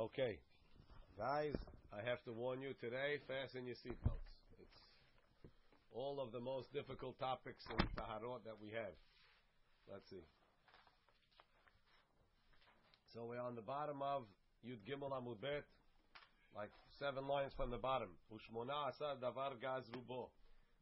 Okay, 0.00 0.38
guys, 1.18 1.52
I 1.92 2.00
have 2.08 2.24
to 2.24 2.32
warn 2.32 2.62
you 2.62 2.72
today, 2.80 3.20
fasten 3.28 3.66
your 3.66 3.76
seatbelts. 3.76 4.32
It's 4.58 4.80
all 5.92 6.18
of 6.24 6.32
the 6.32 6.40
most 6.40 6.72
difficult 6.72 7.18
topics 7.18 7.66
in 7.68 7.76
Taharot 7.92 8.40
that 8.46 8.56
we 8.62 8.70
have. 8.70 8.96
Let's 9.92 10.08
see. 10.08 10.24
So 13.12 13.26
we're 13.28 13.42
on 13.42 13.54
the 13.54 13.60
bottom 13.60 14.00
of 14.00 14.22
Yud 14.66 14.80
Gimel 14.88 15.12
Amud 15.12 15.42
Bet, 15.42 15.64
like 16.56 16.70
seven 16.98 17.28
lines 17.28 17.52
from 17.54 17.70
the 17.70 17.76
bottom. 17.76 18.08
Ushmona 18.32 18.88
Asar 18.88 19.16
Davar 19.22 19.60
Gaz 19.60 19.84
Rubo. 19.92 20.28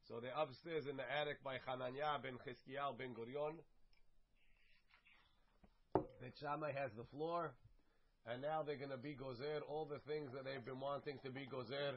So 0.07 0.21
they're 0.23 0.31
upstairs 0.39 0.87
in 0.87 0.97
the 0.97 1.03
attic 1.21 1.43
by 1.43 1.57
Hananya 1.67 2.23
ben 2.23 2.39
Chizkiyahu 2.47 2.97
ben 2.97 3.17
Gurion. 3.19 3.55
Bet 6.23 6.35
Shammai 6.39 6.71
has 6.71 6.93
the 6.97 7.05
floor 7.11 7.51
and 8.27 8.43
now 8.43 8.63
they're 8.63 8.77
going 8.77 8.91
to 8.91 8.99
be 8.99 9.15
gozer 9.15 9.61
all 9.69 9.85
the 9.85 10.01
things 10.11 10.31
that 10.35 10.45
they've 10.45 10.65
been 10.65 10.81
wanting 10.81 11.19
to 11.25 11.31
be 11.31 11.47
gozer 11.47 11.95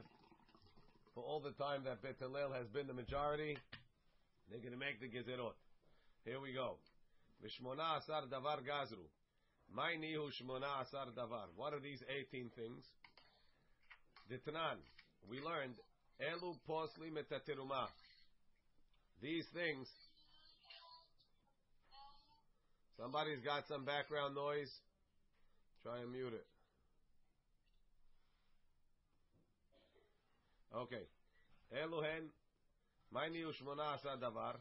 for 1.14 1.24
all 1.24 1.40
the 1.40 1.52
time 1.52 1.84
that 1.86 2.02
Bet 2.02 2.16
Hillel 2.20 2.54
has 2.54 2.68
been 2.68 2.88
the 2.88 2.94
majority. 2.94 3.58
They're 4.50 4.60
going 4.60 4.74
to 4.74 4.80
make 4.80 5.00
the 5.00 5.08
gezerot. 5.08 5.56
Here 6.26 6.40
we 6.40 6.54
go. 6.54 6.78
Vishmona 7.44 7.98
asar 7.98 8.24
davar 8.32 8.60
gazru. 8.62 9.08
My 9.74 9.96
nihu 10.00 10.30
shmona 10.32 10.82
asar 10.82 11.08
davar. 11.18 11.48
What 11.56 11.74
are 11.74 11.80
these 11.80 12.04
18 12.08 12.52
things? 12.56 12.86
Ditran. 14.30 14.78
We 15.30 15.40
learned 15.40 15.76
elu 16.22 16.56
posli 16.68 17.12
metatiruma. 17.12 17.88
These 19.22 19.46
things. 19.54 19.88
Somebody's 22.98 23.42
got 23.44 23.68
some 23.68 23.84
background 23.84 24.36
noise. 24.36 24.72
Try 25.84 26.00
and 26.02 26.12
mute 26.12 26.34
it. 26.34 26.46
Okay. 30.76 31.04
Eluhen, 31.76 32.30
Maini 33.14 33.44
Ushmona 33.44 33.94
Asa 33.94 34.18
Davar. 34.22 34.56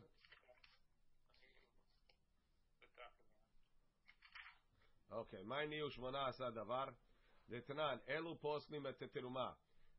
Okay. 5.12 5.38
Maini 5.46 5.80
Ushmona 5.80 6.28
Asa 6.28 6.50
Davar. 6.56 6.88
Detnan, 7.50 7.98
Elu 8.08 8.36
Poslim 8.38 8.86
et 8.86 9.12
Teruma. 9.14 9.50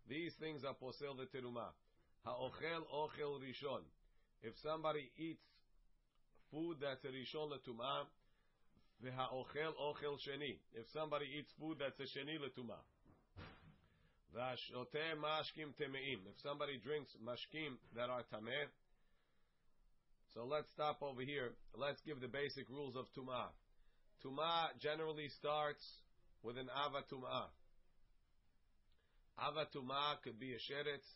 These 0.08 0.33
things 0.39 0.63
are 0.63 0.73
posel 0.73 1.16
the 1.17 1.25
teruma. 1.25 1.67
Ha'ochel 2.25 2.83
ochel 2.94 3.39
rishon. 3.39 3.83
If 4.41 4.53
somebody 4.63 5.11
eats 5.17 5.44
food 6.50 6.78
that's 6.81 7.03
a 7.06 7.08
rishon 7.08 7.52
letumah, 7.52 8.06
V'ha'ochel 9.03 9.73
ochel 9.81 10.17
sheni. 10.21 10.57
If 10.73 10.85
somebody 10.94 11.25
eats 11.38 11.52
food 11.59 11.77
that's 11.80 11.99
a 11.99 12.03
sheni 12.03 12.38
letuma. 12.38 12.77
V'ha'shoteh 14.35 15.17
mashkim 15.17 15.73
temeim. 15.80 16.21
If 16.30 16.39
somebody 16.44 16.77
drinks 16.83 17.11
mashkim 17.25 17.77
that 17.95 18.09
are 18.09 18.23
tameh. 18.33 18.69
So 20.33 20.45
let's 20.45 20.72
stop 20.72 21.02
over 21.02 21.22
here. 21.22 21.52
Let's 21.75 21.99
give 22.05 22.22
the 22.22 22.27
basic 22.27 22.69
rules 22.69 22.95
of 22.95 23.05
tumah. 23.17 23.49
Tumah 24.23 24.69
generally 24.79 25.27
starts 25.39 25.83
with 26.44 26.57
an 26.57 26.69
ava 26.72 27.03
tumah. 27.11 27.49
Ava 29.39 29.67
tumah 29.75 30.22
could 30.23 30.39
be 30.39 30.53
a 30.53 30.57
sheretz, 30.57 31.07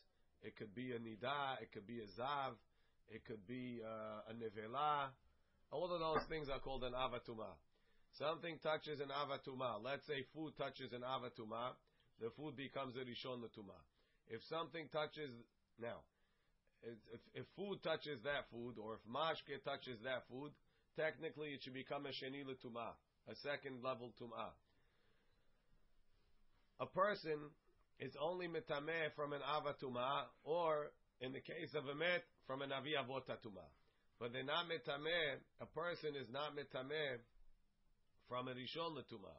it 0.42 0.56
could 0.58 0.74
be 0.74 0.92
a 0.92 1.00
nida, 1.00 1.62
it 1.62 1.72
could 1.72 1.88
be 1.88 2.00
a 2.00 2.08
zav, 2.20 2.54
it 3.10 3.24
could 3.26 3.46
be 3.48 3.80
uh, 3.86 4.32
a 4.32 4.34
nevela. 4.34 5.10
All 5.72 5.94
of 5.94 6.00
those 6.00 6.28
things 6.28 6.50
are 6.50 6.60
called 6.60 6.84
an 6.84 6.94
ava 6.94 7.20
tumah. 7.28 7.56
Something 8.18 8.60
touches 8.64 9.02
an 9.04 9.12
avatuma. 9.12 9.84
Let's 9.84 10.08
say 10.08 10.24
food 10.34 10.56
touches 10.58 10.94
an 10.94 11.04
avatuma. 11.04 11.76
The 12.22 12.32
food 12.40 12.56
becomes 12.56 12.96
a 12.96 13.04
rishon 13.04 13.44
latuma. 13.44 13.76
If 14.30 14.40
something 14.48 14.88
touches 14.88 15.30
now, 15.80 16.00
if, 16.82 17.20
if 17.34 17.46
food 17.58 17.84
touches 17.84 18.24
that 18.24 18.48
food, 18.52 18.80
or 18.80 18.96
if 18.96 19.04
mashke 19.04 19.60
touches 19.68 20.00
that 20.04 20.24
food, 20.32 20.52
technically 20.96 21.50
it 21.50 21.64
should 21.64 21.74
become 21.74 22.06
a 22.06 22.16
sheni 22.16 22.48
latuma, 22.48 22.96
a 23.28 23.36
second 23.44 23.84
level 23.84 24.14
tuma. 24.16 24.56
A 26.80 26.86
person 26.86 27.52
is 28.00 28.16
only 28.22 28.48
metameh 28.48 29.12
from 29.16 29.34
an 29.34 29.42
avatuma, 29.44 30.32
or 30.44 30.92
in 31.20 31.34
the 31.34 31.42
case 31.42 31.76
of 31.76 31.88
a 31.88 31.96
met, 31.96 32.24
from 32.48 32.62
an 32.62 32.72
avi. 32.72 32.96
But 34.20 34.32
they're 34.32 34.44
not 34.44 34.66
metameh. 34.72 35.44
A 35.60 35.66
person 35.66 36.16
is 36.16 36.28
not 36.32 36.56
metameh 36.56 37.20
from 38.28 38.48
a 38.48 38.54
Rishon 38.54 38.98
Latuma. 38.98 39.34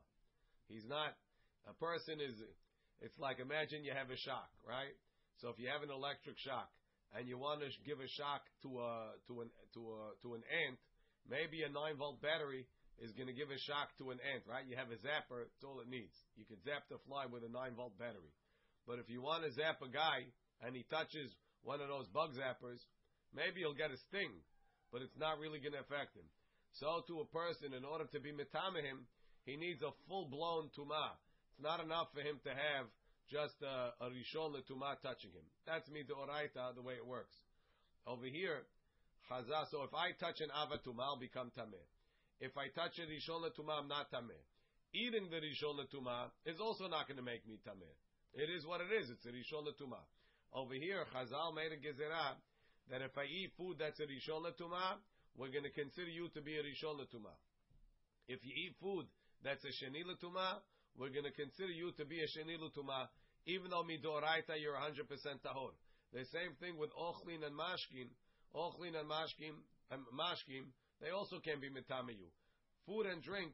He's 0.69 0.85
not, 0.87 1.15
a 1.69 1.75
person 1.75 2.21
is, 2.21 2.35
it's 3.01 3.19
like 3.19 3.39
imagine 3.39 3.85
you 3.85 3.93
have 3.95 4.11
a 4.11 4.19
shock, 4.19 4.51
right? 4.67 4.95
So 5.43 5.49
if 5.51 5.59
you 5.59 5.69
have 5.69 5.83
an 5.83 5.93
electric 5.93 6.39
shock 6.39 6.71
and 7.15 7.29
you 7.29 7.39
want 7.39 7.61
to 7.61 7.69
give 7.85 8.01
a 8.01 8.09
shock 8.19 8.43
to 8.63 8.81
a, 8.81 9.15
to 9.29 9.47
an, 9.47 9.49
to 9.75 9.81
a, 9.81 10.03
to 10.23 10.29
an 10.35 10.43
ant, 10.49 10.79
maybe 11.29 11.63
a 11.63 11.71
9 11.71 11.97
volt 11.99 12.23
battery 12.23 12.67
is 12.99 13.13
going 13.13 13.29
to 13.29 13.37
give 13.37 13.53
a 13.53 13.61
shock 13.69 13.93
to 14.01 14.11
an 14.11 14.19
ant, 14.25 14.43
right? 14.49 14.65
You 14.65 14.77
have 14.81 14.89
a 14.89 14.99
zapper, 15.05 15.45
it's 15.45 15.63
all 15.63 15.85
it 15.85 15.91
needs. 15.91 16.17
You 16.35 16.49
can 16.49 16.57
zap 16.65 16.89
the 16.89 16.97
fly 17.05 17.29
with 17.29 17.45
a 17.45 17.53
9 17.53 17.77
volt 17.77 17.95
battery. 18.01 18.33
But 18.89 19.03
if 19.03 19.11
you 19.11 19.21
want 19.21 19.45
to 19.45 19.53
zap 19.53 19.83
a 19.83 19.91
guy 19.91 20.31
and 20.65 20.73
he 20.73 20.87
touches 20.89 21.29
one 21.63 21.83
of 21.83 21.91
those 21.91 22.09
bug 22.09 22.33
zappers, 22.33 22.81
maybe 23.35 23.61
he'll 23.61 23.77
get 23.77 23.91
a 23.93 23.99
sting, 24.09 24.33
but 24.89 25.03
it's 25.03 25.19
not 25.19 25.37
really 25.43 25.59
going 25.59 25.75
to 25.75 25.83
affect 25.85 26.17
him. 26.17 26.25
So 26.81 27.01
to 27.09 27.21
a 27.21 27.27
person, 27.33 27.73
in 27.73 27.85
order 27.85 28.05
to 28.05 28.21
be 28.21 28.33
mitamehim, 28.33 29.09
he 29.45 29.57
needs 29.57 29.81
a 29.83 29.93
full 30.09 30.29
blown 30.29 30.69
tuma. 30.77 31.17
It's 31.53 31.63
not 31.63 31.81
enough 31.81 32.09
for 32.13 32.21
him 32.21 32.37
to 32.45 32.51
have 32.51 32.85
just 33.31 33.57
a, 33.65 33.97
a 34.05 34.13
rishon 34.13 34.53
tuma 34.69 35.01
touching 35.01 35.33
him. 35.33 35.47
That's 35.65 35.89
me 35.89 36.05
the 36.07 36.13
oraita, 36.13 36.75
the 36.75 36.83
way 36.83 36.95
it 36.95 37.07
works. 37.07 37.33
Over 38.07 38.27
here, 38.27 38.69
chazah. 39.31 39.71
So 39.71 39.83
if 39.89 39.95
I 39.95 40.13
touch 40.21 40.41
an 40.45 40.53
avatuma, 40.53 41.01
I'll 41.01 41.19
become 41.19 41.51
tameh. 41.57 41.81
If 42.41 42.53
I 42.59 42.69
touch 42.69 43.01
a 43.01 43.09
rishon 43.09 43.49
tuma, 43.57 43.81
I'm 43.81 43.89
not 43.89 44.13
tameh. 44.13 44.37
Eating 44.93 45.31
the 45.31 45.41
rishon 45.41 45.81
tuma 45.89 46.29
is 46.45 46.61
also 46.61 46.89
not 46.89 47.09
going 47.09 47.17
to 47.17 47.25
make 47.25 47.47
me 47.49 47.57
tameh. 47.67 47.97
It 48.35 48.51
is 48.53 48.67
what 48.67 48.83
it 48.83 48.93
is. 48.93 49.09
It's 49.09 49.25
a 49.25 49.33
rishon 49.33 49.65
tuma. 49.81 50.05
Over 50.53 50.75
here, 50.75 51.05
Chazal 51.15 51.55
made 51.55 51.73
a 51.73 51.81
gezerah 51.81 52.37
that 52.91 53.01
if 53.01 53.17
I 53.17 53.25
eat 53.25 53.53
food 53.57 53.77
that's 53.79 53.99
a 53.99 54.05
rishon 54.05 54.45
tuma, 54.61 55.01
we're 55.37 55.53
going 55.53 55.69
to 55.69 55.75
consider 55.77 56.09
you 56.09 56.29
to 56.33 56.41
be 56.41 56.57
a 56.57 56.65
Rishon 56.65 56.97
Latuma. 56.97 57.33
If 58.29 58.41
you 58.43 58.53
eat 58.57 58.75
food 58.81 59.07
that's 59.45 59.63
a 59.65 59.73
Sheni 59.73 60.03
Latuma, 60.03 60.65
we're 60.97 61.13
going 61.13 61.29
to 61.29 61.37
consider 61.37 61.71
you 61.71 61.93
to 62.01 62.05
be 62.05 62.25
a 62.25 62.29
Sheni 62.29 62.57
Latuma, 62.57 63.09
even 63.47 63.71
though 63.71 63.85
Midoraita 63.85 64.57
you're 64.57 64.75
100% 64.75 65.05
Tahor. 65.45 65.77
The 66.13 66.25
same 66.33 66.57
thing 66.59 66.81
with 66.81 66.91
Ochlin 66.97 67.45
and 67.45 67.53
Mashkin. 67.53 68.09
Ochlin 68.57 68.97
and 68.97 69.05
Mashkim, 69.05 69.61
and 69.93 70.01
Mashkim, 70.17 70.73
they 71.03 71.11
also 71.11 71.39
can 71.45 71.61
be 71.61 71.69
Mitamiyu. 71.69 72.33
Food 72.87 73.05
and 73.07 73.23
drink 73.23 73.53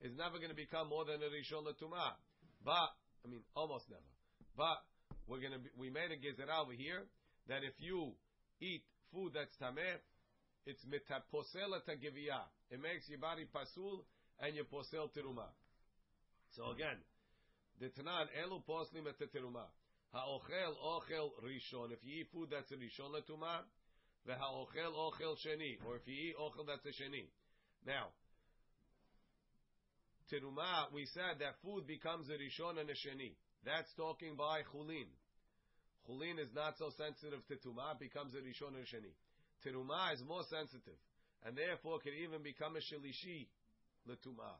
is 0.00 0.16
never 0.16 0.38
going 0.38 0.50
to 0.50 0.56
become 0.56 0.88
more 0.88 1.04
than 1.04 1.20
a 1.20 1.28
Rishon 1.28 1.68
Latuma. 1.68 2.16
But, 2.64 2.90
I 3.24 3.28
mean, 3.28 3.44
almost 3.54 3.84
never. 3.90 4.08
But, 4.56 4.80
we're 5.28 5.44
going 5.44 5.52
to 5.52 5.60
be, 5.60 5.68
we 5.76 5.90
made 5.90 6.08
a 6.10 6.16
gezerah 6.16 6.64
over 6.64 6.72
here 6.72 7.04
that 7.48 7.60
if 7.62 7.76
you 7.78 8.16
eat 8.60 8.82
food 9.12 9.32
that's 9.34 9.54
tameh, 9.60 10.00
it's 10.68 10.84
metaposel 10.84 11.80
giviyah. 11.88 12.44
It 12.70 12.80
makes 12.82 13.08
your 13.08 13.18
body 13.18 13.46
pasul 13.48 14.04
and 14.40 14.54
you 14.54 14.64
posel 14.64 15.08
teruma. 15.08 15.48
So 16.52 16.70
again, 16.70 17.00
the 17.80 17.86
Tanan 17.86 18.28
elu 18.36 18.60
poslim 18.68 19.08
et. 19.08 19.16
Ha'ochel 20.12 20.74
ochel 20.84 21.30
rishon. 21.44 21.92
If 21.92 22.00
you 22.04 22.20
eat 22.20 22.28
food 22.32 22.48
that's 22.50 22.70
a 22.72 22.76
rishon 22.76 23.12
letuma, 23.12 23.64
the 24.26 24.34
ha'ochel 24.34 24.92
ochel 24.92 25.36
sheni. 25.40 25.78
Or 25.86 25.96
if 25.96 26.02
you 26.06 26.14
eat 26.14 26.36
ochel 26.36 26.66
that's 26.66 26.84
a 26.84 27.02
sheni. 27.02 27.24
Now, 27.86 28.08
teruma, 30.30 30.92
we 30.92 31.06
said 31.06 31.40
that 31.40 31.56
food 31.64 31.86
becomes 31.86 32.28
a 32.28 32.36
rishon 32.36 32.78
and 32.78 32.90
a 32.90 32.94
sheni. 32.94 33.36
That's 33.64 33.88
talking 33.96 34.36
by 34.36 34.62
chulin. 34.72 35.08
Chulin 36.08 36.38
is 36.38 36.48
not 36.54 36.76
so 36.78 36.90
sensitive 36.96 37.40
to 37.48 37.56
tuma, 37.56 37.98
becomes 37.98 38.34
a 38.34 38.38
rishon 38.38 38.76
and 38.76 38.84
a 38.84 38.88
sheni. 38.88 39.12
Teruma 39.64 40.14
is 40.14 40.22
more 40.22 40.46
sensitive, 40.46 40.98
and 41.44 41.56
therefore 41.56 41.98
can 41.98 42.14
even 42.14 42.42
become 42.42 42.78
a 42.78 42.82
shelishi 42.82 43.50
letuma. 44.06 44.54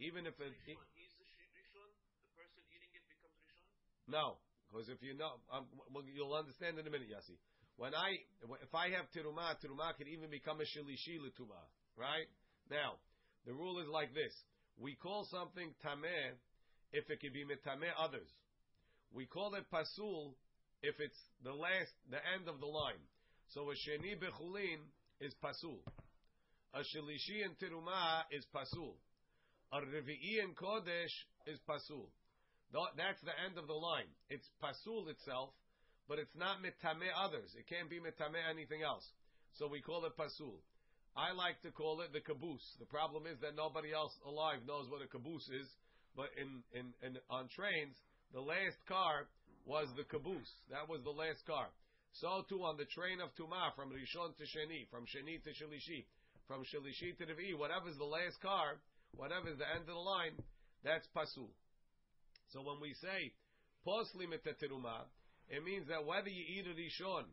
Even 0.00 0.26
if 0.26 0.36
it, 0.40 0.52
Rishon, 0.52 0.84
he's 0.96 1.14
the 1.16 1.26
rishon. 1.52 1.88
The 2.20 2.32
person 2.36 2.60
eating 2.72 2.92
it 2.92 3.04
becomes 3.08 3.36
rishon. 3.44 3.72
no, 4.08 4.40
because 4.68 4.88
if 4.88 5.00
you 5.00 5.16
know, 5.16 5.40
um, 5.52 5.68
well, 5.92 6.04
you'll 6.04 6.36
understand 6.36 6.78
in 6.78 6.84
a 6.84 6.92
minute, 6.92 7.08
Yasi. 7.08 7.36
When 7.76 7.94
I, 7.96 8.20
if 8.60 8.72
I 8.74 8.92
have 8.92 9.08
teruma, 9.16 9.56
teruma 9.60 9.96
can 9.96 10.08
even 10.08 10.28
become 10.28 10.60
a 10.60 10.68
shelishi 10.68 11.16
letuma. 11.20 11.60
Right 11.96 12.28
now, 12.68 13.00
the 13.44 13.52
rule 13.52 13.80
is 13.80 13.88
like 13.88 14.12
this: 14.12 14.32
we 14.76 14.96
call 14.96 15.24
something 15.30 15.72
tameh 15.84 16.36
if 16.92 17.08
it 17.08 17.20
can 17.20 17.32
be 17.32 17.44
metameh 17.44 17.92
others. 17.96 18.28
We 19.12 19.26
call 19.26 19.54
it 19.54 19.64
pasul 19.72 20.36
if 20.82 20.96
it's 20.98 21.18
the 21.44 21.52
last, 21.52 21.92
the 22.10 22.20
end 22.34 22.48
of 22.48 22.60
the 22.60 22.66
line. 22.66 23.00
So 23.54 23.68
a 23.68 23.74
sheni 23.74 24.16
bechulin 24.16 24.80
is 25.20 25.34
pasul. 25.44 25.80
A 26.72 26.80
shelishi 26.80 27.44
in 27.44 27.52
teruma 27.60 28.22
is 28.32 28.46
pasul. 28.54 28.96
A 29.72 29.80
revi'i 29.80 30.42
in 30.42 30.54
kodesh 30.54 31.12
is 31.46 31.58
pasul. 31.68 32.08
That's 32.72 33.20
the 33.20 33.36
end 33.44 33.58
of 33.58 33.66
the 33.66 33.74
line. 33.76 34.08
It's 34.30 34.48
pasul 34.62 35.08
itself, 35.08 35.50
but 36.08 36.18
it's 36.18 36.34
not 36.34 36.64
mitame 36.64 37.12
others. 37.12 37.52
It 37.58 37.68
can't 37.68 37.90
be 37.90 38.00
mitame 38.00 38.40
anything 38.48 38.82
else. 38.82 39.04
So 39.58 39.68
we 39.68 39.82
call 39.82 40.06
it 40.06 40.16
pasul. 40.16 40.56
I 41.14 41.32
like 41.32 41.60
to 41.60 41.70
call 41.70 42.00
it 42.00 42.12
the 42.14 42.20
caboose. 42.20 42.64
The 42.80 42.86
problem 42.86 43.26
is 43.26 43.36
that 43.40 43.54
nobody 43.54 43.92
else 43.92 44.16
alive 44.26 44.64
knows 44.66 44.88
what 44.88 45.04
a 45.04 45.06
caboose 45.06 45.48
is. 45.52 45.68
But 46.16 46.32
in, 46.40 46.64
in, 46.72 46.92
in 47.04 47.18
on 47.28 47.48
trains, 47.52 47.96
the 48.32 48.40
last 48.40 48.80
car 48.88 49.28
was 49.66 49.88
the 49.96 50.04
caboose. 50.04 50.52
That 50.70 50.88
was 50.88 51.04
the 51.04 51.12
last 51.12 51.44
car. 51.44 51.68
So 52.12 52.44
too 52.48 52.62
on 52.62 52.76
the 52.76 52.84
train 52.84 53.20
of 53.20 53.32
Tuma 53.34 53.74
from 53.74 53.90
Rishon 53.90 54.36
to 54.36 54.44
Sheni, 54.44 54.88
from 54.90 55.04
Sheni 55.08 55.42
to 55.42 55.50
Shalishi, 55.50 56.04
from 56.46 56.62
Shalishi 56.62 57.16
to 57.16 57.24
Revi, 57.24 57.56
is 57.88 57.96
the 57.96 58.04
last 58.04 58.40
car, 58.42 58.76
whatever 59.16 59.48
is 59.48 59.58
the 59.58 59.68
end 59.68 59.88
of 59.88 59.96
the 59.96 60.06
line, 60.06 60.36
that's 60.84 61.08
pasul. 61.16 61.48
So 62.52 62.60
when 62.60 62.80
we 62.80 62.92
say 63.00 63.32
posli 63.86 64.28
teruma, 64.28 65.08
it 65.48 65.64
means 65.64 65.88
that 65.88 66.04
whether 66.04 66.28
you 66.28 66.44
eat 66.44 66.66
a 66.66 66.76
Rishon, 66.76 67.24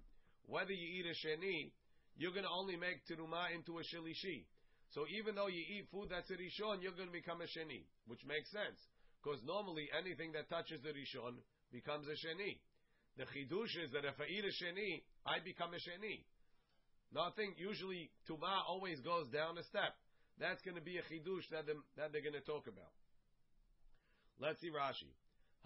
whether 0.47 0.71
you 0.71 0.87
eat 0.99 1.05
a 1.05 1.15
Sheni, 1.27 1.71
you're 2.15 2.31
going 2.31 2.47
to 2.47 2.51
only 2.51 2.75
make 2.75 3.03
teruma 3.05 3.51
into 3.53 3.79
a 3.79 3.83
Shalishi. 3.83 4.45
So 4.91 5.05
even 5.11 5.35
though 5.35 5.47
you 5.47 5.61
eat 5.61 5.87
food 5.91 6.09
that's 6.09 6.29
a 6.31 6.39
Rishon, 6.39 6.81
you're 6.81 6.95
going 6.95 7.11
to 7.11 7.13
become 7.13 7.41
a 7.41 7.49
Sheni, 7.51 7.83
which 8.07 8.23
makes 8.25 8.49
sense. 8.49 8.79
Because 9.21 9.43
normally 9.43 9.91
anything 9.91 10.31
that 10.33 10.49
touches 10.49 10.81
the 10.81 10.95
Rishon 10.95 11.35
becomes 11.71 12.07
a 12.07 12.15
Sheni. 12.15 12.57
The 13.19 13.27
chidush 13.35 13.75
is 13.83 13.91
that 13.91 14.07
if 14.07 14.15
I 14.15 14.31
eat 14.31 14.47
a 14.47 14.53
sheni, 14.63 15.03
I 15.27 15.43
become 15.43 15.75
a 15.75 15.81
sheni. 15.83 16.23
Nothing. 17.11 17.51
Usually, 17.59 18.09
tuma 18.23 18.63
always 18.63 19.01
goes 19.01 19.27
down 19.27 19.59
a 19.59 19.63
step. 19.67 19.91
That's 20.39 20.63
going 20.63 20.79
to 20.79 20.81
be 20.81 20.95
a 20.95 21.03
chidush 21.03 21.43
that, 21.51 21.67
them, 21.67 21.83
that 21.99 22.15
they're 22.15 22.23
going 22.23 22.39
to 22.39 22.47
talk 22.47 22.71
about. 22.71 22.95
Let's 24.39 24.61
see 24.63 24.71
Rashi. 24.71 25.11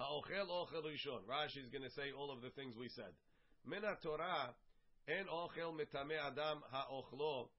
Ha'ochel 0.01 0.49
ochel 0.49 0.81
rishon. 0.81 1.21
Rashi 1.29 1.61
is 1.61 1.69
going 1.69 1.85
to 1.85 1.93
say 1.93 2.09
all 2.17 2.33
of 2.33 2.41
the 2.41 2.49
things 2.57 2.73
we 2.73 2.89
said. 2.89 3.13
Min 3.69 3.85
Torah 4.01 4.49
en 5.05 5.29
ochel 5.29 5.77
mitame 5.77 6.17
adam 6.17 6.57
ha'ochlo. 6.73 7.49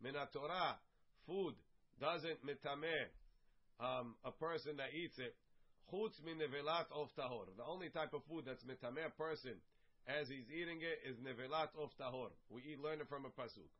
Min 0.00 0.14
Torah, 0.32 0.80
food 1.26 1.52
doesn't 2.00 2.40
mitame 2.40 3.12
um, 3.84 4.14
a 4.24 4.32
person 4.32 4.80
that 4.80 4.96
eats 4.96 5.18
it 5.18 5.36
Chutz 5.90 6.20
min 6.24 6.38
nevelat 6.38 6.86
of 6.92 7.08
tahor. 7.18 7.46
The 7.56 7.64
only 7.64 7.88
type 7.88 8.12
of 8.14 8.22
food 8.28 8.44
that's 8.46 8.62
mitameh 8.64 9.06
a 9.06 9.10
person 9.10 9.56
as 10.06 10.28
he's 10.28 10.48
eating 10.50 10.80
it 10.82 11.02
is 11.08 11.16
nevelat 11.18 11.70
of 11.78 11.90
tahor. 12.00 12.30
We 12.50 12.62
eat, 12.62 12.80
learn 12.82 13.00
it 13.00 13.08
from 13.08 13.24
a 13.24 13.30
pasuk. 13.30 13.70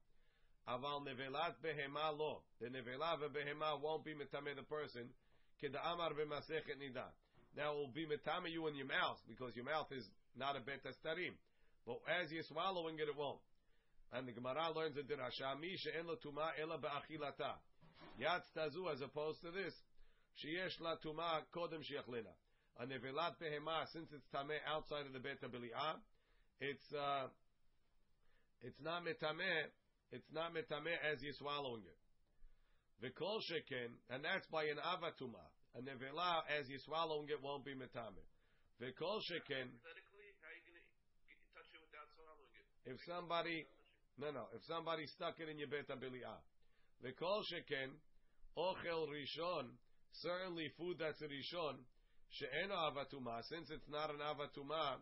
Aval 0.69 1.03
nevelat 1.03 1.59
behema 1.65 2.17
lo. 2.17 2.43
The 2.61 2.69
nevelat 2.69 3.19
behema 3.33 3.81
won't 3.81 4.05
be 4.05 4.13
mitameh 4.13 4.57
the 4.57 4.63
person. 4.63 5.09
Keda 5.63 5.79
amar 5.85 6.11
b'masechet 6.11 6.79
nida. 6.79 7.07
Now 7.57 7.73
it 7.73 7.77
will 7.77 7.95
be 7.95 8.07
mitameh 8.07 8.51
you 8.51 8.67
in 8.69 8.77
your 8.77 8.87
mouth 8.87 9.19
because 9.29 9.55
your 9.57 9.65
mouth 9.65 9.89
is 9.93 10.05
not 10.37 10.57
a 10.57 10.61
bet. 10.61 10.81
But 11.87 11.99
as 12.09 12.31
you're 12.31 12.45
swallowing 12.45 12.97
it, 12.97 13.09
it 13.09 13.17
won't. 13.17 13.41
And 14.13 14.29
the 14.29 14.33
Gemara 14.33 14.71
learns 14.77 14.97
in 14.97 15.05
Dirasha, 15.05 15.59
Mi 15.59 15.75
she'en 15.77 16.07
lo 16.07 16.17
tuma 16.17 16.53
ela 16.61 16.79
ba'achilata. 16.79 17.57
Yatz 18.21 18.45
tazu, 18.57 18.93
as 18.93 19.01
opposed 19.01 19.41
to 19.41 19.51
this, 19.51 19.73
Sheyesh 20.41 20.81
la 20.81 20.97
tuma 20.97 21.43
kodem 21.55 21.83
sheyachlina. 21.85 22.33
A 22.81 22.87
nevelat 22.87 23.37
behema, 23.37 23.85
since 23.93 24.09
it's 24.13 24.27
tameh 24.33 24.59
outside 24.67 25.07
of 25.07 25.13
the 25.13 25.21
bet 25.21 25.41
bili'ah, 25.43 26.01
it's 26.61 26.93
uh, 26.95 27.29
it's 28.63 28.81
not 28.81 29.05
metameh. 29.05 29.69
It's 30.13 30.31
not 30.33 30.55
metameh 30.55 30.97
as 31.05 31.21
you're 31.23 31.37
swallowing 31.37 31.85
it. 31.85 31.99
V'kol 33.03 33.41
sheken, 33.45 33.93
and 34.11 34.25
that's 34.25 34.47
by 34.49 34.65
an 34.65 34.79
avatuma. 34.79 35.43
A 35.77 35.81
nevela 35.81 36.47
as 36.49 36.69
you're 36.69 36.85
swallowing 36.87 37.29
it 37.29 37.43
won't 37.43 37.65
be 37.65 37.75
metameh. 37.75 38.29
V'kol 38.81 39.21
sheken. 39.29 39.69
Hypothetically, 39.69 40.33
how 40.41 40.49
are 40.49 40.57
you 40.57 40.65
going 40.65 40.81
to 40.81 41.49
touch 41.53 41.71
it 41.77 41.83
without 41.83 42.09
swallowing 42.17 42.53
it? 42.57 42.65
If 42.89 42.99
somebody, 43.05 43.67
no, 44.17 44.33
no, 44.33 44.49
if 44.57 44.65
somebody 44.65 45.05
stuck 45.13 45.37
it 45.41 45.49
in 45.49 45.59
your 45.59 45.69
bet 45.69 45.93
bili'ah, 45.93 46.41
v'kol 47.05 47.43
sheken, 47.53 47.93
ochel 48.57 49.11
rishon 49.13 49.77
certainly 50.21 50.71
food 50.77 50.99
that's 50.99 51.21
rishon, 51.23 51.77
she'ena 52.31 52.75
avatuma, 52.75 53.43
since 53.49 53.71
it's 53.71 53.89
not 53.89 54.11
an 54.11 54.21
avatuma, 54.21 55.01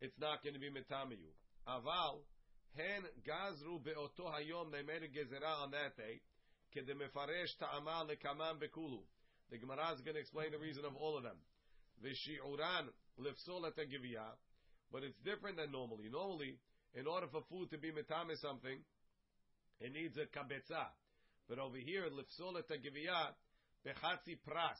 it's 0.00 0.18
not 0.18 0.42
going 0.42 0.54
to 0.54 0.60
be 0.60 0.70
metamiyu. 0.70 1.28
Aval, 1.68 2.24
hen 2.76 3.04
gazru 3.26 3.82
be'oto 3.82 4.32
hayom, 4.32 4.72
they 4.72 4.82
made 4.82 5.02
a 5.02 5.08
gezerah 5.08 5.62
on 5.62 5.70
that 5.72 5.96
day, 5.96 6.20
kedemefaresh 6.74 7.58
ta'ama 7.58 8.06
lekamam 8.08 8.58
bekulu. 8.58 9.02
The 9.50 9.58
Gemara 9.58 9.92
is 9.94 10.00
going 10.00 10.14
to 10.14 10.20
explain 10.20 10.52
the 10.52 10.58
reason 10.58 10.84
of 10.84 10.94
all 10.96 11.16
of 11.16 11.24
them. 11.24 11.36
V'shi'uran 12.04 12.88
lifsol 13.20 13.66
et 13.66 13.74
but 14.92 15.02
it's 15.04 15.18
different 15.24 15.56
than 15.56 15.70
normally. 15.70 16.08
Normally, 16.10 16.58
in 16.94 17.06
order 17.06 17.26
for 17.30 17.42
food 17.50 17.70
to 17.70 17.78
be 17.78 17.90
metame 17.90 18.36
something, 18.40 18.78
it 19.80 19.92
needs 19.92 20.16
a 20.16 20.26
kabetza. 20.26 20.86
But 21.48 21.58
over 21.58 21.76
here, 21.76 22.04
lifsol 22.10 22.58
et 22.58 22.68
bechatzi 23.86 24.38
pras. 24.46 24.78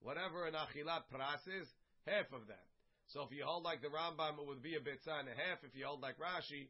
Whatever 0.00 0.46
an 0.46 0.54
achilat 0.54 1.04
pras 1.12 1.42
is, 1.60 1.68
half 2.06 2.32
of 2.32 2.46
that. 2.48 2.66
So 3.08 3.22
if 3.22 3.30
you 3.36 3.44
hold 3.44 3.62
like 3.62 3.82
the 3.82 3.88
Rambam, 3.88 4.38
it 4.38 4.46
would 4.46 4.62
be 4.62 4.74
a 4.74 4.80
betzah 4.80 5.20
and 5.20 5.28
a 5.28 5.36
half. 5.36 5.62
If 5.62 5.74
you 5.74 5.86
hold 5.86 6.00
like 6.00 6.16
Rashi, 6.18 6.66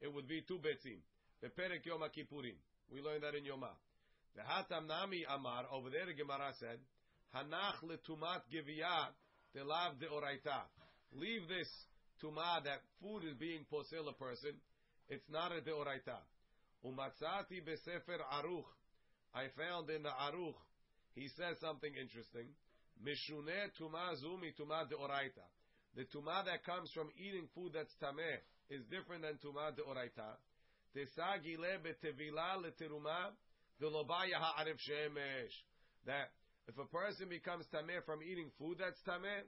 it 0.00 0.12
would 0.12 0.28
be 0.28 0.42
two 0.46 0.58
betzim. 0.58 1.02
The 1.42 1.48
perek 1.48 1.84
Yom 1.84 2.00
Kippurim. 2.00 2.58
We 2.92 3.00
learned 3.00 3.22
that 3.22 3.34
in 3.34 3.44
Yoma. 3.44 3.70
The 4.36 4.42
Hatam 4.42 4.86
Nami 4.86 5.24
Amar, 5.28 5.64
over 5.72 5.90
there 5.90 6.06
the 6.06 6.14
Gemara 6.14 6.52
said, 6.58 6.78
Hanach 7.34 7.82
letumat 7.82 8.42
giviyah 8.52 9.10
telav 9.54 9.98
deoraita. 9.98 10.62
Leave 11.12 11.48
this 11.48 11.68
tuma 12.22 12.62
that 12.64 12.82
food 13.02 13.24
is 13.24 13.34
being 13.34 13.64
posel 13.72 14.08
a 14.08 14.12
person. 14.12 14.52
It's 15.08 15.28
not 15.30 15.52
a 15.52 15.60
deoraita. 15.60 16.18
Umatzati 16.84 17.62
besefer 17.66 18.18
aruch. 18.32 18.64
I 19.34 19.46
found 19.56 19.90
in 19.90 20.02
the 20.02 20.10
aruch 20.10 20.54
he 21.14 21.28
says 21.36 21.58
something 21.60 21.90
interesting. 21.94 22.48
Mishune 23.02 23.70
tuma 23.78 24.14
zumi 24.20 24.54
tuma 24.54 24.86
deoraita. 24.86 25.46
The 25.96 26.04
tuma 26.14 26.44
that 26.44 26.64
comes 26.64 26.90
from 26.92 27.08
eating 27.18 27.48
food 27.54 27.72
that's 27.74 27.94
tameh 28.02 28.38
is 28.68 28.84
different 28.90 29.22
than 29.22 29.38
tuma 29.42 29.72
deoraita. 29.72 30.38
Tesagile 30.94 31.80
betevila 31.82 32.62
leteruma 32.62 33.32
delobaya 33.80 34.38
ha'arif 34.38 34.78
shemesh. 34.78 35.56
That 36.06 36.30
if 36.68 36.78
a 36.78 36.86
person 36.86 37.28
becomes 37.28 37.66
tameh 37.72 38.04
from 38.04 38.22
eating 38.22 38.50
food 38.58 38.78
that's 38.78 39.00
tameh, 39.02 39.42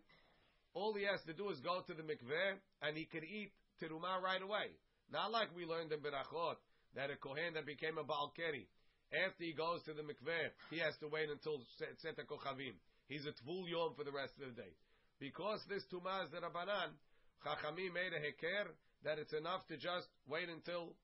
all 0.75 0.95
he 0.95 1.05
has 1.05 1.21
to 1.27 1.35
do 1.35 1.51
is 1.51 1.61
go 1.61 1.83
to 1.87 1.95
the 1.95 2.03
mikveh 2.03 2.59
and 2.83 2.97
he 2.97 3.05
can 3.05 3.23
eat 3.23 3.53
teruma 3.81 4.21
right 4.23 4.43
away. 4.43 4.73
Not 5.13 5.31
like 5.31 5.55
we 5.55 5.67
learned 5.67 5.93
in 5.93 6.01
Berachot 6.01 6.57
that 6.97 7.11
a 7.11 7.17
kohen 7.17 7.55
that 7.55 7.67
became 7.67 7.99
a 7.99 8.05
balkeri 8.05 8.67
after 9.13 9.45
he 9.45 9.53
goes 9.53 9.85
to 9.85 9.93
the 9.93 10.03
mikveh, 10.03 10.49
he 10.71 10.81
has 10.81 10.97
to 11.01 11.09
wait 11.09 11.29
until 11.29 11.61
Seta 12.01 12.25
Kochavim. 12.25 12.75
He's 13.09 13.29
a 13.29 13.37
Tvul 13.45 13.69
Yom 13.69 13.93
for 13.95 14.05
the 14.05 14.13
rest 14.13 14.33
of 14.41 14.49
the 14.49 14.57
day. 14.57 14.73
Because 15.21 15.61
this 15.69 15.85
Tumah 15.93 16.25
is 16.25 16.31
the 16.33 16.41
Rabbanan, 16.41 16.97
Chachamim 17.45 17.93
made 17.93 18.17
a 18.17 18.21
heker 18.25 18.73
that 19.05 19.19
it's 19.19 19.33
enough 19.35 19.67
to 19.69 19.77
just 19.77 20.09
wait 20.27 20.49
until, 20.49 20.97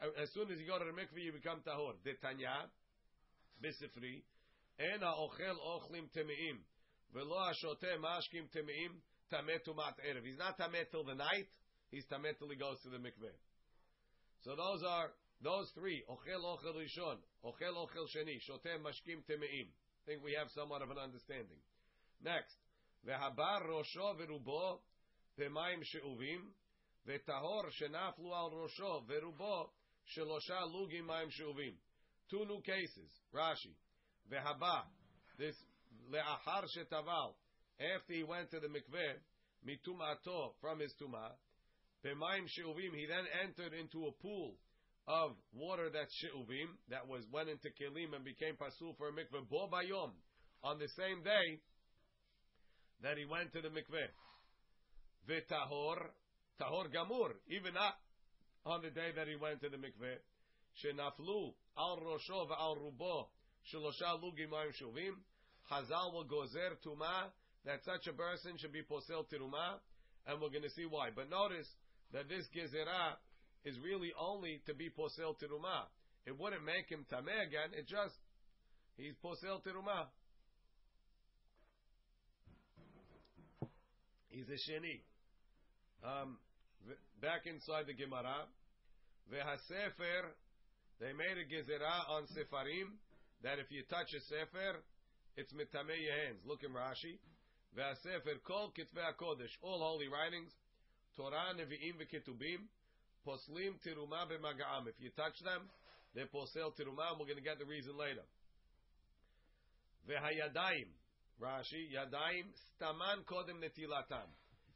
uh, 0.00 0.22
as 0.22 0.30
soon 0.32 0.50
as 0.52 0.58
you 0.60 0.66
go 0.66 0.78
to 0.78 0.86
the 0.86 0.94
mikveh, 0.94 1.24
you 1.24 1.32
become 1.32 1.60
Tahor. 1.66 1.98
The 2.04 2.14
Tanya, 2.22 2.70
Bisifri, 3.58 4.22
En 4.78 5.00
ha'ochel 5.00 5.58
ochlim 5.58 6.06
temeim, 6.14 6.62
velo 7.12 7.34
ha'shoteh 7.34 7.98
mashkim 7.98 8.46
temeim, 8.54 8.94
tameh 9.32 9.58
tumat 9.66 9.98
erev. 10.06 10.24
He's 10.24 10.38
not 10.38 10.56
tameh 10.56 10.88
till 10.90 11.04
the 11.04 11.14
night, 11.14 11.48
he's 11.90 12.04
tameh 12.06 12.38
till 12.38 12.48
he 12.48 12.56
goes 12.56 12.78
to 12.84 12.90
the 12.90 12.98
mikveh. 12.98 13.34
So 14.44 14.54
those 14.54 14.84
are 14.86 15.10
those 15.42 15.70
three, 15.74 16.02
ochel 16.10 16.42
ochel 16.42 16.74
rishon, 16.74 17.18
ochel 17.44 17.76
ochel 17.76 18.06
sheni, 18.10 18.38
shotem 18.42 18.82
mashkim 18.82 19.22
temeim. 19.22 19.68
think 20.04 20.22
we 20.24 20.34
have 20.36 20.48
somewhat 20.50 20.82
of 20.82 20.90
an 20.90 20.98
understanding. 20.98 21.58
Next, 22.24 22.56
vehabar 23.06 23.62
rosho 23.62 24.16
verubo 24.18 24.78
b'mayim 25.38 25.84
she'uvim, 25.84 26.42
ve'tahor 27.06 27.70
shenaflu 27.80 28.32
al 28.34 28.50
rosho 28.50 29.04
verubo 29.06 29.68
shelosha 30.16 30.66
lugim 30.74 31.06
mayim 31.06 31.30
she'uvim. 31.30 31.74
Two 32.30 32.44
new 32.44 32.60
cases. 32.62 33.10
Rashi, 33.32 33.74
vehaba, 34.30 34.82
this 35.38 35.54
le'achar 36.10 36.64
shetaval, 36.76 37.34
after 37.78 38.12
he 38.12 38.24
went 38.24 38.50
to 38.50 38.58
the 38.58 38.66
mikveh, 38.66 39.14
mitumato 39.64 40.54
from 40.60 40.80
his 40.80 40.92
tumah, 41.00 41.30
b'mayim 42.04 42.48
she'uvim, 42.48 42.96
he 42.96 43.06
then 43.06 43.24
entered 43.44 43.72
into 43.72 44.06
a 44.06 44.12
pool 44.20 44.56
of 45.08 45.32
water 45.56 45.88
that's 45.88 46.14
she'uvim, 46.20 46.68
that 46.90 47.08
was 47.08 47.24
went 47.32 47.48
into 47.48 47.68
kelim 47.80 48.14
and 48.14 48.24
became 48.24 48.54
pasul 48.56 48.94
for 48.98 49.08
a 49.08 49.12
mikveh 49.12 49.48
bo 49.48 49.66
bayom, 49.72 50.10
on 50.62 50.78
the 50.78 50.88
same 50.88 51.24
day 51.24 51.60
that 53.02 53.16
he 53.16 53.24
went 53.24 53.50
to 53.52 53.62
the 53.62 53.68
mikveh. 53.68 54.12
V'tahor, 55.26 55.96
tahor 56.60 56.92
gamur, 56.92 57.32
even 57.48 57.72
on 58.66 58.82
the 58.82 58.90
day 58.90 59.10
that 59.16 59.26
he 59.26 59.36
went 59.36 59.60
to 59.62 59.70
the 59.70 59.78
mikveh. 59.78 60.20
Shenaflu 60.84 61.54
al 61.78 61.98
rosho 61.98 62.46
al 62.50 62.76
rubo 62.76 63.28
shelosha 63.72 64.20
lugim 64.20 64.50
mayim 64.52 64.72
shuvim. 64.76 65.14
Chazal 65.70 66.12
will 66.12 66.24
gozer 66.24 66.76
tuma 66.84 67.30
that 67.64 67.80
such 67.84 68.06
a 68.08 68.12
person 68.12 68.56
should 68.58 68.72
be 68.72 68.82
posel 68.82 69.24
tiruma, 69.32 69.80
and 70.26 70.40
we're 70.40 70.50
going 70.50 70.62
to 70.62 70.70
see 70.70 70.86
why. 70.88 71.08
But 71.14 71.30
notice 71.30 71.68
that 72.12 72.28
this 72.28 72.46
gezerah 72.54 73.16
is 73.64 73.78
really 73.80 74.12
only 74.18 74.60
to 74.66 74.74
be 74.74 74.90
posel 74.90 75.34
tiruma. 75.36 75.86
It 76.26 76.38
wouldn't 76.38 76.64
make 76.64 76.88
him 76.88 77.06
tameh 77.10 77.46
again. 77.46 77.72
It 77.72 77.86
just 77.86 78.14
he's 78.96 79.14
posel 79.24 79.62
tiruma. 79.64 80.06
He's 84.28 84.48
a 84.48 84.70
sheni. 84.70 85.00
Um, 86.04 86.38
back 87.20 87.42
inside 87.46 87.86
the 87.86 87.94
Gemara, 87.94 88.46
sefer, 89.30 90.30
they 91.00 91.12
made 91.12 91.36
a 91.38 91.46
gezerah 91.46 92.08
on 92.10 92.22
sefarim 92.30 92.94
that 93.42 93.58
if 93.58 93.70
you 93.70 93.82
touch 93.90 94.12
a 94.14 94.20
sefer, 94.30 94.78
it's 95.36 95.52
mitameh 95.52 95.98
your 95.98 96.14
hands. 96.26 96.42
Look 96.46 96.62
in 96.62 96.70
Rashi. 96.70 97.18
Ve'asefer 97.76 98.42
kol 98.44 98.72
kitvei 98.72 99.14
kodesh, 99.20 99.54
all 99.62 99.78
holy 99.78 100.08
writings, 100.08 100.52
Torah, 101.16 101.54
Nevi'im, 101.54 101.98
ve'ketubim, 101.98 102.66
poslim 103.28 103.76
tiruma 103.84 104.24
b'maga'am. 104.24 104.88
If 104.88 104.96
you 104.98 105.10
touch 105.12 105.36
them, 105.44 105.68
they 106.14 106.24
posel 106.24 106.72
tiruma, 106.72 107.12
we're 107.20 107.28
going 107.28 107.36
to 107.36 107.44
get 107.44 107.58
the 107.58 107.68
reason 107.68 107.92
later. 107.96 108.24
Ve'hayadayim, 110.08 110.88
Rashi, 111.36 111.92
yadayim, 111.92 112.48
staman 112.80 113.28
kodem 113.28 113.60
netilatam. 113.60 114.32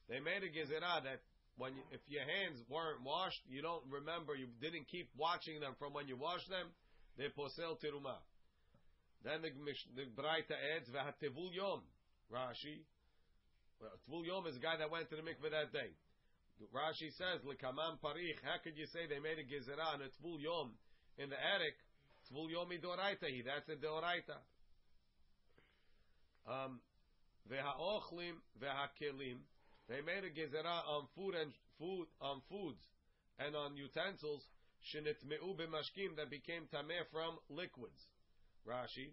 They 0.09 0.21
made 0.21 0.45
a 0.45 0.53
gezerah 0.53 1.03
that 1.05 1.25
when 1.57 1.73
you, 1.75 1.83
if 1.91 2.01
your 2.09 2.25
hands 2.29 2.61
weren't 2.69 3.03
washed, 3.03 3.41
you 3.49 3.63
don't 3.63 3.83
remember, 3.89 4.35
you 4.35 4.49
didn't 4.61 4.89
keep 4.89 5.09
watching 5.17 5.61
them 5.61 5.73
from 5.79 5.95
when 5.95 6.07
you 6.07 6.17
washed 6.17 6.51
them, 6.51 6.69
they 7.17 7.33
posel 7.33 7.81
tiruma. 7.81 8.21
Then 9.25 9.41
the, 9.41 9.51
the 9.97 10.05
Braita 10.13 10.57
adds, 10.77 10.91
v'hatevul 10.93 11.55
yom, 11.55 11.81
Rashi. 12.29 12.85
Well, 14.07 14.25
yom 14.25 14.47
is 14.47 14.55
the 14.55 14.61
guy 14.61 14.77
that 14.77 14.91
went 14.91 15.09
to 15.11 15.17
the 15.17 15.23
mikveh 15.23 15.51
that 15.51 15.73
day. 15.73 15.91
Rashi 16.71 17.11
says, 17.17 17.43
"Lekaman 17.43 17.99
parich." 18.01 18.39
How 18.45 18.59
could 18.63 18.77
you 18.77 18.87
say 18.87 19.07
they 19.07 19.19
made 19.19 19.39
a 19.39 19.45
gezerah 19.45 19.95
on 19.95 20.03
a 20.03 20.09
tvul 20.21 20.41
yom 20.41 20.71
in 21.19 21.31
the 21.31 21.37
attic? 21.37 21.75
Tvul 22.31 22.51
yom 22.51 22.71
idoraita. 22.71 23.45
That's 23.45 23.69
a 23.69 23.77
doraita. 23.77 24.39
Um, 26.47 26.81
vehaochlim 27.51 28.37
vehakelim. 28.61 29.39
They 29.89 30.01
made 30.01 30.25
a 30.25 30.31
gezerah 30.31 30.87
on 30.89 31.09
food 31.17 31.35
and 31.35 31.53
food 31.79 32.07
on 32.21 32.43
foods 32.49 32.83
and 33.39 33.57
on 33.57 33.77
utensils. 33.77 34.43
Shenitmeu 34.93 35.57
b'mashkim 35.57 36.17
that 36.17 36.31
became 36.31 36.69
tameh 36.73 37.07
from 37.11 37.39
liquids. 37.49 38.07
Rashi. 38.67 39.11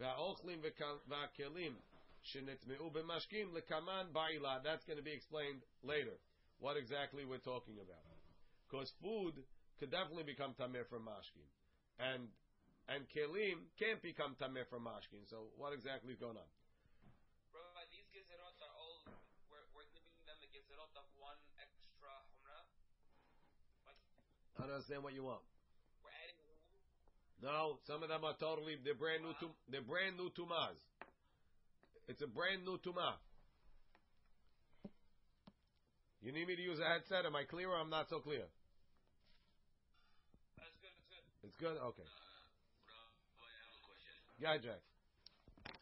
Vehaochlim 0.00 0.60
vehakelim 0.62 1.74
shenitmeu 2.34 2.92
b'mashkim 2.92 3.50
lekaman 3.52 4.12
ba'ila. 4.12 4.62
That's 4.62 4.84
going 4.84 4.98
to 4.98 5.04
be 5.04 5.12
explained 5.12 5.62
later 5.82 6.18
what 6.62 6.78
exactly 6.78 7.26
we're 7.26 7.42
talking 7.42 7.74
about. 7.82 8.06
Because 8.70 8.86
food 9.02 9.34
could 9.82 9.90
definitely 9.90 10.22
become 10.22 10.54
tamir 10.54 10.86
from 10.86 11.02
mashkin, 11.10 11.44
and 11.98 12.30
and 12.86 13.02
kelim 13.10 13.66
can't 13.76 13.98
become 13.98 14.38
tamir 14.38 14.64
from 14.70 14.86
mashkin. 14.86 15.26
So 15.26 15.50
what 15.58 15.74
exactly 15.74 16.14
is 16.14 16.22
going 16.22 16.38
on? 16.38 16.50
Rabbi, 17.50 17.82
these 17.90 18.06
gezerot 18.14 18.54
are 18.62 18.74
all 18.78 19.02
we're, 19.50 19.66
we're 19.74 19.90
giving 19.90 20.22
them 20.24 20.38
the 20.38 20.48
gezerot 20.54 20.94
of 20.94 21.04
one 21.18 21.36
extra 21.58 22.14
humrah. 22.30 22.64
I 24.56 24.62
don't 24.62 24.78
understand 24.78 25.02
what 25.02 25.18
you 25.18 25.26
want. 25.26 25.42
We're 26.06 26.14
adding. 26.14 26.38
No, 27.42 27.82
some 27.90 28.06
of 28.06 28.08
them 28.08 28.22
are 28.22 28.38
totally 28.38 28.78
they're 28.86 28.94
brand 28.94 29.26
new 29.26 29.34
to 29.42 29.50
they're 29.66 29.82
brand 29.82 30.14
new 30.14 30.30
tumas. 30.30 30.78
It's 32.06 32.22
a 32.22 32.30
brand 32.30 32.62
new 32.62 32.78
tumah. 32.78 33.18
You 36.22 36.30
need 36.32 36.46
me 36.46 36.54
to 36.54 36.62
use 36.62 36.78
a 36.78 36.86
headset? 36.86 37.26
Am 37.26 37.34
I 37.34 37.42
clear 37.44 37.68
or 37.68 37.76
I'm 37.82 37.90
not 37.90 38.06
so 38.08 38.20
clear? 38.22 38.46
That's 40.54 40.70
good. 40.78 40.94
That's 41.10 41.34
good. 41.34 41.50
It's 41.50 41.58
good? 41.58 41.76
Okay. 41.82 42.06
Uh, 42.06 42.94
I 43.42 43.50
have 43.50 43.74
a 43.74 43.82
question. 43.82 44.14
Yeah, 44.38 44.54
Jack. 44.62 44.78
Uh, 45.66 45.74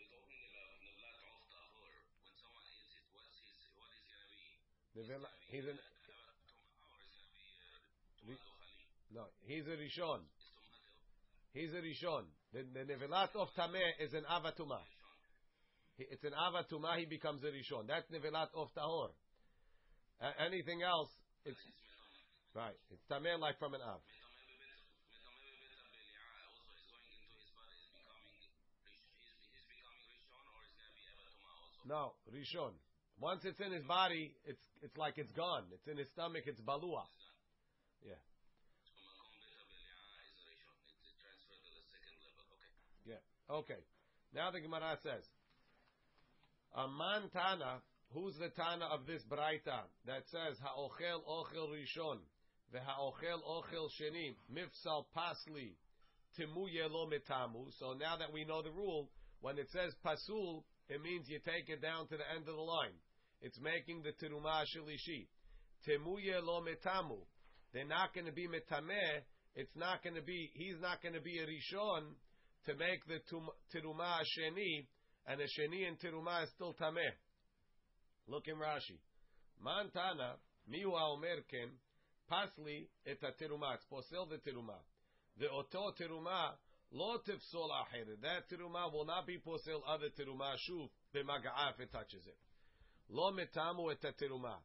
regarding 0.00 0.40
the 0.80 0.96
Nevlat 0.96 1.28
of 1.28 1.44
Tahor, 1.52 1.92
when 2.24 2.32
someone 2.40 2.64
eats 2.72 2.88
it, 2.96 3.04
what's 3.12 3.36
his, 3.36 3.52
what 3.76 3.92
is 3.92 4.00
going 4.08 4.24
to 4.24 4.32
be? 4.32 4.48
Nevela- 4.96 5.36
He's 5.52 5.68
an, 5.68 5.76
Or 5.76 6.96
is 6.96 7.20
going 7.20 7.36
to 7.36 7.36
be 7.36 8.32
uh, 8.32 8.48
Khali? 8.48 8.80
no, 9.12 9.24
he's 9.44 9.66
a 9.68 9.76
Rishon. 9.76 10.24
He's 11.52 11.72
a 11.76 11.84
Rishon. 11.84 12.24
The, 12.56 12.64
the 12.72 12.84
Nevelat 12.88 13.36
of 13.36 13.52
Tameh 13.52 13.92
is 14.00 14.16
an 14.16 14.24
Avatuma. 14.24 14.80
It's 16.00 16.24
an 16.24 16.32
Avatuma, 16.32 16.96
he 16.96 17.04
becomes 17.04 17.44
a 17.44 17.52
Rishon. 17.52 17.84
That's 17.88 18.08
Nevelat 18.08 18.48
of 18.56 18.72
Tahor. 18.72 19.12
A- 20.20 20.40
anything 20.48 20.82
else, 20.82 21.10
it's, 21.44 21.58
right, 22.54 22.76
it's 22.90 23.04
Tameh 23.10 23.38
like 23.38 23.58
from 23.58 23.74
an 23.74 23.80
Av. 23.82 24.00
Metameh 24.00 24.56
bebet- 24.56 24.96
Metameh 25.04 25.44
bebet 25.52 25.76
Abeliah 25.76 26.40
also 26.48 26.64
is 26.66 26.80
going 26.88 27.12
into 27.12 27.32
his 27.36 27.48
body, 27.52 27.84
is 27.84 27.96
becoming, 28.00 28.32
Rish- 28.40 29.12
he's, 29.12 29.36
he's 29.36 29.60
becoming 29.60 29.92
Rishon 29.92 30.44
or 30.48 30.64
is 30.64 30.72
going 30.72 30.88
to 30.88 30.96
be 30.96 31.06
Avatuma 31.06 31.52
also? 31.52 31.84
No, 31.84 32.16
Rishon. 32.32 32.74
Once 33.20 33.44
it's 33.44 33.60
in 33.60 33.72
his 33.72 33.84
body, 33.84 34.34
it's 34.44 34.60
it's 34.82 34.96
like 34.96 35.16
it's 35.16 35.32
gone. 35.32 35.64
It's 35.72 35.88
in 35.88 35.96
his 35.96 36.08
stomach, 36.12 36.44
it's 36.46 36.60
Balua. 36.60 37.08
Yeah. 38.04 38.20
So 38.84 38.92
Makom 39.00 39.32
bet 39.40 39.56
Abeliah 39.56 39.96
is 40.28 40.40
Rishon. 40.44 40.76
It's 41.00 41.16
transferred 41.16 41.62
to 41.64 41.72
the 41.72 41.84
second 41.88 42.12
level. 42.20 42.44
Okay. 42.52 43.16
Yeah. 43.16 43.22
Okay. 43.48 43.80
Now 44.34 44.50
the 44.52 44.60
Gemara 44.60 44.98
says, 45.00 45.24
a 46.76 46.84
man 46.88 47.30
Tana, 47.32 47.80
who's 48.12 48.34
the 48.38 48.48
Tana 48.50 48.86
of 48.86 49.06
this 49.06 49.22
Braita 49.30 49.86
that 50.06 50.22
says, 50.30 50.58
Ha'ochel 50.62 51.22
ochel 51.28 51.68
rishon, 51.70 52.18
ve'ha'ochel 52.74 53.42
ochel 53.48 53.88
sheni, 54.00 54.34
mifsal 54.52 55.04
pasli, 55.16 55.74
timuye 56.38 56.90
lo 56.90 57.06
mitamu. 57.06 57.66
So 57.78 57.92
now 57.92 58.16
that 58.16 58.32
we 58.32 58.44
know 58.44 58.62
the 58.62 58.70
rule, 58.70 59.10
when 59.40 59.58
it 59.58 59.68
says 59.70 59.92
pasul, 60.04 60.64
it 60.88 61.02
means 61.02 61.28
you 61.28 61.40
take 61.44 61.68
it 61.68 61.82
down 61.82 62.06
to 62.08 62.16
the 62.16 62.30
end 62.34 62.48
of 62.48 62.54
the 62.54 62.62
line. 62.62 62.96
It's 63.40 63.58
making 63.60 64.02
the 64.02 64.12
tirumah 64.12 64.64
shilishi. 64.64 65.26
Timuye 65.86 66.42
lo 66.42 66.62
mitamu. 66.62 67.18
They're 67.72 67.86
not 67.86 68.14
going 68.14 68.26
to 68.26 68.32
be 68.32 68.46
mitameh. 68.48 69.22
It's 69.54 69.74
not 69.76 70.02
going 70.02 70.16
to 70.16 70.22
be, 70.22 70.50
he's 70.54 70.80
not 70.80 71.02
going 71.02 71.14
to 71.14 71.20
be 71.20 71.38
a 71.38 71.46
rishon 71.46 72.12
to 72.66 72.74
make 72.74 73.06
the 73.06 73.20
tirumah 73.74 74.20
sheni, 74.36 74.86
and 75.26 75.40
a 75.40 75.44
sheni 75.44 75.86
and 75.86 75.98
tirumah 75.98 76.44
is 76.44 76.50
still 76.54 76.74
tameh. 76.80 77.12
Look 78.28 78.48
in 78.48 78.56
Rashi. 78.56 78.98
Mantana, 79.64 80.34
miwa 80.70 81.12
omer 81.12 81.42
ken, 81.48 81.70
pasli 82.30 82.86
et 83.06 83.20
tirumah. 83.22 83.74
It's 83.74 83.84
posel 83.90 84.28
the 84.28 84.38
tirumah. 84.38 84.80
The 85.38 85.48
oto 85.48 85.92
tirumah, 86.00 86.52
lo 86.92 87.18
tifsol 87.18 87.70
achirid. 87.70 88.20
That 88.22 88.50
tirumah 88.50 88.92
will 88.92 89.04
not 89.04 89.26
be 89.26 89.38
posel 89.38 89.80
other 89.86 90.08
tirumah 90.08 90.56
shuv, 90.68 90.88
b'maga'a 91.14 91.74
if 91.74 91.80
it 91.80 91.92
touches 91.92 92.26
it. 92.26 92.36
Lo 93.08 93.32
metamu 93.32 93.92
et 93.92 94.02
tirumah. 94.02 94.58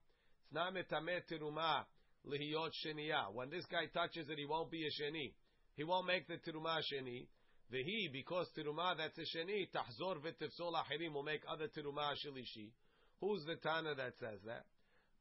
It's 0.44 0.53
not 0.53 0.74
metameh 0.74 1.22
tirumah 1.32 1.86
lihiyot 2.27 2.72
sheniya. 2.84 3.32
When 3.34 3.51
this 3.51 3.65
guy 3.65 3.86
touches 3.94 4.27
it, 4.27 4.38
he 4.39 4.46
won't 4.46 4.72
be 4.72 4.88
a 4.88 4.89
sheni. 4.89 5.34
He 5.75 5.84
won't 5.84 6.08
make 6.08 6.27
the 6.27 6.38
tirumah 6.38 6.82
sheni. 6.91 7.27
The 7.70 7.84
he, 7.84 8.10
because 8.12 8.48
tirumah 8.58 8.98
that's 8.98 9.18
a 9.20 9.38
sheni, 9.38 9.70
tahzor 9.70 10.18
v'tifsol 10.18 10.74
achirim 10.74 11.13
will 11.13 11.24
make 11.24 11.41
other 11.48 11.68
tirumah 11.68 12.15
shilishi. 12.25 12.72
Who's 13.21 13.45
the 13.45 13.55
Tana 13.55 13.93
that 13.95 14.13
says 14.19 14.39
that? 14.47 14.65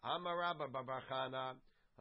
Amarabba 0.03 0.69
Babachana, 0.73 1.53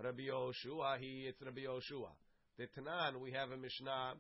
Rabbi 0.02 0.24
Yoshua, 0.32 0.98
he, 0.98 1.26
it's 1.28 1.42
Rabbi 1.42 1.62
Yoshua. 1.68 2.12
The 2.58 2.68
Tanan, 2.68 3.20
we 3.20 3.34
have 3.34 3.52
a 3.52 3.58
Mishnah. 3.58 4.14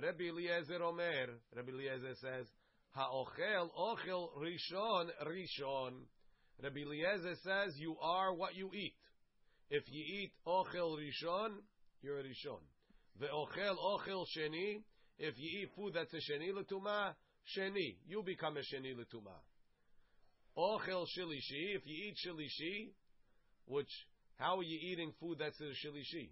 Rabbi 0.00 0.28
Eliezer 0.28 0.80
Omer, 0.84 1.26
Rabbi 1.54 1.70
Eliezer 1.72 2.14
says, 2.20 2.46
Ha'ochel, 2.94 3.70
ochel, 3.76 4.28
rishon, 4.38 5.08
rishon. 5.26 5.94
Rabbi 6.62 6.80
Eliezer 6.80 7.34
says, 7.42 7.74
you 7.76 7.96
are 8.00 8.32
what 8.32 8.54
you 8.54 8.70
eat. 8.72 8.94
If 9.68 9.82
you 9.88 10.04
eat 10.04 10.32
ochel 10.46 10.96
rishon, 10.96 11.56
you're 12.02 12.20
a 12.20 12.22
rishon. 12.22 12.60
The 13.18 13.26
ochel, 13.26 13.76
ochel 13.78 14.24
sheni, 14.36 14.82
if 15.18 15.34
you 15.36 15.62
eat 15.62 15.70
food 15.74 15.94
that's 15.94 16.14
a 16.14 16.18
sheni 16.18 16.54
l'tuma, 16.54 17.16
sheni, 17.58 17.96
you 18.06 18.22
become 18.24 18.56
a 18.56 18.60
sheni 18.60 18.96
l'tuma. 18.96 19.34
Ochel 20.56 21.04
shilishi, 21.16 21.76
if 21.76 21.82
you 21.84 22.08
eat 22.08 22.16
shilishi, 22.26 22.90
which, 23.66 23.90
how 24.38 24.58
are 24.58 24.62
you 24.62 24.78
eating 24.90 25.12
food 25.20 25.38
that's 25.38 25.60
a 25.60 25.64
shilishi? 25.64 26.30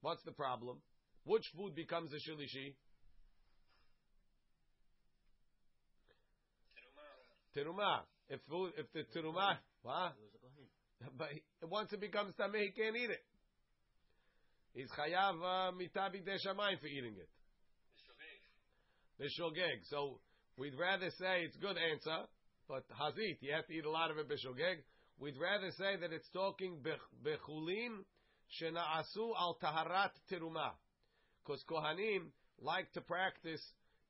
What's 0.00 0.22
the 0.24 0.32
problem? 0.32 0.78
Which 1.24 1.44
food 1.56 1.74
becomes 1.74 2.10
a 2.12 2.16
shilishi? 2.16 2.74
Teruma. 7.56 8.00
If 8.30 8.40
food, 8.48 8.72
if 8.78 8.86
the 8.92 9.04
teruma, 9.18 9.56
what? 9.82 10.12
But 11.16 11.28
he- 11.32 11.42
once 11.62 11.92
it 11.92 12.00
becomes 12.00 12.34
tameh, 12.34 12.60
he 12.62 12.70
can't 12.70 12.96
eat 12.96 13.10
it. 13.10 13.22
He's 14.74 14.88
chayav 14.90 15.34
uh, 15.40 15.72
mitabi 15.72 16.22
deshamayim 16.22 16.78
for 16.80 16.86
eating 16.86 17.14
it. 17.16 17.28
The 19.18 19.24
The 19.24 19.30
shogeg. 19.30 19.56
shogeg. 19.56 19.84
So 19.90 20.20
we'd 20.58 20.74
rather 20.78 21.10
say 21.18 21.42
it's 21.44 21.56
good 21.56 21.76
answer. 21.78 22.26
But 22.68 22.84
hazit, 22.90 23.38
you 23.40 23.52
have 23.52 23.66
to 23.66 23.72
eat 23.72 23.84
a 23.84 23.90
lot 23.90 24.10
of 24.10 24.18
it 24.18 24.28
b'shogeg. 24.28 24.76
We'd 25.18 25.38
rather 25.38 25.70
say 25.72 25.96
that 26.00 26.12
it's 26.12 26.28
talking 26.32 26.78
bech- 26.82 27.00
bechulin 27.24 28.04
shena'asu 28.60 29.32
al 29.36 29.58
taharat 29.62 30.10
teruma. 30.30 30.70
Because 31.44 31.64
Kohanim 31.68 32.26
like 32.60 32.92
to 32.92 33.00
practice 33.00 33.62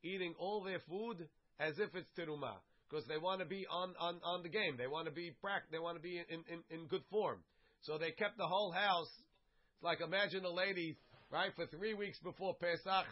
eating 0.02 0.34
all 0.38 0.62
their 0.62 0.80
food 0.88 1.28
as 1.60 1.78
if 1.78 1.94
it's 1.94 2.10
teruma. 2.18 2.54
Because 2.90 3.06
they 3.06 3.16
want 3.16 3.40
to 3.40 3.46
be 3.46 3.66
on, 3.70 3.94
on, 3.98 4.20
on 4.24 4.42
the 4.42 4.48
game. 4.48 4.76
They 4.76 4.86
want 4.86 5.06
to 5.06 5.12
be 5.12 5.32
prac- 5.40 5.70
they 5.70 5.78
want 5.78 5.96
to 5.96 6.02
be 6.02 6.18
in, 6.18 6.40
in, 6.50 6.62
in 6.70 6.86
good 6.88 7.04
form. 7.10 7.38
So 7.82 7.96
they 7.96 8.10
kept 8.10 8.38
the 8.38 8.46
whole 8.46 8.72
house. 8.72 9.10
It's 9.74 9.82
like 9.82 10.00
imagine 10.00 10.44
a 10.44 10.50
lady, 10.50 10.98
right, 11.30 11.52
for 11.54 11.66
three 11.66 11.94
weeks 11.94 12.18
before 12.18 12.54
Pesach. 12.54 13.06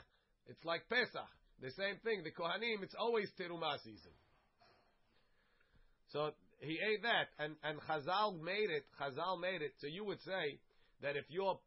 It's 0.48 0.64
like 0.64 0.88
Pesach. 0.88 1.28
The 1.62 1.70
same 1.70 1.96
thing. 2.04 2.24
The 2.24 2.30
Kohanim, 2.30 2.82
it's 2.82 2.94
always 2.98 3.28
teruma 3.38 3.78
season. 3.84 4.12
So 6.08 6.30
he 6.60 6.78
ate 6.78 7.02
that, 7.02 7.28
and 7.38 7.56
and 7.62 7.80
Chazal 7.80 8.40
made 8.40 8.70
it. 8.70 8.84
Chazal 9.00 9.40
made 9.40 9.62
it. 9.62 9.72
So 9.78 9.86
you 9.86 10.04
would 10.04 10.20
say 10.22 10.58
that 11.02 11.16
if 11.16 11.24
you're 11.28 11.58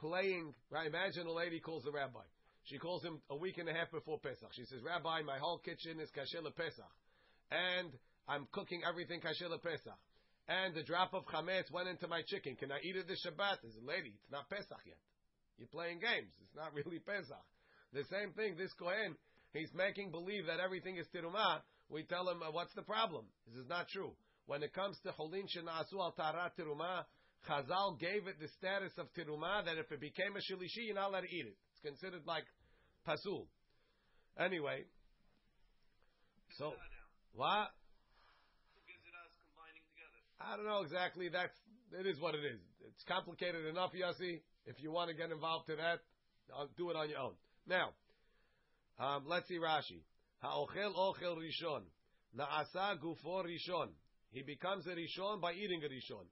playing, 0.00 0.54
right? 0.70 0.86
Imagine 0.86 1.26
a 1.26 1.32
lady 1.32 1.60
calls 1.60 1.84
the 1.84 1.92
rabbi. 1.92 2.22
She 2.64 2.78
calls 2.78 3.02
him 3.02 3.20
a 3.30 3.36
week 3.36 3.56
and 3.58 3.68
a 3.68 3.72
half 3.72 3.90
before 3.90 4.18
Pesach. 4.20 4.52
She 4.52 4.64
says, 4.64 4.82
Rabbi, 4.84 5.22
my 5.22 5.38
whole 5.38 5.58
kitchen 5.58 6.00
is 6.00 6.10
kasher 6.10 6.44
Pesach, 6.54 6.92
and 7.50 7.90
I'm 8.28 8.46
cooking 8.52 8.82
everything 8.86 9.20
kasher 9.20 9.48
Pesach. 9.62 9.98
And 10.48 10.74
the 10.74 10.82
drop 10.82 11.12
of 11.12 11.24
chametz 11.26 11.70
went 11.70 11.88
into 11.88 12.08
my 12.08 12.22
chicken. 12.26 12.56
Can 12.56 12.72
I 12.72 12.80
eat 12.82 12.96
it 12.96 13.06
this 13.06 13.20
Shabbat? 13.24 13.60
Said, 13.60 13.84
lady, 13.84 14.16
it's 14.16 14.32
not 14.32 14.48
Pesach 14.48 14.80
yet. 14.86 14.96
You're 15.58 15.68
playing 15.68 16.00
games. 16.00 16.32
It's 16.40 16.56
not 16.56 16.72
really 16.72 17.00
Pesach. 17.00 17.44
The 17.92 18.04
same 18.08 18.32
thing. 18.32 18.56
This 18.56 18.72
Kohen, 18.72 19.16
he's 19.52 19.72
making 19.74 20.10
believe 20.10 20.46
that 20.46 20.60
everything 20.60 20.96
is 20.96 21.06
tirumah. 21.12 21.60
We 21.90 22.02
tell 22.04 22.28
him, 22.28 22.42
uh, 22.42 22.50
what's 22.50 22.74
the 22.74 22.82
problem? 22.82 23.24
This 23.46 23.56
is 23.62 23.68
not 23.68 23.88
true. 23.88 24.12
When 24.46 24.62
it 24.62 24.72
comes 24.72 24.98
to 25.04 25.12
holin 25.12 25.46
shenasu 25.46 25.98
al 25.98 26.14
tarat 26.18 26.50
tirumah, 26.58 27.04
Chazal 27.48 27.98
gave 27.98 28.26
it 28.26 28.40
the 28.40 28.48
status 28.58 28.92
of 28.98 29.06
tirumah 29.14 29.64
that 29.64 29.78
if 29.78 29.90
it 29.92 30.00
became 30.00 30.36
a 30.36 30.40
shilishi, 30.40 30.86
you're 30.86 30.94
not 30.94 31.10
allowed 31.10 31.22
to 31.22 31.34
eat 31.34 31.46
it. 31.46 31.56
It's 31.72 31.80
considered 31.82 32.26
like 32.26 32.44
pasul. 33.06 33.46
Anyway, 34.38 34.84
so 36.58 36.72
what? 37.34 37.68
I 40.40 40.56
don't 40.56 40.66
know 40.66 40.82
exactly. 40.82 41.28
That's 41.28 41.54
it 41.98 42.06
is 42.06 42.20
what 42.20 42.34
it 42.34 42.44
is. 42.44 42.60
It's 42.86 43.04
complicated 43.04 43.66
enough, 43.66 43.92
Yossi. 43.92 44.40
If 44.66 44.76
you 44.82 44.92
want 44.92 45.10
to 45.10 45.16
get 45.16 45.30
involved 45.30 45.66
to 45.68 45.76
that, 45.76 46.00
I'll 46.54 46.68
do 46.76 46.90
it 46.90 46.96
on 46.96 47.08
your 47.08 47.18
own. 47.18 47.32
Now, 47.66 47.90
um, 48.98 49.24
let's 49.26 49.48
see 49.48 49.58
Rashi. 49.58 50.02
Ha'ochel 50.42 50.94
ochel 50.94 51.36
rishon. 51.36 51.82
Na'asa 52.36 52.98
gufo 53.00 53.44
rishon. 53.44 53.88
He 54.30 54.42
becomes 54.42 54.86
a 54.86 54.90
rishon 54.90 55.40
by 55.40 55.52
eating 55.52 55.82
a 55.82 55.88
rishon. 55.88 56.26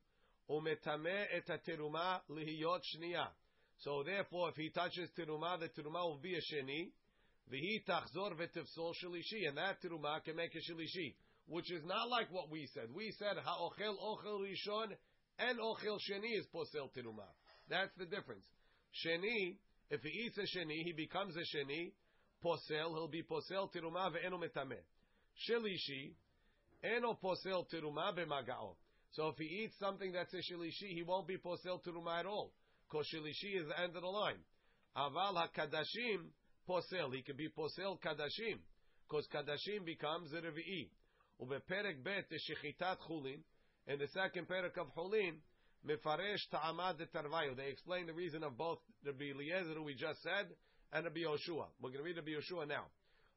Umetame 0.49 1.27
et 1.35 1.49
teruma 1.67 2.21
lihiyot 2.31 2.81
shniya. 2.95 3.27
So 3.79 4.03
therefore, 4.05 4.51
if 4.51 4.57
he 4.57 4.71
touches 4.71 5.11
teruma, 5.19 5.59
the 5.59 5.69
teruma 5.69 6.05
will 6.05 6.21
be 6.23 6.35
a 6.35 6.41
sheni. 6.41 6.91
V'hi 7.53 7.85
tachzor 7.89 8.33
v'tifsol 8.35 8.93
shalishi. 9.03 9.49
And 9.49 9.57
that 9.57 9.83
teruma 9.83 10.23
can 10.25 10.37
make 10.37 10.55
a 10.55 10.73
shalishi. 10.73 11.15
Which 11.49 11.71
is 11.73 11.85
not 11.85 12.09
like 12.09 12.33
what 12.33 12.51
we 12.51 12.69
said. 12.75 12.89
We 12.95 13.13
said 13.19 13.37
ha'ochel 13.43 13.97
ochel 13.99 14.41
rishon 14.41 14.95
and 15.39 15.59
ochel 15.59 15.99
sheni 15.99 16.39
is 16.39 16.47
posel 16.55 16.91
teruma. 16.97 17.27
That's 17.69 17.93
the 17.99 18.07
difference. 18.07 18.45
Sheni, 19.05 19.57
if 19.91 20.01
he 20.03 20.09
eats 20.27 20.39
a 20.39 20.43
sheni, 20.43 20.85
he 20.85 20.93
becomes 20.93 21.35
a 21.37 21.41
sheni. 21.57 21.93
Posel, 22.45 22.95
he'll 22.95 23.09
be 23.09 23.23
posel 23.23 23.71
teruma 23.73 24.11
ve'eno 24.11 24.39
metame. 24.39 24.79
Shilishi, 25.49 26.15
eno 26.83 27.19
posel 27.23 27.65
teruma 27.73 28.15
b'magao. 28.17 28.77
So 29.13 29.29
if 29.29 29.37
he 29.39 29.45
eats 29.45 29.75
something 29.79 30.13
that's 30.13 30.33
a 30.35 30.39
shelishi, 30.39 30.95
he 30.95 31.03
won't 31.03 31.27
be 31.27 31.39
posel 31.39 31.81
teruma 31.85 32.21
at 32.21 32.27
all. 32.27 32.53
Because 32.89 33.07
shelishi 33.15 33.61
is 33.61 33.67
the 33.69 33.81
end 33.81 33.97
of 33.97 34.03
the 34.03 34.09
line. 34.09 34.39
Aval 34.97 35.35
hakadashim 35.35 36.27
posel. 36.69 37.15
He 37.15 37.23
can 37.23 37.37
be 37.37 37.49
posel 37.49 37.99
kadashim. 38.01 38.59
Because 39.09 39.27
kadashim 39.35 39.85
becomes 39.85 40.33
a 40.33 40.37
revi'i. 40.37 40.89
Ubeperek 41.41 42.03
bet 42.05 42.27
shechitat 42.31 42.97
chulin. 43.09 43.41
In 43.89 43.99
the 43.99 44.09
second 44.09 44.49
perek 44.49 44.77
of 44.79 44.89
chulin, 44.95 45.37
mefaresh 45.87 46.43
ta'amad 46.53 46.99
de 46.99 47.07
tarvayu. 47.07 47.57
They 47.57 47.69
explain 47.69 48.07
the 48.07 48.13
reason 48.13 48.43
of 48.43 48.57
both 48.59 48.79
the 49.05 49.11
Eliezer, 49.11 49.81
we 49.83 49.95
just 49.95 50.23
said, 50.23 50.49
and 50.93 51.05
Rabbi 51.05 51.21
Yoshua. 51.21 51.67
We're 51.81 51.91
going 51.91 51.99
to 51.99 52.03
read 52.03 52.17
Rabbi 52.17 52.31
Yoshua 52.31 52.69
now. 52.69 52.87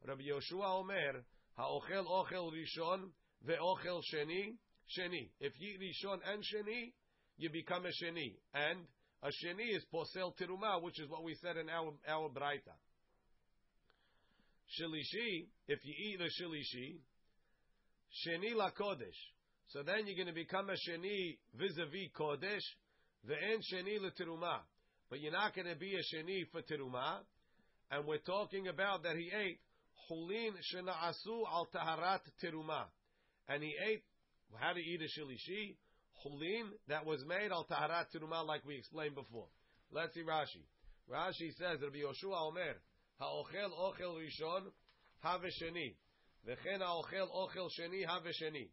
Rabbi 0.08 0.24
Yoshua 0.24 0.80
Omer, 0.80 1.24
ha'ochel 1.58 2.06
ochel 2.06 2.52
rishon 2.52 3.10
ve'ochel 3.48 4.02
sheni, 4.14 4.56
sheni. 4.98 5.30
If 5.40 5.54
you 5.60 5.74
eat 5.74 5.82
rishon 5.82 6.20
and 6.32 6.44
sheni, 6.44 6.94
you 7.38 7.50
become 7.50 7.86
a 7.86 7.90
sheni. 7.90 8.36
And 8.54 8.80
a 9.22 9.28
sheni 9.28 9.76
is 9.76 9.84
posel 9.94 10.34
teruma, 10.40 10.82
which 10.82 11.00
is 11.00 11.10
what 11.10 11.24
we 11.24 11.36
said 11.42 11.58
in 11.58 11.70
our, 11.70 11.94
our 12.08 12.30
braita. 12.30 12.76
Shilishi, 14.80 15.48
if 15.68 15.80
you 15.84 15.94
eat 15.94 16.22
a 16.22 16.44
shilishi, 16.44 17.00
sheni 18.26 18.56
la 18.56 18.70
kodesh. 18.72 19.20
So 19.70 19.84
then 19.84 20.06
you're 20.06 20.16
going 20.16 20.28
to 20.28 20.34
become 20.34 20.70
a 20.70 20.74
sheni 20.74 21.38
vis-a-vis 21.56 22.10
kodesh, 22.18 22.64
the 23.28 23.34
en 23.34 23.60
sheni 23.74 24.00
la 24.00 24.10
teruma. 24.10 24.60
But 25.10 25.20
you're 25.22 25.32
not 25.32 25.56
going 25.56 25.68
to 25.68 25.76
be 25.76 25.96
a 25.96 26.16
sheni 26.16 26.48
for 26.52 26.62
teruma 26.62 27.20
And 27.91 28.07
we're 28.07 28.19
talking 28.19 28.69
about 28.69 29.03
that 29.05 29.17
he 29.17 29.31
ate 29.35 29.61
hulin 30.11 30.53
shena'asu 30.75 31.47
al 31.51 31.69
taharat 31.75 32.21
teruma. 32.43 32.85
And 33.49 33.63
he 33.63 33.75
ate, 33.89 34.03
how 34.59 34.73
to 34.73 34.81
eat 34.81 35.01
a 35.01 35.21
shilishi? 35.21 35.77
Hulin 36.25 36.71
that 36.89 37.05
was 37.05 37.25
made 37.27 37.51
al 37.51 37.67
taharat 37.71 38.07
teruma 38.15 38.47
like 38.47 38.65
we 38.67 38.77
explained 38.77 39.15
before. 39.15 39.49
Let's 39.93 40.15
see 40.15 40.23
Rashi. 40.23 40.65
Rashi 41.11 41.55
says, 41.59 41.81
Rabbi 41.83 41.99
Yoshua 41.99 42.49
Omer, 42.49 42.77
ha'ochel 43.21 43.71
ochel 43.79 44.17
rishon, 44.17 44.63
have 45.21 45.43
sheni. 45.43 45.95
וכן 46.47 46.83
האוכל 46.83 47.21
אוכל 47.21 47.69
שני, 47.69 48.07
הווה 48.07 48.33
שני. 48.33 48.69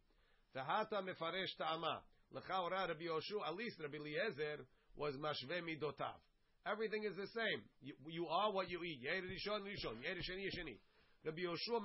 והתה 0.56 1.02
מפרש 1.02 1.54
טעמה. 1.54 2.00
לכאורה 2.32 2.86
רבי 2.86 3.04
יהושע, 3.04 3.46
at 3.46 3.56
least 3.56 3.80
Rabbi 3.80 3.98
Eliezer, 3.98 4.66
was 4.98 5.16
mashve 5.16 5.62
midotav. 5.64 6.20
Everything 6.67 7.05
is 7.05 7.15
the 7.15 7.31
same. 7.31 7.63
You, 7.81 7.95
you 8.11 8.27
are 8.27 8.51
what 8.51 8.69
you 8.69 8.83
eat. 8.83 8.99
Rishon, 9.07 9.63
rishon. 9.63 10.03
Sheni, 10.03 10.51
sheni. 10.51 10.77
Rabbi 11.25 11.43
Yoshua. 11.43 11.81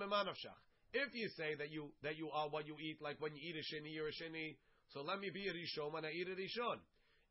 If 0.93 1.13
you 1.13 1.29
say 1.37 1.55
that 1.55 1.71
you 1.71 1.91
that 2.03 2.17
you 2.17 2.29
are 2.29 2.49
what 2.49 2.67
you 2.67 2.75
eat, 2.81 3.01
like 3.01 3.15
when 3.21 3.33
you 3.35 3.41
eat 3.41 3.55
a 3.55 3.63
sheni 3.63 3.95
or 4.01 4.09
a 4.09 4.11
sheni, 4.11 4.57
so 4.93 5.01
let 5.01 5.19
me 5.19 5.29
be 5.33 5.47
a 5.47 5.53
rishon 5.53 5.93
when 5.93 6.03
I 6.03 6.11
eat 6.11 6.27
a 6.27 6.35
rishon. 6.35 6.77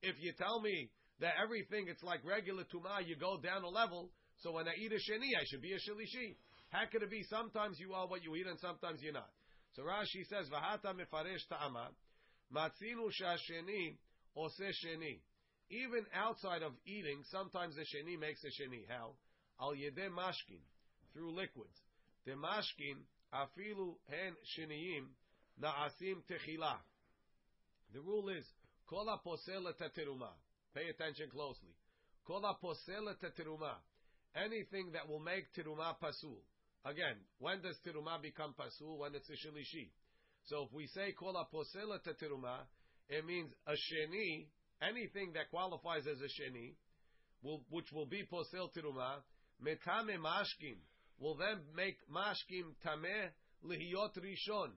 If 0.02 0.16
you 0.20 0.32
tell 0.38 0.60
me 0.60 0.90
that 1.20 1.34
everything 1.42 1.86
it's 1.88 2.02
like 2.02 2.24
regular 2.24 2.64
tuma, 2.64 3.06
you 3.06 3.16
go 3.16 3.36
down 3.42 3.64
a 3.64 3.68
level. 3.68 4.10
So 4.42 4.52
when 4.52 4.66
I 4.66 4.72
eat 4.80 4.92
a 4.92 4.96
sheni, 4.96 5.36
I 5.36 5.44
should 5.44 5.60
be 5.60 5.72
a 5.72 5.76
shalishi. 5.76 6.36
How 6.70 6.86
could 6.90 7.02
it 7.02 7.10
be 7.10 7.22
sometimes 7.28 7.78
you 7.78 7.92
are 7.92 8.06
what 8.06 8.24
you 8.24 8.34
eat 8.36 8.46
and 8.46 8.58
sometimes 8.60 9.02
you're 9.02 9.12
not? 9.12 9.28
So 9.74 9.82
Rashi 9.82 10.24
says, 10.30 10.48
"V'hata 10.48 10.94
mefaresh 10.94 11.46
ta'ama, 11.48 11.90
matzinu 12.54 13.10
shasheni 13.10 13.98
ose 14.36 14.72
sheni." 14.84 15.20
Even 15.70 16.04
outside 16.14 16.62
of 16.62 16.72
eating, 16.84 17.22
sometimes 17.30 17.76
the 17.76 17.82
sheni 17.82 18.18
makes 18.18 18.42
a 18.42 18.48
sheni. 18.48 18.82
How? 18.88 19.14
Al 19.60 19.72
yedeh 19.72 20.10
mashkin, 20.10 20.58
through 21.12 21.32
liquids. 21.32 21.78
The 22.26 22.32
mashkin 22.32 22.98
afilu 23.32 23.94
hen 24.08 24.34
sheniyim 24.58 25.06
na'asim 25.62 26.22
techila. 26.28 26.76
The 27.92 28.00
rule 28.00 28.30
is 28.30 28.44
kol 28.88 29.06
posel 29.24 29.72
teruma. 29.96 30.30
Pay 30.74 30.88
attention 30.88 31.30
closely. 31.30 31.74
Kol 32.26 32.42
posel 32.62 33.14
teruma. 33.38 33.74
Anything 34.34 34.90
that 34.92 35.08
will 35.08 35.20
make 35.20 35.52
teruma 35.56 35.94
pasul. 36.02 36.42
Again, 36.84 37.16
when 37.38 37.60
does 37.62 37.76
teruma 37.86 38.20
become 38.20 38.54
pasul? 38.58 38.98
When 38.98 39.14
it's 39.14 39.28
a 39.28 39.32
shilishi. 39.32 39.90
So 40.46 40.64
if 40.64 40.72
we 40.72 40.86
say 40.88 41.12
kol 41.12 41.34
posel 41.52 41.98
teruma, 42.20 42.58
it 43.08 43.24
means 43.24 43.52
a 43.66 43.72
sheni, 43.72 44.46
anything 44.82 45.32
that 45.34 45.50
qualifies 45.50 46.06
as 46.06 46.18
a 46.20 46.30
sheni, 46.40 46.74
will, 47.42 47.62
which 47.70 47.92
will 47.92 48.06
be 48.06 48.22
posel 48.30 48.68
teruma, 48.74 49.22
metame 49.62 50.18
mashkin, 50.18 50.76
will 51.18 51.36
then 51.36 51.58
make 51.76 51.96
mashkim 52.10 52.72
tameh 52.84 53.30
lihiyot 53.64 54.16
rishon, 54.18 54.70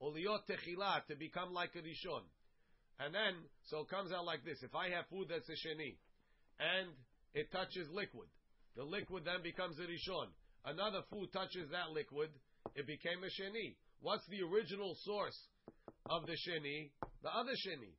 or 0.00 0.12
techila, 0.12 1.06
to 1.06 1.16
become 1.16 1.52
like 1.52 1.74
a 1.74 1.78
rishon. 1.78 2.22
And 3.00 3.14
then, 3.14 3.34
so 3.66 3.80
it 3.80 3.88
comes 3.88 4.12
out 4.12 4.24
like 4.24 4.44
this. 4.44 4.62
If 4.62 4.74
I 4.74 4.90
have 4.90 5.06
food 5.10 5.28
that's 5.28 5.48
a 5.48 5.52
sheni, 5.52 5.96
and 6.60 6.90
it 7.34 7.50
touches 7.50 7.88
liquid, 7.90 8.28
the 8.76 8.84
liquid 8.84 9.24
then 9.24 9.42
becomes 9.42 9.78
a 9.78 9.82
rishon. 9.82 10.28
Another 10.64 11.00
food 11.10 11.32
touches 11.32 11.70
that 11.70 11.90
liquid, 11.92 12.30
it 12.74 12.86
became 12.86 13.22
a 13.22 13.26
sheni. 13.26 13.76
What's 14.00 14.26
the 14.28 14.42
original 14.42 14.96
source 15.04 15.38
of 16.08 16.26
the 16.26 16.32
sheni? 16.32 16.90
The 17.22 17.30
other 17.30 17.52
sheni. 17.52 17.92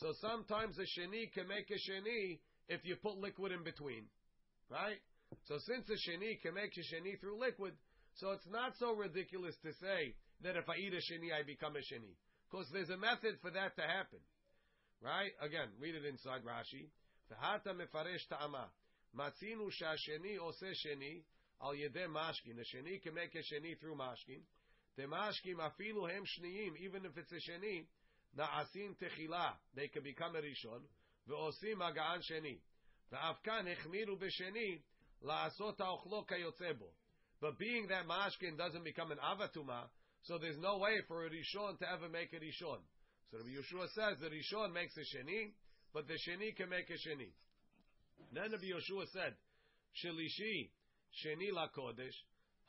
So 0.00 0.12
sometimes 0.20 0.78
a 0.78 0.82
sheni 0.82 1.32
can 1.32 1.48
make 1.48 1.70
a 1.70 1.78
sheni 1.90 2.38
if 2.68 2.84
you 2.84 2.96
put 2.96 3.18
liquid 3.18 3.52
in 3.52 3.62
between. 3.62 4.04
Right? 4.70 4.98
So 5.46 5.58
since 5.66 5.88
a 5.88 5.98
sheni 6.10 6.40
can 6.40 6.54
make 6.54 6.76
a 6.76 6.80
sheni 6.80 7.20
through 7.20 7.38
liquid, 7.38 7.74
so 8.16 8.32
it's 8.32 8.46
not 8.50 8.72
so 8.78 8.94
ridiculous 8.94 9.54
to 9.62 9.72
say 9.80 10.14
that 10.42 10.56
if 10.56 10.68
I 10.68 10.76
eat 10.76 10.92
a 10.92 11.00
sheni, 11.00 11.32
I 11.32 11.42
become 11.44 11.76
a 11.76 11.80
sheni. 11.80 12.16
Because 12.50 12.66
there's 12.72 12.90
a 12.90 12.96
method 12.96 13.38
for 13.40 13.50
that 13.50 13.76
to 13.76 13.82
happen. 13.82 14.20
Right? 15.00 15.32
Again, 15.40 15.68
read 15.80 15.94
it 15.94 16.04
inside 16.04 16.44
Rashi. 16.44 16.88
V'hata 17.32 17.72
mefaresh 17.72 18.28
ta'ama. 18.28 18.68
Matzinu 19.16 19.72
shasheni 19.72 20.38
ose 20.40 20.76
sheni 20.84 21.22
al 21.62 21.72
yedeh 21.72 22.08
mashkin. 22.08 22.60
A 22.60 22.64
sheni 22.64 23.02
can 23.02 23.14
make 23.14 23.34
a 23.34 23.40
sheni 23.40 23.78
through 23.80 23.96
mashkin. 23.96 24.40
The 24.96 25.04
mashkim 25.04 25.56
afilu 25.56 26.10
hem 26.10 26.24
shniyim. 26.24 26.76
Even 26.84 27.06
if 27.06 27.16
it's 27.16 27.32
a 27.32 27.40
sheni, 27.50 27.84
na'asin 28.38 28.96
techila. 29.00 29.52
They 29.74 29.88
can 29.88 30.02
become 30.02 30.36
a 30.36 30.40
rishon. 30.40 30.82
Ve'osim 31.28 31.78
aga'an 31.80 32.20
sheni. 32.22 32.58
Ve'afkan 33.12 33.66
hechmiru 33.66 34.18
b'sheni 34.18 34.80
la'asot 35.24 35.76
ha'ochlo 35.78 36.26
kayotze 36.26 36.78
bo. 36.78 36.86
But 37.40 37.58
being 37.58 37.88
that 37.88 38.06
mashkin 38.06 38.56
doesn't 38.56 38.84
become 38.84 39.10
an 39.10 39.18
avatuma, 39.18 39.88
so 40.22 40.38
there's 40.38 40.58
no 40.58 40.78
way 40.78 41.00
for 41.08 41.26
a 41.26 41.30
rishon 41.30 41.78
to 41.78 41.90
ever 41.90 42.08
make 42.08 42.32
a 42.32 42.36
rishon. 42.36 42.78
So 43.30 43.38
Rabbi 43.38 43.50
Yoshua 43.50 43.88
says 43.94 44.18
the 44.20 44.28
rishon 44.28 44.72
makes 44.72 44.96
a 44.96 45.00
sheni, 45.00 45.52
but 45.92 46.06
the 46.06 46.14
sheni 46.14 46.54
can 46.54 46.68
make 46.68 46.88
a 46.90 46.94
sheni. 46.94 47.32
Then 48.32 48.52
Rabbi 48.52 48.64
Yoshua 48.64 49.06
said, 49.12 49.34
shelishi 50.04 50.70
sheni 51.24 51.52
la 51.52 51.66
kodesh 51.76 52.14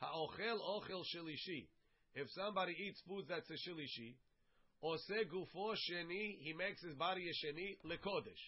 ha'ochel 0.00 0.58
ochel 0.58 1.04
shelishi. 1.14 1.68
If 2.16 2.28
somebody 2.30 2.72
eats 2.72 3.00
food 3.06 3.26
that's 3.28 3.48
a 3.50 3.54
shelishi, 3.54 4.14
ose 4.82 5.24
gufo 5.30 5.74
sheni, 5.74 6.38
he 6.40 6.52
makes 6.52 6.82
his 6.82 6.94
body 6.94 7.28
a 7.28 7.46
sheni 7.46 7.76
lekodesh. 7.84 8.44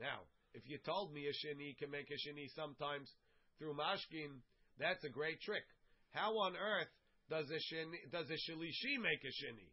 Now, 0.00 0.20
if 0.54 0.62
you 0.66 0.78
told 0.84 1.12
me 1.12 1.26
a 1.26 1.32
sheni 1.32 1.76
can 1.78 1.90
make 1.90 2.10
a 2.10 2.14
sheni 2.14 2.48
sometimes 2.54 3.10
through 3.58 3.74
mashkin, 3.74 4.40
that's 4.78 5.04
a 5.04 5.08
great 5.08 5.40
trick. 5.40 5.64
How 6.10 6.32
on 6.38 6.54
earth 6.56 6.88
does 7.28 7.46
a 7.50 7.74
sheni, 7.74 8.10
does 8.10 8.26
a 8.30 8.38
shelishi 8.50 9.00
make 9.00 9.22
a 9.24 9.32
sheni? 9.44 9.68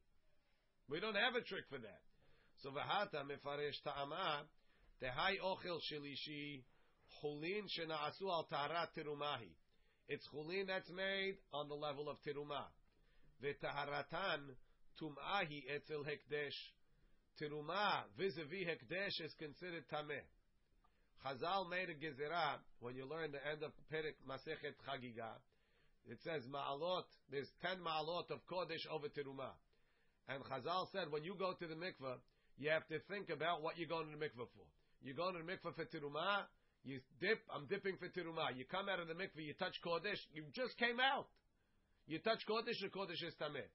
We 0.89 1.00
don't 1.00 1.15
have 1.15 1.36
a 1.36 1.41
trick 1.41 1.65
for 1.69 1.80
that. 1.80 2.02
So 2.62 2.69
v'hata 2.71 3.24
mefaresh 3.24 3.82
ta'ama 3.84 4.43
tehai 5.02 5.39
ochel 5.43 5.80
shelishi 5.91 6.63
chulin 7.21 7.65
shena'asu 7.80 8.30
al 8.30 8.48
taharat 8.52 8.89
tirumahi. 8.98 9.54
It's 10.08 10.28
chulin 10.34 10.67
that's 10.67 10.89
made 10.91 11.38
on 11.54 11.69
the 11.69 11.76
level 11.76 12.10
of 12.10 12.17
tirumah. 12.21 12.69
V'taharatan 13.43 14.56
tum'ahi 15.01 15.63
etzel 15.69 16.03
hekdesh. 16.03 16.58
Tirumah 17.39 18.03
vis-a-vis 18.17 18.65
hekdesh 18.67 19.21
is 19.21 19.34
considered 19.38 19.84
tameh. 19.91 20.23
Chazal 21.25 21.69
made 21.69 21.89
a 21.89 21.95
gezerah 21.95 22.62
when 22.79 22.95
you 22.95 23.05
learn 23.05 23.31
the 23.31 23.41
end 23.49 23.63
of 23.63 23.71
Perik 23.91 24.15
Masechet 24.29 24.77
Chagiga. 24.88 25.36
It 26.08 26.19
says 26.23 26.43
ma'alot. 26.47 27.03
There's 27.31 27.49
ten 27.62 27.77
ma'alot 27.84 28.29
of 28.31 28.39
kodesh 28.45 28.86
over 28.91 29.08
tirumah. 29.08 29.58
And 30.29 30.43
Chazal 30.43 30.88
said 30.91 31.12
when 31.12 31.23
you 31.23 31.36
go 31.38 31.53
to 31.53 31.67
the 31.67 31.75
mikveh, 31.75 32.17
you 32.58 32.69
have 32.69 32.88
to 32.88 32.99
think 33.10 33.29
about 33.29 33.62
what 33.62 33.77
you're 33.77 33.89
going 33.89 34.05
to 34.05 34.17
the 34.17 34.23
mikveh 34.23 34.47
for. 34.53 34.67
You're 35.01 35.15
going 35.15 35.34
to 35.34 35.41
the 35.41 35.51
mikveh 35.51 35.75
for 35.75 35.86
tirumah. 35.86 36.45
You 36.84 36.99
dip. 37.19 37.41
I'm 37.53 37.65
dipping 37.65 37.97
for 37.97 38.08
tirumah. 38.08 38.55
You 38.55 38.65
come 38.65 38.88
out 38.88 38.99
of 38.99 39.08
the 39.08 39.15
mikveh. 39.15 39.43
You 39.43 39.53
touch 39.58 39.75
kodesh. 39.84 40.21
You 40.31 40.43
just 40.53 40.77
came 40.77 40.99
out. 40.99 41.27
You 42.08 42.19
touch 42.19 42.45
kodesh. 42.47 42.79
The 42.79 42.89
kodesh 42.89 43.25
is 43.25 43.34
tameh 43.41 43.65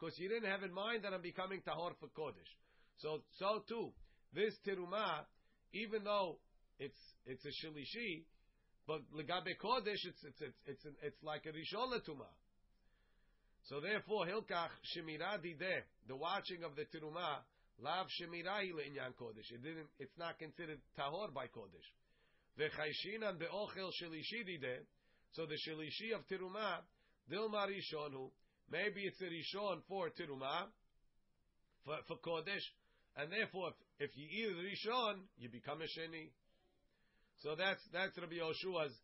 because 0.00 0.18
you 0.18 0.28
didn't 0.28 0.50
have 0.50 0.62
in 0.62 0.72
mind 0.72 1.04
that 1.04 1.12
I'm 1.12 1.20
becoming 1.20 1.60
tahor 1.60 1.92
for 2.00 2.08
kodesh. 2.16 2.48
So 2.98 3.20
so 3.38 3.62
too 3.68 3.92
this 4.34 4.54
tirumah, 4.66 5.26
even 5.74 6.04
though 6.04 6.38
it's 6.78 6.98
it's 7.26 7.44
a 7.44 7.48
shilishi, 7.48 8.24
but 8.86 9.00
legabe 9.12 9.52
kodesh, 9.62 10.00
it's 10.08 10.24
it's 10.24 10.40
it's 10.40 10.56
it's, 10.66 10.86
it's 11.02 11.22
like 11.22 11.44
a 11.46 11.50
rishon 11.50 11.92
letuma. 11.92 12.30
So 13.64 13.80
therefore, 13.80 14.24
hilkach 14.26 14.72
shemira 14.96 15.36
dideh, 15.38 15.82
the 16.08 16.16
watching 16.16 16.64
of 16.64 16.74
the 16.76 16.84
tirumah, 16.84 17.44
lav 17.82 18.06
shemira 18.20 18.64
inyan 18.64 19.12
kodesh. 19.20 19.52
It 19.52 19.62
didn't. 19.62 19.88
It's 19.98 20.16
not 20.18 20.38
considered 20.38 20.80
tahor 20.98 21.32
by 21.34 21.46
kodesh. 21.46 21.88
V'chayshinan 22.58 23.36
beochel 23.36 23.90
shilishi 24.00 24.48
dideh. 24.48 24.80
So 25.32 25.46
the 25.46 25.56
shilishi 25.68 26.14
of 26.14 26.26
tirumah, 26.26 26.80
dilma 27.30 27.66
rishonu. 27.68 28.30
Maybe 28.70 29.02
it's 29.02 29.20
a 29.20 29.24
rishon 29.24 29.82
for 29.88 30.08
tirumah, 30.10 30.70
for, 31.84 31.96
for 32.06 32.16
kodesh, 32.18 32.62
and 33.16 33.32
therefore, 33.32 33.74
if, 33.98 34.10
if 34.10 34.16
you 34.16 34.26
eat 34.30 34.54
rishon, 34.56 35.26
you 35.38 35.48
become 35.48 35.82
a 35.82 35.90
sheni. 35.90 36.30
So 37.42 37.56
that's 37.56 37.80
that's 37.92 38.16
Rabbi 38.16 38.36
Yoshua's 38.38 38.94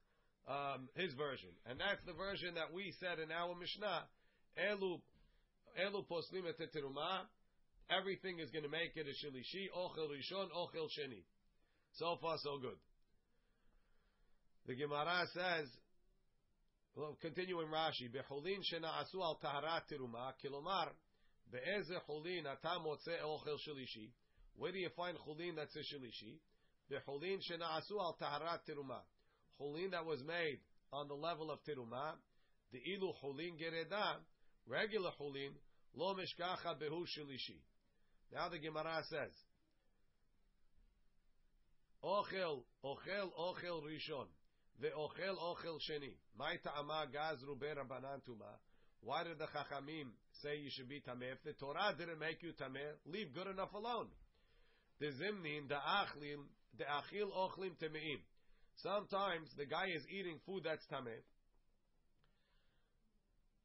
um, 0.47 0.89
his 0.95 1.13
version, 1.15 1.51
and 1.67 1.81
that's 1.81 2.05
the 2.07 2.13
version 2.13 2.55
that 2.55 2.73
we 2.73 2.95
said 3.01 3.19
in 3.19 3.33
our 3.33 3.55
Mishnah. 3.59 4.07
Elu 4.57 5.01
elu 5.81 6.07
poslim 6.07 6.47
et 6.49 6.61
teruma. 6.71 7.27
Everything 7.91 8.41
is 8.41 8.51
going 8.51 8.65
to 8.65 8.71
make 8.71 8.97
it 8.97 9.07
a 9.07 9.15
shilishi, 9.15 9.71
ochel 9.75 10.11
rishon, 10.11 10.51
ochel 10.55 10.87
sheni. 10.95 11.23
So 11.95 12.19
far, 12.21 12.37
so 12.43 12.59
good. 12.59 12.79
The 14.67 14.75
Gemara 14.75 15.25
says, 15.33 15.69
well, 16.97 17.17
continuing 17.21 17.69
Rashi, 17.69 18.11
behulin 18.11 18.61
shena 18.73 18.89
asu 19.03 19.23
al 19.23 19.39
taharat 19.45 19.83
teruma, 19.93 20.33
kilomar, 20.43 20.89
be'eze 21.53 21.95
hulin 22.09 22.47
ata 22.47 22.81
motze 22.81 23.21
ochel 23.23 23.59
shilishi. 23.69 24.11
Where 24.57 24.73
do 24.73 24.79
you 24.79 24.89
find 24.97 25.17
chulin 25.19 25.57
that's 25.57 25.77
a 25.77 25.81
shilishi? 25.81 26.39
The 26.89 26.97
chulin 27.07 27.39
shenaasu 27.39 28.01
al 28.01 28.17
taharat 28.21 28.61
tiruma. 28.69 29.01
Chulin 29.61 29.91
that 29.91 30.05
was 30.05 30.23
made 30.23 30.61
on 30.93 31.09
the 31.09 31.15
level 31.15 31.51
of 31.51 31.59
tiruma. 31.65 32.15
The 32.73 32.79
ilu 32.79 33.13
chulin 33.23 33.59
gereda. 33.61 34.17
Regular 34.67 35.11
chulin. 35.21 35.51
Lo 35.95 36.15
mishkacha 36.15 36.81
behu 36.81 37.05
shilishi. 37.05 37.61
Now 38.33 38.49
the 38.49 38.59
Gemara 38.59 39.03
says. 39.11 39.33
Ochel, 42.03 42.63
ochel, 42.85 43.31
ochel 43.39 43.83
rishon. 43.83 44.27
Ve'ochel, 44.83 45.37
ochel 45.39 45.79
sheni. 45.89 46.15
Mai 46.39 46.57
ta'ama 46.63 47.07
berabanan 47.13 48.21
tuma. 48.29 48.59
Why 49.01 49.25
did 49.25 49.39
the 49.39 49.47
Chachamim 49.47 50.11
say 50.43 50.59
you 50.59 50.71
should 50.71 50.89
be 50.89 51.01
tameh? 51.01 51.33
If 51.33 51.43
the 51.45 51.53
Torah 51.53 51.95
didn't 51.97 52.19
make 52.19 52.43
you 52.43 52.53
tameh, 52.53 52.99
leave 53.07 53.33
good 53.33 53.47
enough 53.47 53.73
alone. 53.73 54.09
The 54.99 55.07
zimnin, 55.07 55.69
the 55.69 55.77
achlim, 55.77 56.43
the 56.77 56.85
achil 56.85 57.31
ochlim 57.31 57.77
temeim. 57.81 58.21
Sometimes 58.83 59.49
the 59.57 59.65
guy 59.65 59.87
is 59.95 60.03
eating 60.11 60.39
food 60.45 60.65
that's 60.65 60.85
tameh. 60.93 61.23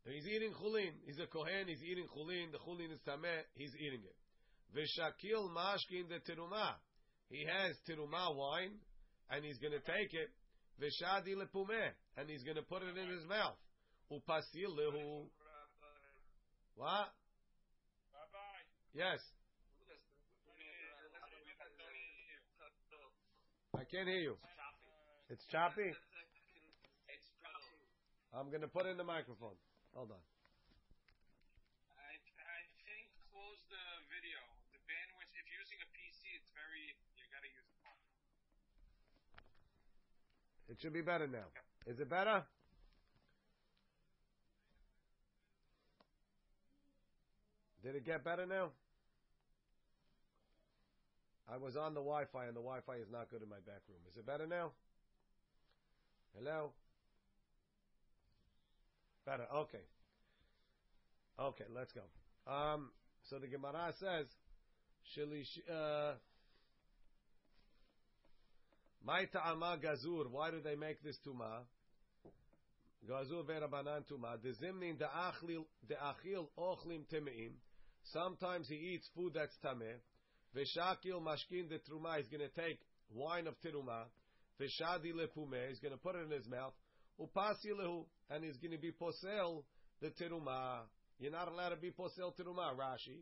He's 0.05 0.25
eating 0.25 0.53
chulin. 0.53 0.93
He's 1.05 1.19
a 1.19 1.27
kohen. 1.27 1.67
He's 1.67 1.83
eating 1.83 2.07
chulin. 2.15 2.51
The 2.51 2.57
chulin 2.59 2.91
is 2.91 2.99
tameh. 3.07 3.43
He's 3.55 3.73
eating 3.75 4.01
it. 4.01 4.15
V'shakil 4.75 5.49
mashkin 5.51 6.07
the 6.09 6.19
tiruma. 6.31 6.73
He 7.29 7.45
has 7.45 7.75
tiruma 7.87 8.35
wine, 8.35 8.79
and 9.29 9.43
he's 9.45 9.57
going 9.57 9.73
to 9.73 9.79
take 9.79 10.13
it. 10.13 10.29
Lepumeh, 10.81 11.93
and 12.17 12.29
he's 12.29 12.43
going 12.43 12.57
to 12.57 12.63
put 12.63 12.81
it 12.81 12.97
in 12.97 13.07
his 13.09 13.25
mouth. 13.29 13.57
What? 16.75 17.13
Yes. 18.93 19.19
I 23.77 23.83
can't 23.87 24.07
hear 24.07 24.19
you. 24.19 24.35
It's 25.29 25.45
choppy. 25.47 25.87
It's 25.87 27.29
choppy. 27.39 27.71
I'm 28.35 28.51
going 28.51 28.61
to 28.61 28.67
put 28.67 28.85
in 28.85 28.97
the 28.97 29.07
microphone. 29.07 29.55
Hold 29.95 30.11
on. 30.11 30.19
I, 31.95 32.11
I 32.19 32.59
think 32.83 33.07
close 33.31 33.59
the 33.71 33.85
video. 34.11 34.39
The 34.75 34.81
bandwidth, 34.83 35.31
if 35.39 35.47
you're 35.47 35.63
using 35.63 35.79
a 35.83 35.89
PC, 35.95 36.35
it's 36.35 36.51
very, 36.51 36.83
you 37.15 37.23
gotta 37.31 37.47
use 37.47 37.67
a 37.67 37.77
phone. 37.79 37.99
It 40.71 40.77
should 40.79 40.93
be 40.93 41.01
better 41.01 41.27
now. 41.27 41.51
Is 41.85 41.99
it 41.99 42.09
better? 42.09 42.43
Did 47.83 47.95
it 47.95 48.05
get 48.05 48.23
better 48.23 48.45
now? 48.45 48.69
I 51.51 51.57
was 51.57 51.75
on 51.75 51.93
the 51.93 51.99
Wi-Fi, 51.99 52.45
and 52.45 52.55
the 52.55 52.61
Wi-Fi 52.61 52.95
is 52.95 53.09
not 53.11 53.29
good 53.29 53.41
in 53.41 53.49
my 53.49 53.57
back 53.57 53.81
room. 53.89 53.99
Is 54.09 54.15
it 54.15 54.25
better 54.25 54.47
now? 54.47 54.71
Hello. 56.37 56.71
Better. 59.25 59.47
Okay. 59.53 59.83
Okay, 61.37 61.65
let's 61.75 61.91
go. 61.91 62.01
Um, 62.49 62.91
so 63.29 63.39
the 63.39 63.47
Gemara 63.47 63.93
says, 63.99 64.27
"Shilish." 65.13 65.59
Uh, 65.69 66.13
my 69.03 69.25
ta'ama 69.25 69.77
gazur. 69.83 70.29
Why 70.29 70.51
do 70.51 70.61
they 70.61 70.75
make 70.75 71.03
this 71.03 71.17
tuma? 71.25 71.63
Gazur 73.09 73.43
verabanan 73.43 74.03
tuma. 74.11 74.41
The 74.41 74.49
zimnin 74.49 74.99
the 74.99 75.05
achil 75.05 75.65
the 75.87 75.95
achil 75.95 76.47
ochlim 76.57 77.05
temeim. 77.11 77.53
Sometimes 78.03 78.67
he 78.67 78.75
eats 78.75 79.09
food 79.15 79.33
that's 79.33 79.57
tameh. 79.63 79.97
Veshakil 80.55 81.21
mashkin 81.21 81.69
the 81.69 81.79
truma. 81.89 82.17
He's 82.17 82.27
going 82.27 82.47
to 82.47 82.61
take 82.61 82.79
wine 83.13 83.47
of 83.47 83.55
tiruma. 83.65 84.03
Veshadi 84.59 85.13
lepumeh. 85.13 85.69
He's 85.69 85.79
going 85.79 85.93
to 85.93 85.99
put 85.99 86.15
it 86.15 86.25
in 86.25 86.31
his 86.31 86.47
mouth. 86.47 86.73
Upasi 87.19 87.71
lehu, 87.79 88.05
and 88.29 88.43
he's 88.43 88.57
going 88.57 88.71
to 88.71 88.77
be 88.77 88.91
posel 88.91 89.63
the 90.01 90.09
tiruma. 90.09 90.81
you're 91.19 91.31
not 91.31 91.47
allowed 91.47 91.69
to 91.69 91.75
be 91.77 91.91
posel 91.91 92.33
teruma. 92.39 92.75
Rashi. 92.75 93.21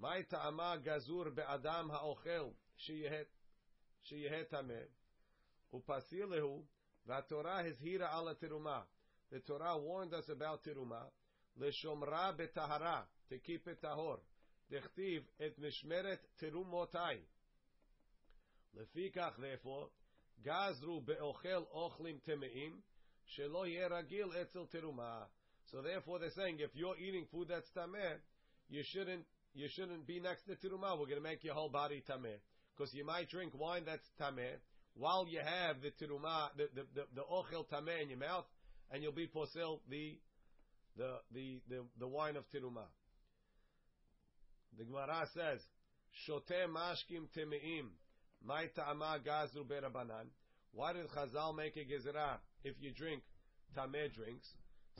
My 0.00 0.22
ta'ama 0.30 0.78
gazur 0.86 1.34
be'adam 1.34 1.90
ha'ochel 1.90 2.52
sheyehet 2.88 3.26
The 9.30 9.40
Torah 9.40 9.78
warned 9.78 10.14
us 10.14 10.28
about 10.28 10.62
teruma 10.64 11.02
leshomra 11.60 12.32
betahara 12.36 13.02
to 13.28 13.38
keep 13.38 13.66
it 13.66 13.82
tahor. 13.82 14.18
Dechtiv 14.70 15.22
et 15.40 15.58
mishmeret 15.60 16.18
terumotai. 16.40 17.18
Lefikach 18.76 19.36
therefore 19.40 19.88
gazru 20.44 21.04
be'ochel 21.04 21.66
ochlim 21.74 22.20
temeim 22.28 22.82
shelo 23.36 23.66
yeh 23.66 23.88
ragil 23.88 24.34
etzel 24.40 24.68
teruma. 24.72 25.26
So 25.72 25.82
therefore 25.82 26.20
they're 26.20 26.30
saying 26.30 26.58
if 26.60 26.70
you're 26.74 26.96
eating 26.96 27.26
food 27.32 27.48
that's 27.48 27.70
tameh, 27.76 28.18
you 28.68 28.82
shouldn't 28.84 29.24
you 29.54 29.68
shouldn't 29.74 30.06
be 30.06 30.20
next 30.20 30.44
to 30.44 30.54
teruma. 30.54 30.92
We're 30.98 31.06
going 31.06 31.16
to 31.16 31.20
make 31.20 31.42
your 31.42 31.54
whole 31.54 31.70
body 31.70 32.02
tameh 32.08 32.38
because 32.76 32.92
you 32.94 33.04
might 33.04 33.28
drink 33.30 33.52
wine 33.58 33.82
that's 33.86 34.06
tameh 34.20 34.58
while 34.98 35.26
you 35.28 35.40
have 35.40 35.76
the 35.82 35.90
teruma, 35.90 36.48
the 36.56 36.68
the 36.74 36.86
the, 36.94 37.02
the 37.14 37.22
ochel 37.22 37.66
tameh 37.70 38.02
in 38.02 38.08
your 38.08 38.18
mouth, 38.18 38.46
and 38.90 39.02
you'll 39.02 39.12
be 39.12 39.28
posel 39.28 39.80
the 39.90 40.18
the 40.96 41.18
the 41.32 41.60
the, 41.68 41.84
the 41.98 42.08
wine 42.08 42.36
of 42.36 42.44
teruma. 42.54 42.86
The 44.78 44.84
Gemara 44.84 45.26
says, 45.34 45.60
"Shote 46.26 46.68
mashkim 46.68 47.28
temeim, 47.36 47.88
my 48.44 48.66
ta'ama 48.74 49.18
gazru 49.26 49.64
berabanan." 49.66 50.28
Why 50.72 50.92
did 50.92 51.08
Chazal 51.08 51.56
make 51.56 51.76
a 51.76 51.80
gezerah 51.80 52.38
if 52.62 52.74
you 52.80 52.92
drink 52.92 53.22
tameh 53.76 54.12
drinks? 54.14 54.48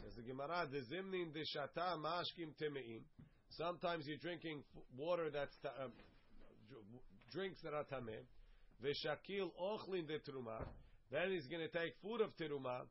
Says 0.02 0.14
the 0.16 0.22
Gemara, 0.22 0.68
"The 0.70 0.80
zimnin 0.94 1.32
deshata 1.32 1.96
mashkim 1.96 2.52
temeim." 2.60 3.00
Sometimes 3.50 4.06
you're 4.06 4.18
drinking 4.18 4.62
water 4.96 5.30
that's 5.30 5.54
uh, 5.64 5.88
drinks 7.32 7.60
that 7.62 7.74
are 7.74 7.84
tameh. 7.84 8.24
Veshakil 8.84 9.50
ochlin 9.60 10.06
de 10.06 10.18
teruma. 10.18 10.64
Then 11.10 11.30
he's 11.30 11.46
going 11.46 11.62
to 11.62 11.68
take 11.68 11.94
food 12.02 12.20
of 12.20 12.36
teruma. 12.36 12.82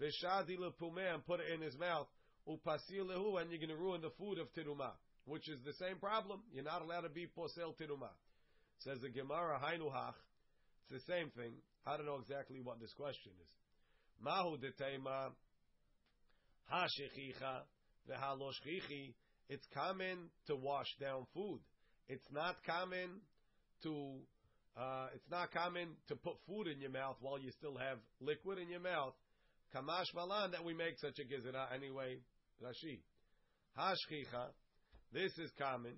Veshadi 0.00 0.58
lepumeh 0.58 1.14
and 1.14 1.24
put 1.26 1.40
it 1.40 1.52
in 1.54 1.60
his 1.60 1.76
mouth. 1.78 2.06
Upasil 2.48 3.06
lehu, 3.06 3.40
and 3.40 3.50
you're 3.50 3.58
going 3.58 3.68
to 3.68 3.76
ruin 3.76 4.00
the 4.00 4.10
food 4.18 4.38
of 4.38 4.52
teruma, 4.52 4.90
which 5.26 5.48
is 5.48 5.58
the 5.64 5.72
same 5.74 5.96
problem. 5.98 6.40
You're 6.52 6.64
not 6.64 6.82
allowed 6.82 7.02
to 7.02 7.08
be 7.08 7.26
posel 7.26 7.74
teruma. 7.80 8.10
Says 8.78 8.98
the 9.00 9.10
Gemara, 9.10 9.60
hainu. 9.62 9.90
It's 10.82 11.04
the 11.06 11.12
same 11.12 11.30
thing. 11.30 11.52
I 11.86 11.96
don't 11.96 12.06
know 12.06 12.18
exactly 12.20 12.60
what 12.62 12.80
this 12.80 12.92
question 12.94 13.32
is. 13.40 13.48
Mahu 14.22 14.56
de 14.58 14.70
tema 14.72 15.30
ha 16.66 16.86
shechicha 16.86 17.62
v'haloshchichi. 18.10 19.14
It's 19.48 19.66
common 19.74 20.30
to 20.46 20.56
wash 20.56 20.88
down 21.00 21.26
food. 21.34 21.60
It's 22.08 22.26
not 22.32 22.56
common 22.64 23.20
to 23.82 24.20
uh, 24.76 25.08
it's 25.14 25.30
not 25.30 25.52
common 25.52 25.88
to 26.08 26.16
put 26.16 26.34
food 26.46 26.66
in 26.66 26.80
your 26.80 26.90
mouth 26.90 27.16
while 27.20 27.38
you 27.38 27.50
still 27.58 27.76
have 27.76 27.98
liquid 28.20 28.58
in 28.58 28.68
your 28.68 28.80
mouth. 28.80 29.12
Kamash 29.74 30.14
malan 30.14 30.50
that 30.52 30.64
we 30.64 30.74
make 30.74 30.98
such 30.98 31.18
a 31.18 31.24
gezerah 31.24 31.74
anyway. 31.74 32.18
Rashi. 32.62 33.00
Hashchicha. 33.78 34.48
This 35.12 35.32
is 35.38 35.50
common. 35.58 35.92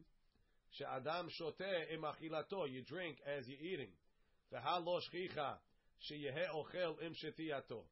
She'adam 0.72 1.28
shoteh 1.40 1.94
imachilato. 1.94 2.68
You 2.68 2.82
drink 2.82 3.16
as 3.38 3.46
you're 3.46 3.72
eating. 3.72 3.90
V'halo 4.52 5.00
shchicha. 5.12 5.54
She'yehe 6.00 6.46
ochel 6.54 7.00
im 7.04 7.12
shetiyato. 7.14 7.82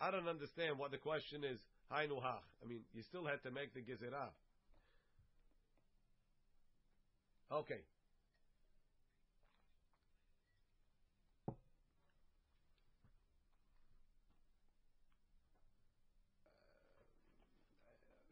I 0.00 0.10
don't 0.10 0.28
understand 0.28 0.78
what 0.78 0.90
the 0.90 0.98
question 0.98 1.42
is. 1.42 1.58
I 1.90 2.06
mean, 2.68 2.80
you 2.92 3.02
still 3.08 3.24
had 3.24 3.42
to 3.44 3.50
make 3.50 3.72
the 3.72 3.80
gezerah. 3.80 4.28
Okay. 7.50 7.80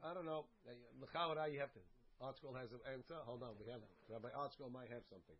I 0.07 0.15
don't 0.15 0.27
know. 0.27 0.47
L'chavara, 1.03 1.51
you 1.51 1.59
have 1.59 1.75
to. 1.75 1.83
ArtScroll 2.23 2.55
has 2.55 2.71
an 2.71 2.81
answer. 2.95 3.19
Hold 3.27 3.43
on, 3.43 3.59
we 3.59 3.67
have 3.69 3.83
Rabbi 4.09 4.31
ArtScroll 4.31 4.71
might 4.71 4.89
have 4.89 5.03
something. 5.11 5.37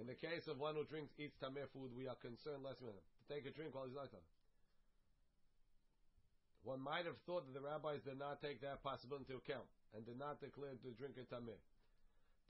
In 0.00 0.06
the 0.06 0.16
case 0.16 0.48
of 0.48 0.60
one 0.60 0.76
who 0.76 0.84
drinks, 0.84 1.12
eats 1.18 1.36
tameh 1.36 1.68
food, 1.72 1.92
we 1.96 2.08
are 2.08 2.16
concerned 2.20 2.64
less 2.64 2.80
minute 2.80 3.02
to 3.02 3.24
take 3.28 3.44
a 3.44 3.52
drink 3.52 3.74
while 3.74 3.84
he's 3.84 3.96
lighter. 3.96 4.20
One 6.64 6.80
might 6.80 7.04
have 7.04 7.18
thought 7.26 7.44
that 7.44 7.52
the 7.52 7.64
rabbis 7.64 8.06
did 8.06 8.20
not 8.20 8.40
take 8.40 8.62
that 8.62 8.80
possibility 8.86 9.26
into 9.28 9.42
account 9.42 9.66
and 9.92 10.06
did 10.06 10.16
not 10.16 10.40
declare 10.40 10.78
the 10.80 10.94
drinker 10.94 11.26
tameh. 11.26 11.58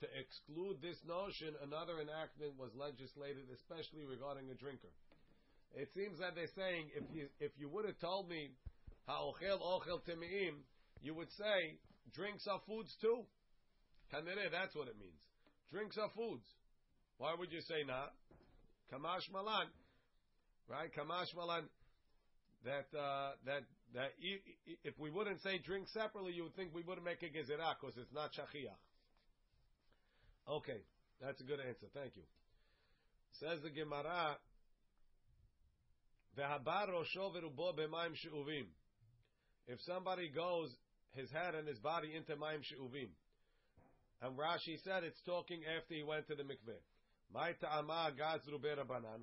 To 0.05 0.07
exclude 0.19 0.83
this 0.83 0.99
notion, 1.07 1.55
another 1.63 2.03
enactment 2.03 2.59
was 2.59 2.75
legislated, 2.75 3.49
especially 3.55 4.05
regarding 4.05 4.51
a 4.51 4.57
drinker. 4.59 4.91
It 5.75 5.89
seems 5.95 6.19
that 6.21 6.35
they're 6.35 6.53
saying 6.53 6.93
if 6.93 7.07
you 7.15 7.31
if 7.41 7.53
you 7.57 7.71
would 7.71 7.87
have 7.87 7.99
told 7.99 8.29
me 8.29 8.53
ha'ochel 9.09 9.63
ochel 9.63 10.03
temeim, 10.05 10.63
you 11.03 11.15
would 11.15 11.31
say 11.33 11.79
drinks 12.15 12.47
are 12.47 12.61
foods 12.67 12.95
too. 13.01 13.27
Kanere, 14.15 14.51
that's 14.51 14.75
what 14.75 14.89
it 14.89 14.99
means. 14.99 15.21
Drinks 15.71 15.99
are 15.99 16.11
foods. 16.15 16.47
Why 17.19 17.35
would 17.39 17.53
you 17.53 17.61
say 17.61 17.85
not? 17.87 18.15
Kamash 18.93 19.31
malan, 19.33 19.69
right? 20.69 20.91
Kamash 20.95 21.35
malan. 21.37 21.65
That 22.65 22.87
uh, 22.97 23.33
that 23.47 23.63
that 23.95 24.11
if 24.85 24.95
we 24.99 25.11
wouldn't 25.11 25.43
say 25.43 25.59
drink 25.59 25.89
separately, 25.93 26.33
you 26.33 26.45
would 26.45 26.55
think 26.55 26.73
we 26.75 26.83
wouldn't 26.83 27.05
make 27.05 27.23
a 27.23 27.27
gezerah 27.27 27.75
because 27.81 27.97
it's 27.97 28.13
not 28.15 28.31
shachiach. 28.33 28.79
Okay, 30.49 30.83
that's 31.21 31.41
a 31.41 31.45
good 31.45 31.59
answer. 31.59 31.87
Thank 31.93 32.17
you. 32.17 32.23
Says 33.41 33.59
the 33.63 33.71
Gemara. 33.71 34.37
If 39.67 39.81
somebody 39.87 40.29
goes 40.29 40.71
his 41.15 41.31
head 41.31 41.55
and 41.55 41.67
his 41.69 41.79
body 41.79 42.15
into 42.17 42.37
mayim 42.37 42.63
she'uvim, 42.63 43.11
and 44.21 44.39
Rashi 44.39 44.83
said 44.85 45.05
it's 45.05 45.21
talking 45.27 45.63
after 45.77 45.95
he 45.95 46.03
went 46.03 46.27
to 46.29 46.35
the 46.35 46.43
mikveh. 46.43 46.81
Gazru. 47.35 48.61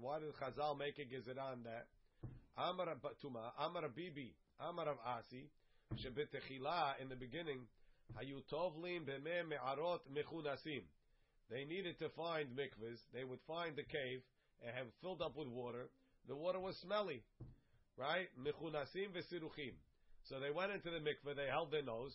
Why 0.02 0.19
did 0.19 0.34
Chazal 0.36 0.78
make 0.78 0.97
a 0.97 1.06
gezerah 1.06 1.52
on 1.52 1.63
that? 1.63 1.88
Amar 2.58 2.88
Tuma, 3.23 3.52
Amar 3.60 3.88
Bibi, 3.95 4.36
Amar 4.60 4.89
of 4.89 4.97
Asi, 5.06 5.49
in 5.91 7.10
the 7.10 7.15
beginning, 7.15 7.67
Hayu 8.17 8.41
tovlim 8.52 9.06
b'meh 9.06 9.47
me'arot 9.47 10.02
mechunasim. 10.12 10.84
They 11.49 11.65
needed 11.65 11.99
to 11.99 12.10
find 12.10 12.49
mikvahs. 12.49 12.99
They 13.13 13.23
would 13.23 13.39
find 13.47 13.75
the 13.75 13.84
cave 13.84 14.21
and 14.65 14.75
have 14.75 14.88
filled 15.02 15.21
up 15.21 15.38
with 15.38 15.47
water. 15.47 15.89
The 16.28 16.36
water 16.36 16.60
was 16.60 16.78
smelly, 16.78 17.23
right? 17.97 18.28
Mechunasim 18.39 19.13
v'siruchim. 19.15 19.73
So 20.25 20.39
they 20.39 20.51
went 20.51 20.71
into 20.71 20.89
the 20.91 20.99
mikvah. 20.99 21.36
They 21.36 21.47
held 21.49 21.71
their 21.71 21.84
nose. 21.84 22.13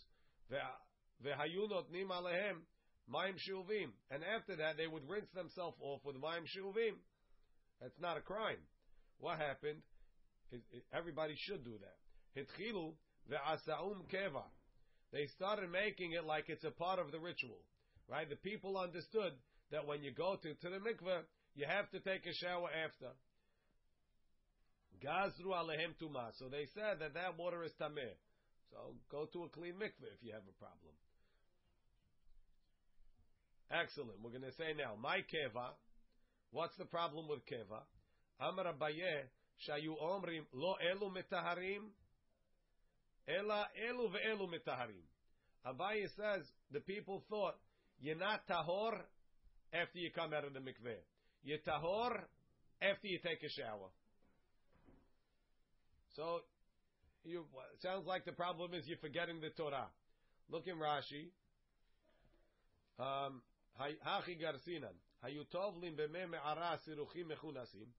Ve'hayu 0.53 1.69
notnim 1.71 2.09
alehem 2.11 2.62
mayim 3.12 3.37
shuvim. 3.49 3.90
And 4.11 4.23
after 4.25 4.57
that, 4.57 4.77
they 4.77 4.87
would 4.87 5.09
rinse 5.09 5.31
themselves 5.35 5.77
off 5.81 6.01
with 6.05 6.17
mayim 6.17 6.45
shuvim. 6.47 6.97
That's 7.81 7.99
not 8.01 8.17
a 8.17 8.21
crime. 8.21 8.62
What 9.19 9.38
happened? 9.38 9.83
Everybody 10.93 11.35
should 11.37 11.64
do 11.64 11.79
that. 11.81 12.40
Hitchilu 12.40 12.95
ve'asaum 13.31 14.07
keva. 14.12 14.45
They 15.12 15.27
started 15.37 15.71
making 15.71 16.12
it 16.12 16.25
like 16.25 16.49
it's 16.49 16.64
a 16.64 16.71
part 16.71 16.99
of 16.99 17.12
the 17.12 17.21
ritual, 17.21 17.61
right? 18.09 18.29
The 18.29 18.37
people 18.37 18.77
understood 18.77 19.33
that 19.71 19.87
when 19.87 20.03
you 20.03 20.12
go 20.12 20.37
to, 20.43 20.55
to 20.55 20.69
the 20.69 20.79
mikveh, 20.79 21.23
you 21.55 21.67
have 21.67 21.88
to 21.90 22.01
take 22.01 22.27
a 22.27 22.35
shower 22.35 22.69
after. 22.85 23.14
Gazru 25.05 25.53
alehem 25.53 25.93
tuma. 26.01 26.33
So 26.38 26.49
they 26.49 26.67
said 26.75 26.99
that 27.01 27.12
that 27.14 27.38
water 27.38 27.62
is 27.64 27.73
tameh. 27.81 28.17
So 28.71 28.95
go 29.11 29.27
to 29.33 29.45
a 29.45 29.49
clean 29.49 29.75
mikveh 29.75 30.17
if 30.17 30.23
you 30.23 30.33
have 30.33 30.43
a 30.49 30.57
problem. 30.59 30.95
Excellent. 33.71 34.23
We're 34.23 34.31
going 34.31 34.43
to 34.43 34.57
say 34.57 34.73
now, 34.77 34.95
my 35.01 35.19
keva. 35.19 35.77
What's 36.51 36.77
the 36.77 36.85
problem 36.85 37.29
with 37.29 37.40
keva? 37.47 37.83
Amar 38.40 38.73
Abaye, 38.73 39.29
shayu 39.69 40.01
omrim 40.01 40.47
lo 40.53 40.77
elu 40.81 41.11
metaharim, 41.12 41.90
ela 43.29 43.67
elu 43.88 44.11
ve'elu 44.11 44.49
metaharim. 44.49 45.05
Abaye 45.67 46.07
says 46.17 46.45
the 46.71 46.81
people 46.81 47.25
thought 47.29 47.55
you're 48.01 48.17
not 48.17 48.47
tahor 48.49 48.99
after 49.73 49.99
you 49.99 50.11
come 50.14 50.33
out 50.33 50.45
of 50.45 50.53
the 50.53 50.61
mikveh. 50.61 50.99
You're 51.43 51.59
tahor 51.59 52.23
after 52.83 53.07
you 53.07 53.19
take 53.25 53.43
a 53.43 53.51
shower. 53.51 53.90
So 56.15 56.41
you 57.24 57.45
it 57.74 57.82
sounds 57.82 58.06
like 58.06 58.26
the 58.26 58.32
problem 58.32 58.74
is 58.74 58.88
you're 58.88 58.98
forgetting 58.98 59.41
the 59.41 59.50
Torah. 59.50 59.88
Look 60.50 60.67
in 60.67 60.76
Rashi. 60.76 61.30
Um, 63.00 63.41
Hachi 63.80 64.39
Garsinan. 64.41 64.95
היוטובלים 65.22 65.95
במי 65.95 66.26
מערה 66.26 66.78
סירוחים 66.78 67.28
מכונסים, 67.28 67.91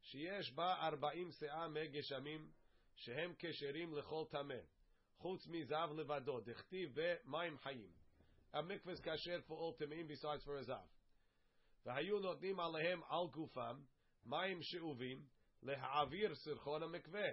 שיש 0.00 0.52
בה 0.52 0.74
ארבעים 0.86 1.30
שאה 1.32 1.68
מי 1.68 1.88
גשמים, 1.88 2.50
שהם 2.96 3.34
כשרים 3.38 3.94
לכל 3.94 4.24
טמא. 4.30 4.54
chutz 5.22 5.46
mizav 5.46 5.90
levado, 5.92 6.40
dechtiv 6.40 6.94
ve'mayim 6.94 7.58
hayim. 7.64 7.90
A 8.54 8.62
mikveh 8.62 8.92
is 8.92 9.00
kasher 9.00 9.40
for 9.46 9.58
all 9.58 9.74
tamim 9.74 10.06
besides 10.06 10.44
for 10.44 10.56
a 10.56 10.62
zav. 10.62 10.88
והיו 11.86 12.18
נותנים 12.18 12.60
עליהם 12.60 13.00
על 13.08 13.26
גופם 13.30 13.80
מים 14.24 14.62
שאובים 14.62 15.26
להעביר 15.62 16.34
סרחון 16.34 16.82
המקווה. 16.82 17.28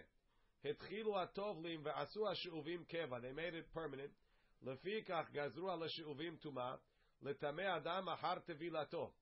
התחילו 0.64 1.20
הטובלים 1.22 1.82
ועשו 1.86 2.30
השאובים 2.30 2.86
קבע, 2.86 3.18
they 3.18 3.36
made 3.38 3.54
it 3.54 3.78
permanent, 3.78 4.14
לפי 4.62 5.04
כך 5.04 5.32
גזרו 5.32 5.72
על 5.72 5.84
השאובים 5.84 6.38
טומאה, 6.38 6.76
לטמא 7.22 7.78
אדם 7.78 8.10
אחר 8.10 8.40
טבילתו. 8.40 9.14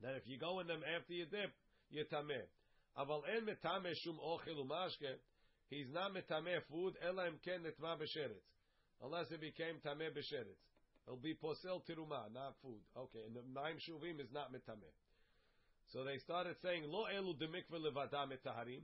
That 0.00 0.16
if 0.16 0.26
you 0.26 0.38
go 0.38 0.60
in 0.60 0.66
them 0.66 0.82
after 0.82 1.12
you 1.12 1.26
dip, 1.26 1.50
יטמא. 1.90 2.34
אבל 2.96 3.20
אין 3.24 3.44
מטמא 3.44 3.94
שום 3.94 4.18
אוכל 4.18 4.58
ומשקה, 4.58 5.12
he's 5.70 5.94
not 5.94 6.08
מטמא 6.14 6.58
food, 6.70 6.96
אלא 7.02 7.28
אם 7.28 7.38
כן 7.38 7.66
נטמא 7.66 7.94
בשרץ. 7.94 8.54
Unless 9.00 9.32
it 9.32 9.40
became 9.40 9.80
טמא 9.82 10.10
בשרץ. 10.14 10.74
It'll 11.06 11.16
be 11.16 11.34
posel 11.34 11.82
tiruma, 11.86 12.32
not 12.32 12.54
food. 12.62 12.80
Okay, 12.96 13.22
and 13.26 13.36
the 13.36 13.42
nine 13.52 13.76
shuvim 13.76 14.20
is 14.20 14.32
not 14.32 14.52
mitameh. 14.52 14.94
So 15.92 16.02
they 16.02 16.16
started 16.18 16.56
saying, 16.62 16.84
Lo 16.84 17.04
elu 17.04 17.34
demikve 17.38 17.78
levada 17.78 18.26
mitaharim, 18.26 18.82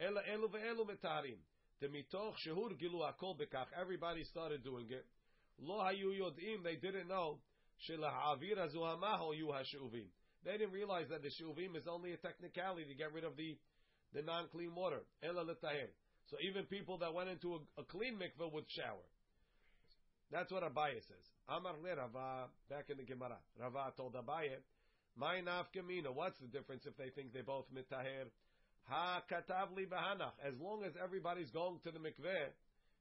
ela 0.00 0.22
elu 0.22 0.86
mitaharim. 0.86 1.38
Demitoch 1.82 2.34
shehur 2.46 2.72
gilu. 2.80 3.02
Everybody 3.80 4.24
started 4.24 4.62
doing 4.64 4.86
it. 4.90 5.04
Lo 5.58 5.78
hayu 5.80 6.12
they 6.62 6.76
didn't 6.76 7.08
know, 7.08 7.38
shela'avir 7.88 8.72
yu 9.36 9.46
hashuvim. 9.46 10.06
They 10.44 10.52
didn't 10.52 10.72
realize 10.72 11.08
that 11.10 11.22
the 11.22 11.30
shuvim 11.40 11.76
is 11.76 11.86
only 11.90 12.12
a 12.12 12.16
technicality 12.18 12.84
to 12.86 12.94
get 12.94 13.12
rid 13.12 13.24
of 13.24 13.36
the, 13.36 13.56
the 14.14 14.22
non-clean 14.22 14.74
water. 14.74 15.02
Ela 15.22 15.44
letaher. 15.44 15.88
So 16.30 16.36
even 16.42 16.64
people 16.66 16.98
that 16.98 17.12
went 17.12 17.30
into 17.30 17.54
a, 17.54 17.80
a 17.80 17.84
clean 17.84 18.16
mikveh 18.16 18.52
would 18.52 18.64
shower. 18.68 19.06
That's 20.30 20.50
what 20.50 20.62
Abaye 20.62 21.00
says. 21.06 21.26
Amar 21.48 21.74
le 21.82 21.96
Rava, 21.96 22.48
back 22.68 22.90
in 22.90 22.96
the 22.98 23.04
Gemara. 23.04 23.38
Rava 23.60 23.92
told 23.96 24.14
Abaye, 24.14 24.58
my 25.16 25.40
nafkamina, 25.40 26.12
what's 26.12 26.38
the 26.40 26.48
difference 26.48 26.84
if 26.86 26.96
they 26.96 27.10
think 27.10 27.32
they 27.32 27.42
both 27.42 27.66
mitaher? 27.72 28.26
Ha 28.88 29.22
katav 29.30 29.74
li 29.76 29.86
bahanach. 29.86 30.32
As 30.46 30.54
long 30.60 30.84
as 30.84 30.92
everybody's 31.02 31.50
going 31.50 31.78
to 31.84 31.90
the 31.90 31.98
mikveh, 31.98 32.50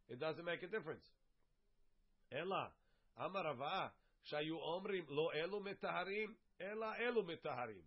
it 0.10 0.20
doesn't 0.20 0.46
make 0.46 0.64
a 0.64 0.68
difference. 0.68 1.06
Ella, 2.32 2.70
Amar 3.18 3.44
Rava, 3.44 3.92
shayu 4.32 4.58
omrim 4.58 5.06
lo 5.10 5.30
elu 5.38 5.62
mitaharim, 5.62 6.34
ella 6.60 6.94
elu 7.06 7.24
mitaharim. 7.24 7.86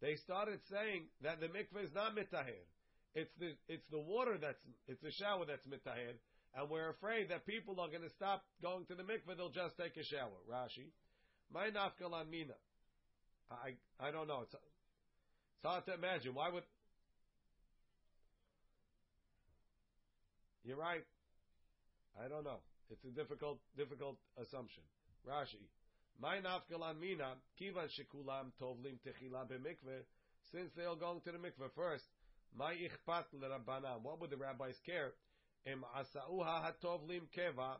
They 0.00 0.16
started 0.16 0.58
saying 0.68 1.04
that 1.22 1.40
the 1.40 1.46
mikveh 1.46 1.84
is 1.84 1.94
not 1.94 2.16
mitaher. 2.16 2.66
It's 3.14 3.30
the 3.38 3.54
it's 3.68 3.86
the 3.90 4.00
water 4.00 4.36
that's 4.40 4.58
it's 4.88 5.00
the 5.00 5.12
shower 5.12 5.44
that's 5.46 5.66
mitaher, 5.66 6.18
and 6.56 6.68
we're 6.68 6.90
afraid 6.90 7.28
that 7.28 7.46
people 7.46 7.78
are 7.78 7.88
going 7.88 8.02
to 8.02 8.10
stop 8.10 8.42
going 8.60 8.84
to 8.86 8.94
the 8.94 9.04
mikveh; 9.04 9.36
they'll 9.36 9.50
just 9.50 9.76
take 9.78 9.96
a 9.96 10.04
shower. 10.04 10.42
Rashi, 10.50 10.90
my 11.52 11.70
nafkalan 11.70 12.30
mina. 12.30 12.58
I 13.50 13.74
I 14.00 14.10
don't 14.10 14.26
know. 14.26 14.40
It's 14.42 14.54
it's 14.54 15.64
hard 15.64 15.84
to 15.86 15.94
imagine. 15.94 16.34
Why 16.34 16.50
would 16.50 16.64
you're 20.64 20.76
right? 20.76 21.04
I 22.22 22.28
don't 22.28 22.44
know. 22.44 22.60
It's 22.90 23.04
a 23.04 23.10
difficult 23.10 23.58
difficult 23.76 24.16
assumption. 24.36 24.82
Rashi, 25.26 25.64
my 26.20 26.38
nafkalan 26.38 27.00
mina 27.00 27.34
kivan 27.60 27.88
shekulam 27.88 28.52
tovlim 28.60 28.98
techila 29.00 29.48
b'mikveh. 29.48 30.04
Since 30.50 30.72
they 30.76 30.84
are 30.84 30.96
going 30.96 31.20
to 31.22 31.32
the 31.32 31.38
mikveh 31.38 31.72
first, 31.74 32.04
my 32.54 32.74
ichpat 32.74 33.24
l'rabbanan. 33.32 34.02
What 34.02 34.20
would 34.20 34.30
the 34.30 34.36
rabbis 34.36 34.76
care? 34.84 35.12
Em 35.66 35.84
asauha 35.96 36.62
hatovlim 36.66 37.22
keva 37.36 37.76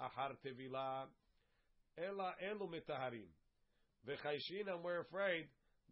achar 0.00 0.32
tevila 0.44 1.06
ela 1.98 2.34
elu 2.42 2.68
mitaharim. 2.68 3.28
And 4.08 4.84
we're 4.84 5.00
afraid, 5.00 5.46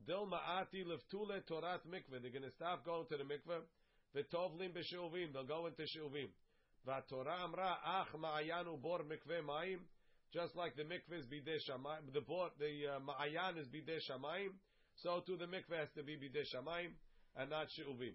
dil 0.07 0.27
ma'ati 0.27 0.85
leftule 0.85 1.43
torat 1.51 1.81
mikveh. 1.89 2.23
They're 2.23 2.31
going 2.31 2.43
to 2.43 2.51
stop 2.51 2.85
going 2.85 3.07
to 3.11 3.17
the 3.17 3.25
mikveh. 3.25 3.61
V'tovlim 4.15 4.73
b'shuvim. 4.73 5.33
They'll 5.33 5.45
go 5.45 5.67
into 5.67 5.83
shuvim. 5.83 6.29
V'torah 6.87 7.45
amra 7.45 7.79
ach 7.85 8.09
ma'ayanu 8.19 8.81
bor 8.81 9.01
mikveh 9.01 9.45
ma'im. 9.45 9.79
Just 10.33 10.57
like 10.57 10.77
the 10.77 10.83
mikveh 10.83 11.21
is 11.21 11.27
bidei 11.27 11.59
shamayim, 11.63 12.13
the 12.13 12.21
bor, 12.21 12.51
the 12.59 12.97
uh, 12.97 12.99
ma'ayan 12.99 13.59
is 13.59 13.69
bidei 13.69 14.03
shamayim, 14.11 14.51
so 14.97 15.23
too 15.25 15.37
the 15.37 15.47
mikveh 15.47 15.79
has 15.79 15.89
to 15.97 16.03
be 16.03 16.17
bidei 16.17 16.43
shamayim 16.43 16.91
and 17.37 17.51
not 17.51 17.67
shuvim. 17.79 18.15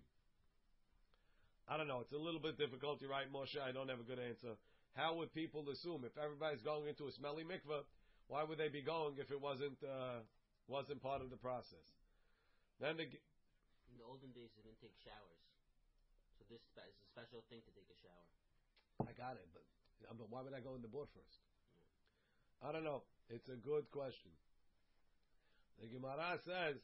I 1.67 1.77
don't 1.77 1.87
know. 1.87 2.01
It's 2.01 2.11
a 2.13 2.17
little 2.17 2.41
bit 2.41 2.57
difficult. 2.57 2.99
You're 2.99 3.11
right, 3.11 3.31
Moshe. 3.31 3.55
I 3.61 3.71
don't 3.71 3.89
have 3.89 3.99
a 3.99 4.03
good 4.03 4.19
answer. 4.19 4.57
How 4.95 5.15
would 5.15 5.33
people 5.33 5.63
assume 5.69 6.03
if 6.03 6.17
everybody's 6.17 6.61
going 6.61 6.87
into 6.89 7.07
a 7.07 7.11
smelly 7.13 7.43
mikveh, 7.43 7.85
why 8.27 8.43
would 8.43 8.57
they 8.57 8.69
be 8.69 8.81
going 8.81 9.15
if 9.17 9.31
it 9.31 9.39
wasn't 9.39 9.77
uh, 9.83 10.19
wasn't 10.67 11.01
part 11.01 11.21
of 11.21 11.29
the 11.29 11.37
process? 11.37 11.87
Then 12.81 12.97
the, 12.97 13.03
In 13.03 13.95
the 13.97 14.05
olden 14.05 14.31
days, 14.35 14.49
they 14.55 14.63
didn't 14.63 14.81
take 14.81 14.97
showers. 15.03 15.48
This 16.49 16.65
spe- 16.73 16.89
is 16.89 16.97
a 17.05 17.07
special 17.13 17.45
thing 17.45 17.61
to 17.61 17.71
take 17.77 17.85
a 17.93 17.97
shower. 18.01 18.27
I 19.05 19.13
got 19.13 19.37
it, 19.37 19.45
but 19.53 19.61
uh, 20.09 20.17
but 20.17 20.33
why 20.33 20.41
would 20.41 20.57
I 20.57 20.65
go 20.65 20.73
in 20.73 20.81
the 20.81 20.89
board 20.89 21.07
first? 21.13 21.39
I 22.65 22.73
don't 22.73 22.83
know. 22.83 23.05
It's 23.29 23.47
a 23.49 23.59
good 23.61 23.85
question. 23.93 24.33
The 25.77 25.87
Gemara 25.87 26.41
says, 26.41 26.81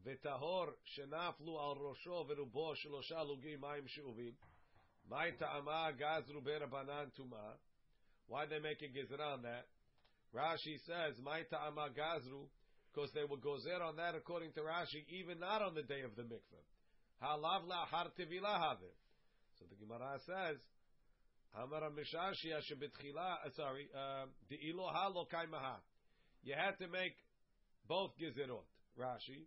"V'tahor 0.00 0.72
shenaflu 0.96 1.52
al 1.60 1.76
rosho 1.76 2.24
v'rubo 2.24 2.72
shelosha 2.72 3.20
lugi 3.20 3.60
mayim 3.60 3.86
she'uvim, 3.86 4.32
may 5.10 5.30
ta'ama 5.38 5.92
gazru 5.92 6.40
berabanan 6.40 7.12
tuma." 7.12 7.60
Why 8.26 8.46
they 8.46 8.58
make 8.58 8.80
a 8.80 8.88
gezerah 8.88 9.34
on 9.34 9.42
that? 9.42 9.66
Rashi 10.34 10.80
says, 10.86 11.20
"May 11.22 11.44
ta'ama 11.50 11.90
gazru," 11.92 12.48
because 12.88 13.12
they 13.12 13.24
will 13.24 13.38
gozer 13.38 13.80
on 13.80 13.96
that 13.96 14.14
according 14.14 14.52
to 14.52 14.60
Rashi, 14.60 15.04
even 15.08 15.38
not 15.38 15.60
on 15.60 15.74
the 15.74 15.82
day 15.82 16.00
of 16.00 16.16
the 16.16 16.22
mikveh. 16.22 16.64
Halav 17.22 17.62
la'achar 17.70 18.10
tevilah. 18.18 18.76
So 19.58 19.64
the 19.70 19.76
Gemara 19.76 20.18
says, 20.26 20.58
Amar 21.54 21.82
Mishashia 21.90 22.58
shebetchila, 22.66 23.46
uh, 23.46 23.50
sorry, 23.54 23.86
the 24.48 24.56
iloha 24.56 25.14
lo 25.14 25.26
kaimaha. 25.32 25.76
You 26.42 26.54
had 26.56 26.78
to 26.78 26.88
make 26.88 27.14
both 27.86 28.10
gezerot. 28.18 28.66
Rashi, 28.98 29.46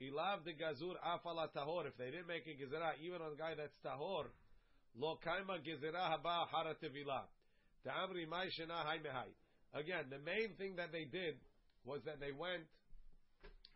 ilav 0.00 0.44
the 0.44 0.52
gazur 0.52 0.94
afala 1.04 1.48
tahor. 1.54 1.86
If 1.86 1.96
they 1.98 2.10
didn't 2.10 2.26
make 2.26 2.46
a 2.46 2.56
gezerah, 2.56 2.92
even 3.04 3.20
on 3.20 3.32
a 3.32 3.36
guy 3.36 3.54
that's 3.56 3.76
tahor, 3.84 4.24
lo 4.96 5.18
kaima 5.26 5.58
gezerah 5.60 6.16
haba 6.16 6.46
hara 6.50 6.74
tevila. 6.82 7.22
Ta'amri 7.84 8.26
mai 8.28 8.46
shena 8.46 8.84
hai 8.84 8.98
mehai. 8.98 9.30
Again, 9.74 10.06
the 10.08 10.18
main 10.18 10.54
thing 10.56 10.76
that 10.76 10.90
they 10.92 11.04
did 11.04 11.34
was 11.84 12.00
that 12.06 12.18
they 12.18 12.32
went. 12.32 12.64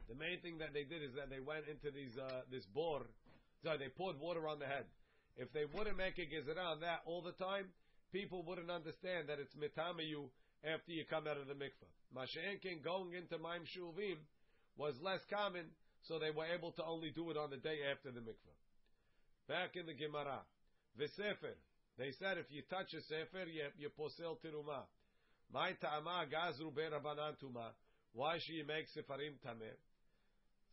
The 0.09 0.15
main 0.15 0.41
thing 0.41 0.59
that 0.59 0.73
they 0.73 0.85
did 0.85 1.03
is 1.03 1.15
that 1.17 1.29
they 1.31 1.41
went 1.41 1.69
into 1.69 1.91
these 1.91 2.17
uh, 2.17 2.43
this 2.51 2.65
bor. 2.73 3.03
They 3.65 3.89
poured 3.89 4.21
water 4.21 4.47
on 4.49 4.59
the 4.59 4.67
head. 4.67 4.85
If 5.37 5.53
they 5.53 5.65
wouldn't 5.65 5.97
make 5.97 6.19
a 6.19 6.27
gezerah 6.29 6.77
on 6.77 6.81
that 6.81 7.01
all 7.07 7.23
the 7.23 7.33
time, 7.33 7.67
people 8.13 8.45
wouldn't 8.47 8.71
understand 8.71 9.29
that 9.29 9.41
it's 9.41 9.55
mitamayu 9.57 10.29
after 10.63 10.93
you 10.93 11.05
come 11.09 11.27
out 11.27 11.37
of 11.37 11.49
the 11.49 11.55
mikveh. 11.55 11.91
Masha'enkin 12.15 12.85
going 12.85 13.15
into 13.15 13.39
Maim 13.39 13.67
Shuvim 13.67 14.21
was 14.77 14.95
less 15.03 15.21
common, 15.33 15.67
so 16.07 16.19
they 16.19 16.31
were 16.31 16.47
able 16.47 16.71
to 16.73 16.85
only 16.85 17.11
do 17.11 17.31
it 17.31 17.37
on 17.37 17.51
the 17.51 17.57
day 17.57 17.79
after 17.91 18.13
the 18.13 18.21
mikveh. 18.21 18.59
Back 19.49 19.77
in 19.77 19.87
the 19.87 19.95
Gemara, 19.95 20.41
V'sefer, 20.99 21.59
they 21.99 22.13
said 22.19 22.39
if 22.39 22.47
you 22.51 22.63
touch 22.71 22.95
a 22.95 23.03
sefer, 23.03 23.45
you, 23.51 23.67
you 23.79 23.91
posel 23.99 24.39
tiruma. 24.39 24.87
My 25.53 25.73
ta'ama 25.81 26.27
gazru 26.31 26.73
berabanan 26.73 27.35
tuma. 27.43 27.75
Why 28.13 28.39
should 28.39 28.55
you 28.55 28.67
make 28.67 28.87
sefarim 28.95 29.35
tameh? 29.45 29.75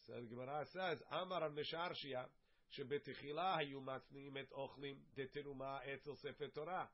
So 0.07 0.13
the 0.13 0.27
Gemara 0.29 0.65
says, 0.73 0.99
Amar 1.11 1.43
al-Misharshia, 1.43 2.25
שבתחילה 2.70 3.56
היו 3.56 3.80
מצניעים 3.80 4.36
את 4.36 4.52
אוכלים 4.52 5.02
דתרומה 5.14 5.78
אצל 5.94 6.14
ספר 6.14 6.48
תורה. 6.48 6.86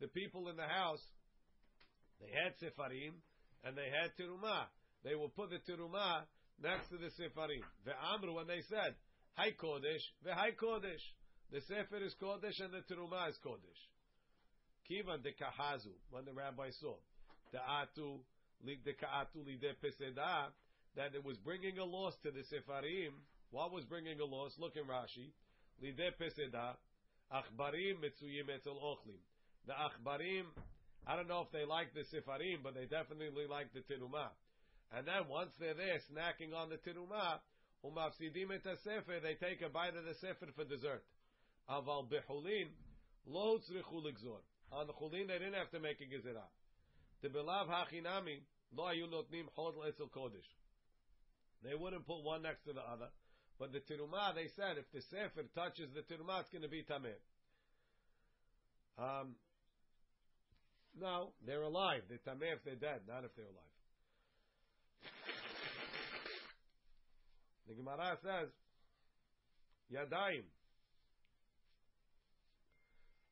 The 0.00 0.08
people 0.08 0.48
in 0.48 0.56
the 0.56 0.66
house, 0.66 1.04
they 2.20 2.30
had 2.30 2.56
sefarim 2.58 3.14
and 3.64 3.76
they 3.76 3.90
had 3.90 4.16
teruma. 4.18 4.66
They 5.04 5.14
will 5.14 5.28
put 5.28 5.50
the 5.50 5.58
teruma 5.58 6.24
next 6.58 6.88
to 6.88 6.96
the 6.96 7.10
sefarim. 7.18 7.64
The 7.84 7.92
amru 8.14 8.34
when 8.34 8.46
they 8.46 8.62
said, 8.62 8.96
"Hi 9.36 9.52
kodesh, 9.52 10.04
v'hai 10.24 10.56
kodesh." 10.56 11.04
The 11.50 11.60
sefer 11.60 11.98
is 11.98 12.14
kodesh 12.22 12.58
and 12.60 12.72
the 12.72 12.82
teruma 12.88 13.28
is 13.28 13.38
kodesh. 13.44 13.82
Kivan 14.88 15.22
de 15.22 15.32
kahazu 15.32 15.94
when 16.10 16.24
the 16.24 16.32
rabbi 16.32 16.70
saw 16.80 16.96
the 17.52 17.58
atu 17.58 18.20
the 18.64 18.94
kaatu 19.02 19.44
lide 19.46 19.74
peseda 19.82 20.52
that 20.96 21.14
it 21.14 21.24
was 21.24 21.36
bringing 21.38 21.78
a 21.78 21.84
loss 21.84 22.14
to 22.22 22.30
the 22.30 22.42
sefarim. 22.52 23.12
what 23.55 23.71
was 23.71 23.85
bringing 23.85 24.19
a 24.19 24.25
loss? 24.25 24.51
Look 24.59 24.75
in 24.75 24.83
Rashi. 24.83 25.31
Peseda 25.79 26.75
achbarim 27.31 28.03
mitzuyim 28.03 28.51
etzel 28.53 28.75
ochlim. 28.75 29.23
The 29.65 29.71
achbarim, 29.71 30.43
I 31.07 31.15
don't 31.15 31.29
know 31.29 31.47
if 31.47 31.51
they 31.53 31.63
like 31.63 31.93
the 31.93 32.03
sifarim, 32.03 32.63
but 32.63 32.75
they 32.75 32.83
definitely 32.83 33.47
like 33.49 33.71
the 33.71 33.79
tiruma. 33.79 34.27
And 34.91 35.07
then 35.07 35.29
once 35.29 35.51
they're 35.57 35.73
there 35.73 36.03
snacking 36.11 36.53
on 36.53 36.67
the 36.67 36.75
tiruma, 36.83 37.39
umafsidim 37.79 38.51
et 38.51 38.67
sefer, 38.83 39.23
they 39.23 39.35
take 39.39 39.61
a 39.61 39.69
bite 39.69 39.95
of 39.95 40.03
the 40.03 40.15
sefer 40.19 40.51
for 40.53 40.65
dessert. 40.65 41.05
Aval 41.69 42.11
behulin, 42.11 42.67
Lo 43.25 43.57
tzrichu 43.59 44.03
ligzor. 44.03 44.43
On 44.73 44.85
the 44.85 44.91
chulin, 44.91 45.29
they 45.29 45.39
didn't 45.39 45.55
have 45.55 45.71
to 45.71 45.79
make 45.79 46.01
a 46.01 46.03
gezerah. 46.03 46.51
The 47.21 47.29
belav 47.29 47.69
hachinami 47.69 48.43
lo 48.75 48.83
ayu 48.83 49.07
notnim 49.07 49.47
hod 49.55 49.75
le'etzel 49.75 50.11
kodesh. 50.11 50.51
They 51.63 51.73
wouldn't 51.73 52.05
put 52.05 52.21
one 52.21 52.41
next 52.41 52.65
to 52.65 52.73
the 52.73 52.81
other. 52.81 53.07
But 53.57 53.71
the 53.71 53.79
tirumah, 53.79 54.35
they 54.35 54.47
said, 54.55 54.77
if 54.77 54.91
the 54.91 55.01
sefer 55.09 55.47
touches 55.55 55.89
the 55.93 56.01
tirumah, 56.01 56.41
it's 56.41 56.49
going 56.49 56.63
to 56.63 56.69
be 56.69 56.83
tameh. 56.83 57.15
Um, 58.97 59.35
no, 60.99 61.31
they're 61.45 61.61
alive. 61.61 62.01
They're 62.09 62.19
tameh 62.19 62.53
if 62.53 62.63
they're 62.63 62.75
dead, 62.75 63.01
not 63.07 63.23
if 63.23 63.35
they're 63.35 63.45
alive. 63.45 63.75
The 67.67 67.73
Gemara 67.73 68.17
says, 68.21 68.49
Yadayim. 69.91 70.43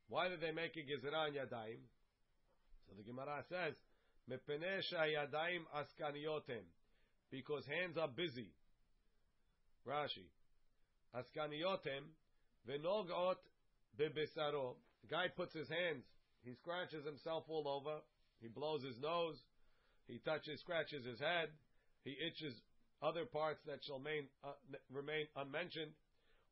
Why 0.09 0.29
did 0.29 0.41
they 0.41 0.51
make 0.51 0.75
a 0.75 0.79
gezerah 0.79 1.27
on 1.27 1.31
Yadayim? 1.31 1.83
So 2.87 2.95
the 2.97 3.03
Gemara 3.03 3.43
says, 3.49 3.73
Mepenesha 4.29 5.05
Yadayim 5.05 5.63
askaniotem. 5.75 6.63
Because 7.29 7.65
hands 7.65 7.97
are 7.97 8.07
busy. 8.07 8.49
Rashi. 9.87 10.27
Askaniotem 11.15 12.03
venogot 12.67 13.37
bebesaro. 13.99 14.75
The 15.01 15.07
guy 15.09 15.27
puts 15.35 15.53
his 15.53 15.67
hands, 15.67 16.05
he 16.43 16.53
scratches 16.55 17.05
himself 17.05 17.43
all 17.49 17.67
over, 17.67 17.99
he 18.41 18.47
blows 18.47 18.83
his 18.83 18.99
nose, 18.99 19.35
he 20.07 20.19
touches, 20.19 20.59
scratches 20.61 21.05
his 21.05 21.19
head, 21.19 21.49
he 22.03 22.11
itches 22.11 22.53
other 23.01 23.25
parts 23.25 23.59
that 23.67 23.79
shall 23.83 23.99
main, 23.99 24.27
uh, 24.43 24.51
remain 24.91 25.27
unmentioned. 25.35 25.91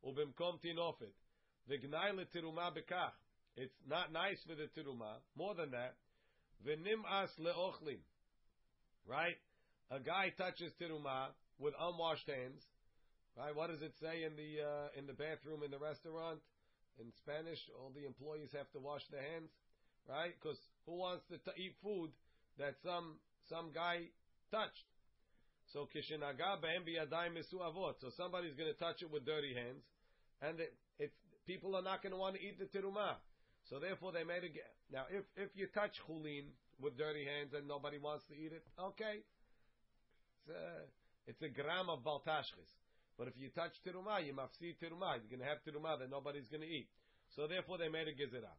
Ubimkom 0.06 0.60
tinofit. 0.64 1.16
V'gnai 1.70 2.12
letiruma 2.12 2.72
bekach. 2.76 3.16
It's 3.56 3.76
not 3.88 4.12
nice 4.12 4.40
for 4.48 4.56
the 4.56 4.68
tiruma. 4.76 5.20
More 5.38 5.56
than 5.56 5.72
that, 5.72 5.96
v'nim 6.66 7.04
as 7.24 7.30
leochlin. 7.40 8.00
Right? 9.08 9.38
A 9.90 10.00
guy 10.00 10.34
touches 10.38 10.72
tiruma 10.82 11.28
with 11.60 11.74
unwashed 11.80 12.28
hands. 12.28 12.64
Right? 13.38 13.56
What 13.56 13.70
does 13.72 13.82
it 13.82 13.94
say 14.02 14.24
in 14.24 14.36
the 14.36 14.60
uh, 14.60 14.90
in 15.00 15.08
the 15.08 15.14
bathroom 15.14 15.64
in 15.64 15.72
the 15.72 15.80
restaurant? 15.80 16.40
In 17.00 17.14
Spanish, 17.24 17.60
all 17.80 17.90
the 17.96 18.06
employees 18.06 18.52
have 18.52 18.70
to 18.76 18.80
wash 18.80 19.08
their 19.10 19.24
hands, 19.24 19.50
right? 20.08 20.36
Because 20.36 20.60
who 20.86 20.96
wants 21.00 21.24
to 21.32 21.40
t- 21.40 21.64
eat 21.64 21.76
food 21.82 22.12
that 22.60 22.76
some 22.84 23.16
some 23.48 23.72
guy 23.74 24.12
touched? 24.52 24.84
So. 25.72 25.88
So 25.88 26.04
somebody's 28.18 28.56
going 28.60 28.68
to 28.68 28.76
touch 28.78 29.02
it 29.02 29.10
with 29.10 29.26
dirty 29.26 29.56
hands, 29.56 29.88
and 30.42 30.60
it, 30.60 30.76
it's 31.00 31.16
people 31.48 31.78
are 31.78 31.82
not 31.82 32.04
going 32.04 32.12
to 32.12 32.20
want 32.20 32.36
to 32.36 32.42
eat 32.44 32.60
the 32.60 32.68
tirumah. 32.68 33.16
So 33.70 33.80
therefore, 33.80 34.12
they 34.12 34.26
made 34.26 34.44
a 34.44 34.52
now. 34.92 35.08
If 35.10 35.24
if 35.38 35.56
you 35.56 35.68
touch 35.74 35.96
chulin 36.04 36.52
with 36.82 36.98
dirty 36.98 37.24
hands 37.24 37.54
and 37.56 37.66
nobody 37.68 37.98
wants 37.98 38.26
to 38.28 38.36
eat 38.36 38.52
it, 38.52 38.68
okay, 38.78 39.24
it's 39.24 40.50
a, 40.50 40.84
it's 41.28 41.42
a 41.42 41.50
gram 41.50 41.90
of 41.90 42.04
baltashchis. 42.04 42.81
But 43.18 43.28
if 43.28 43.34
you 43.38 43.50
touch 43.50 43.74
tirumah, 43.86 44.26
you 44.26 44.34
mafsi 44.34 44.76
tirumah. 44.82 45.22
You're 45.22 45.32
going 45.32 45.44
to 45.44 45.50
have 45.50 45.62
tirumah 45.68 46.00
that 46.00 46.10
nobody's 46.10 46.48
going 46.48 46.62
to 46.62 46.68
eat. 46.68 46.88
So 47.36 47.48
therefore, 47.48 47.78
they 47.78 47.90
made 47.90 48.08
a 48.08 48.16
gezerah. 48.16 48.56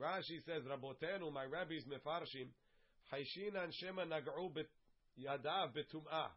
Rashi 0.00 0.40
says, 0.46 0.62
Rabotenu, 0.64 1.32
my 1.32 1.44
rabbis 1.44 1.84
mefarshim, 1.84 2.48
haishin 3.12 3.56
an 3.56 3.70
shema 3.72 4.04
nag'u 4.04 4.52
yadav 5.18 5.72
betum'ah 5.76 6.30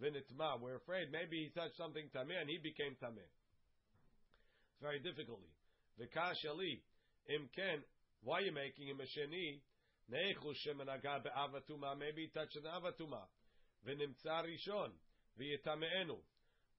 v'nitma. 0.00 0.60
We're 0.60 0.76
afraid 0.76 1.12
maybe 1.12 1.44
he 1.44 1.48
touched 1.52 1.76
something 1.76 2.08
tameh 2.14 2.40
and 2.40 2.48
he 2.48 2.58
became 2.58 2.96
tameh. 3.02 3.28
It's 4.72 4.80
very 4.80 5.00
difficulty. 5.00 5.50
V'kash 6.00 6.48
ali 6.48 6.82
imken. 7.28 7.82
Why 8.22 8.38
are 8.38 8.42
you 8.42 8.52
making 8.52 8.88
him 8.88 9.00
a 9.00 9.04
sheni? 9.04 9.60
Neichu 10.10 10.54
shema 10.64 10.84
naga 10.84 11.20
be'avatuma. 11.22 11.98
Maybe 11.98 12.22
he 12.22 12.28
touched 12.28 12.56
an 12.56 12.64
avatuma. 12.64 13.28
V'nimtza 13.86 14.42
rishon 14.46 14.90
v'yitame'enu. 15.38 16.16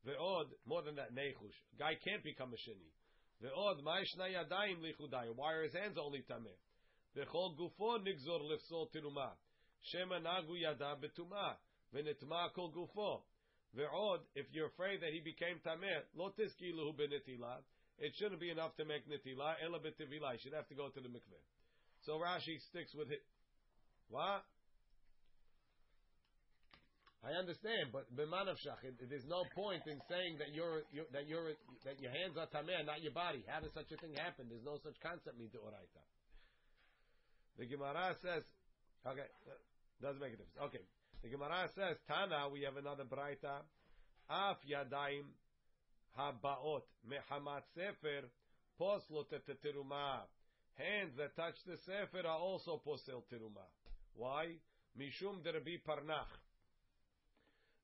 Ve'od, 0.07 0.47
more 0.65 0.81
than 0.81 0.95
that, 0.95 1.15
nechush. 1.15 1.55
Guy 1.79 1.95
can't 2.03 2.23
become 2.23 2.51
a 2.53 2.57
sheni. 2.57 2.91
Ve'od, 3.41 3.81
ma'ishna 3.83 4.27
yadayim 4.27 4.79
lichudai. 4.83 5.31
Why 5.35 5.53
are 5.53 5.63
his 5.63 5.73
hands 5.73 5.97
only 5.97 6.23
tameh? 6.29 6.59
Ve'chol 7.15 7.55
gufo 7.57 7.99
nigzor 7.99 8.41
lifsol 8.41 8.87
tiruma. 8.91 9.31
Shema 9.91 10.19
nagu 10.19 10.59
yada 10.59 10.95
betuma. 10.99 11.55
Ve'nitma 11.95 12.51
kol 12.53 12.71
gufo. 12.71 13.21
Ve'od, 13.77 14.19
if 14.35 14.45
you're 14.51 14.67
afraid 14.67 15.01
that 15.01 15.11
he 15.13 15.19
became 15.19 15.59
tameh, 15.65 16.03
lo 16.15 16.33
tiskiluhu 16.37 16.93
benetila. 16.95 17.63
It 17.99 18.13
shouldn't 18.17 18.41
be 18.41 18.49
enough 18.49 18.75
to 18.77 18.85
make 18.85 19.07
netila. 19.07 19.55
Ela 19.63 19.79
betivila. 19.79 20.33
You 20.33 20.39
should 20.41 20.53
have 20.53 20.67
to 20.67 20.75
go 20.75 20.89
to 20.89 20.99
the 20.99 21.07
mikveh. 21.07 21.43
So 22.05 22.19
Rashi 22.19 22.59
sticks 22.69 22.93
with 22.93 23.11
it. 23.11 23.23
What? 24.09 24.43
I 27.23 27.39
understand, 27.39 27.95
but 27.95 28.11
b'manavshach, 28.11 28.83
there's 29.07 29.23
no 29.31 29.47
point 29.55 29.87
in 29.87 29.95
saying 30.11 30.43
that 30.43 30.51
you're 30.51 30.83
that 31.15 31.23
you're 31.23 31.55
that 31.87 31.95
your 32.03 32.11
hands 32.11 32.35
are 32.35 32.51
tameh, 32.51 32.83
not 32.85 33.01
your 33.01 33.15
body. 33.15 33.47
How 33.47 33.63
does 33.63 33.71
such 33.71 33.87
a 33.95 33.97
thing 33.97 34.11
happen? 34.19 34.51
There's 34.51 34.67
no 34.67 34.75
such 34.83 34.99
concept 34.99 35.39
in 35.39 35.47
the 35.47 35.59
oraita. 35.63 36.03
The 37.57 37.65
Gemara 37.65 38.15
says, 38.19 38.43
okay, 39.07 39.31
doesn't 40.01 40.19
make 40.19 40.35
a 40.35 40.37
difference. 40.43 40.59
Okay, 40.67 40.83
the 41.23 41.29
Gemara 41.29 41.71
says, 41.71 41.95
Tana, 42.11 42.51
we 42.51 42.67
have 42.67 42.75
another 42.75 43.07
braita, 43.07 43.63
af 44.27 44.59
yadayim 44.67 45.31
habaot 46.19 46.83
mehamat 47.07 47.63
sefer 47.71 48.27
poslot 48.75 49.31
teruma. 49.63 50.27
Hands 50.75 51.13
that 51.15 51.37
touch 51.37 51.55
the 51.65 51.77
sefer 51.87 52.27
are 52.27 52.35
also 52.35 52.81
posel 52.85 53.23
teruma. 53.31 53.63
Why? 54.15 54.59
Mishum 54.99 55.39
derbi 55.39 55.79
parnach 55.87 56.27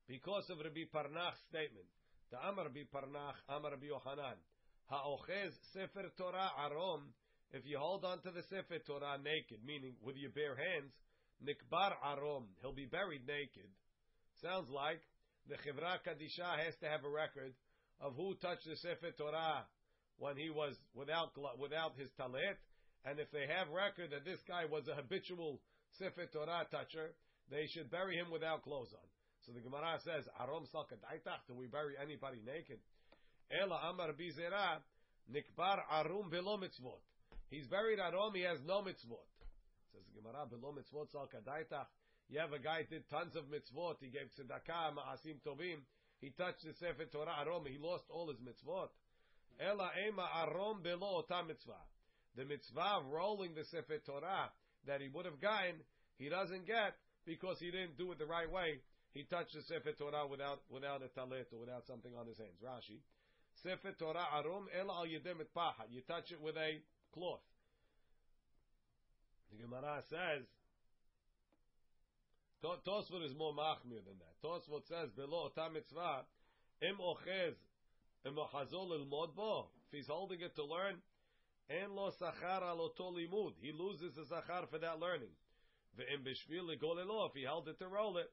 because 0.10 0.50
of 0.50 0.58
Rabbi 0.58 0.90
Parnach's 0.90 1.38
statement. 1.54 1.86
The 2.34 2.42
Amar 2.42 2.66
Rabbi 2.66 2.90
Parnach, 2.90 3.38
Amar 3.48 3.78
Rabbi 3.78 3.94
Yochanan, 3.94 4.42
Ha'ochez 4.90 5.54
Sefer 5.72 6.10
Torah 6.18 6.50
Arom, 6.66 7.14
if 7.54 7.62
you 7.66 7.78
hold 7.78 8.04
on 8.04 8.20
to 8.26 8.32
the 8.32 8.42
Sefer 8.50 8.82
Torah 8.86 9.22
naked, 9.22 9.62
meaning 9.64 9.94
with 10.02 10.18
your 10.18 10.32
bare 10.32 10.58
hands, 10.58 10.90
Nikbar 11.46 11.94
Arom, 12.02 12.50
he'll 12.62 12.74
be 12.74 12.86
buried 12.90 13.26
naked. 13.26 13.70
Sounds 14.42 14.70
like 14.70 15.02
the 15.48 15.56
Chevra 15.62 16.02
Kadisha 16.02 16.58
has 16.66 16.74
to 16.82 16.90
have 16.90 17.06
a 17.06 17.10
record 17.10 17.54
of 18.02 18.16
who 18.16 18.34
touched 18.42 18.66
the 18.66 18.78
Sefer 18.78 19.14
Torah 19.16 19.66
when 20.18 20.38
he 20.38 20.50
was 20.50 20.74
without 20.94 21.38
without 21.58 21.94
his 21.98 22.10
talit, 22.20 22.58
and 23.06 23.20
if 23.20 23.32
they 23.32 23.46
have 23.46 23.70
record 23.70 24.10
that 24.12 24.26
this 24.26 24.42
guy 24.48 24.66
was 24.66 24.88
a 24.88 24.96
habitual 24.96 25.62
Sefer 25.98 26.26
Torah 26.34 26.66
toucher, 26.70 27.14
they 27.50 27.68
should 27.68 27.90
bury 27.90 28.18
him 28.18 28.30
without 28.32 28.64
clothes 28.64 28.94
on. 28.94 29.10
So 29.46 29.54
the 29.54 29.62
Gemara 29.62 30.00
says, 30.04 30.28
Arom 30.42 30.68
salkadaitach, 30.68 31.48
do 31.48 31.56
we 31.56 31.68
bury 31.68 31.96
anybody 32.02 32.40
naked? 32.46 32.80
Ela 33.50 33.90
amar 33.90 34.14
bizera, 34.14 34.80
nikbar 35.32 35.82
arum 35.92 36.30
below 36.30 36.58
mitzvot. 36.58 37.02
He's 37.50 37.68
buried 37.68 38.00
arom, 38.00 38.36
he 38.36 38.42
has 38.42 38.60
no 38.66 38.82
mitzvot. 38.82 39.26
Says 39.92 40.04
the 40.14 40.22
Gemara, 40.22 40.46
below 40.46 40.76
mitzvot 40.76 41.08
salkadaitach. 41.14 41.88
You 42.30 42.40
have 42.40 42.54
a 42.54 42.60
guy 42.60 42.86
did 42.90 43.10
tons 43.10 43.36
of 43.36 43.46
mitzvot, 43.46 43.96
he 44.02 44.10
gave 44.10 44.30
tzedakah, 44.38 44.94
ma'asim 44.94 45.42
tovim, 45.46 45.82
he 46.22 46.30
touched 46.32 46.64
the 46.64 46.74
Sefer 46.74 47.06
Torah 47.06 47.44
arom, 47.44 47.66
he 47.66 47.78
lost 47.80 48.04
all 48.10 48.28
his 48.28 48.38
mitzvot. 48.38 48.90
Ela 49.60 49.90
ema 50.08 50.28
arom 50.46 50.84
below 50.84 51.24
ota 51.24 51.44
mitzvah. 51.48 51.82
The 52.36 52.46
mitzvah 52.46 53.02
of 53.02 53.06
rolling 53.08 53.56
the 53.56 53.64
Sefer 53.66 53.98
Torah 54.06 54.52
that 54.86 55.02
he 55.02 55.08
would 55.08 55.26
have 55.26 55.42
gotten, 55.42 55.76
he 56.18 56.30
doesn't 56.30 56.68
get 56.68 56.96
because 57.26 57.58
he 57.60 57.72
didn't 57.72 57.98
do 57.98 58.12
it 58.12 58.20
the 58.20 58.26
right 58.26 58.50
way 58.50 58.80
he 59.14 59.24
touched 59.24 59.54
the 59.54 59.62
Sefer 59.64 59.94
Torah 59.98 60.28
without 60.28 60.62
without 60.70 61.02
a 61.02 61.10
talit 61.20 61.52
or 61.54 61.60
without 61.60 61.86
something 61.88 62.16
on 62.16 62.28
his 62.28 62.38
hands. 62.38 62.62
Rashi, 62.64 63.00
Sefer 63.64 63.94
Torah 63.98 64.28
arum 64.36 64.68
el 64.78 64.92
al 64.92 65.06
yedem 65.06 65.42
et. 65.42 65.50
You 65.90 66.02
touch 66.02 66.32
it 66.32 66.42
with 66.42 66.58
a 66.58 66.82
cloth. 67.14 67.42
The 69.52 69.64
Gemara 69.64 70.04
says. 70.10 70.46
Tosfot 72.64 73.26
is 73.26 73.34
more 73.38 73.54
machmir 73.54 74.04
than 74.04 74.20
that. 74.20 74.36
Tosfot 74.44 74.86
says 74.88 75.10
below 75.16 75.46
ota 75.46 75.70
mitzvah 75.74 76.26
im 76.82 76.98
ochez 76.98 77.56
im 78.26 78.36
ochazol 78.36 78.92
ilmod 78.92 79.34
bo. 79.36 79.70
If 79.88 79.98
he's 79.98 80.08
holding 80.08 80.42
it 80.42 80.56
to 80.56 80.66
learn, 80.66 80.98
en 81.70 81.96
lo 81.96 82.12
sachar 82.22 82.62
al 82.62 82.82
oto. 82.82 83.16
He 83.62 83.72
loses 83.72 84.14
the 84.14 84.24
sachar 84.24 84.70
for 84.70 84.78
that 84.78 85.00
learning. 85.00 85.32
Ve'im 85.98 86.22
b'shvil 86.24 86.76
legolelo. 86.76 87.30
If 87.30 87.34
he 87.34 87.44
held 87.44 87.68
it 87.70 87.80
to 87.80 87.88
roll 87.88 88.18
it, 88.18 88.30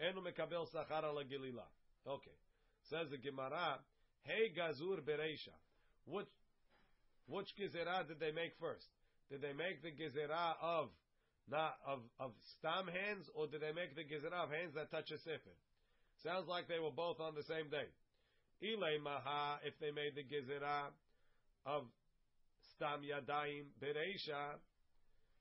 Enu 0.00 0.20
mekabel 0.20 0.66
gilila. 0.68 1.66
Okay. 2.06 2.36
Says 2.88 3.10
the 3.10 3.18
Gemara, 3.18 3.78
Hey 4.22 4.52
gazur 4.56 5.00
bereisha. 5.00 5.56
Which, 6.06 6.26
which 7.26 7.48
gezerah 7.58 8.06
did 8.06 8.20
they 8.20 8.32
make 8.32 8.52
first? 8.60 8.86
Did 9.30 9.42
they 9.42 9.52
make 9.52 9.82
the 9.82 9.90
gezerah 9.90 10.54
of, 10.62 10.88
not 11.50 11.76
of, 11.86 12.00
of 12.18 12.32
stam 12.58 12.86
hands, 12.86 13.28
or 13.34 13.46
did 13.46 13.60
they 13.60 13.72
make 13.72 13.96
the 13.96 14.04
gezerah 14.04 14.44
of 14.44 14.50
hands 14.50 14.74
that 14.74 14.90
touch 14.90 15.10
a 15.10 15.18
sefer? 15.18 15.56
Sounds 16.22 16.48
like 16.48 16.68
they 16.68 16.78
were 16.78 16.90
both 16.90 17.20
on 17.20 17.34
the 17.34 17.42
same 17.42 17.68
day. 17.70 17.88
Ilay 18.62 19.00
maha, 19.02 19.58
if 19.64 19.78
they 19.80 19.90
made 19.90 20.14
the 20.14 20.24
gezerah 20.24 20.90
of 21.66 21.84
stam 22.74 23.02
yadayim 23.02 23.64
bereisha. 23.82 24.56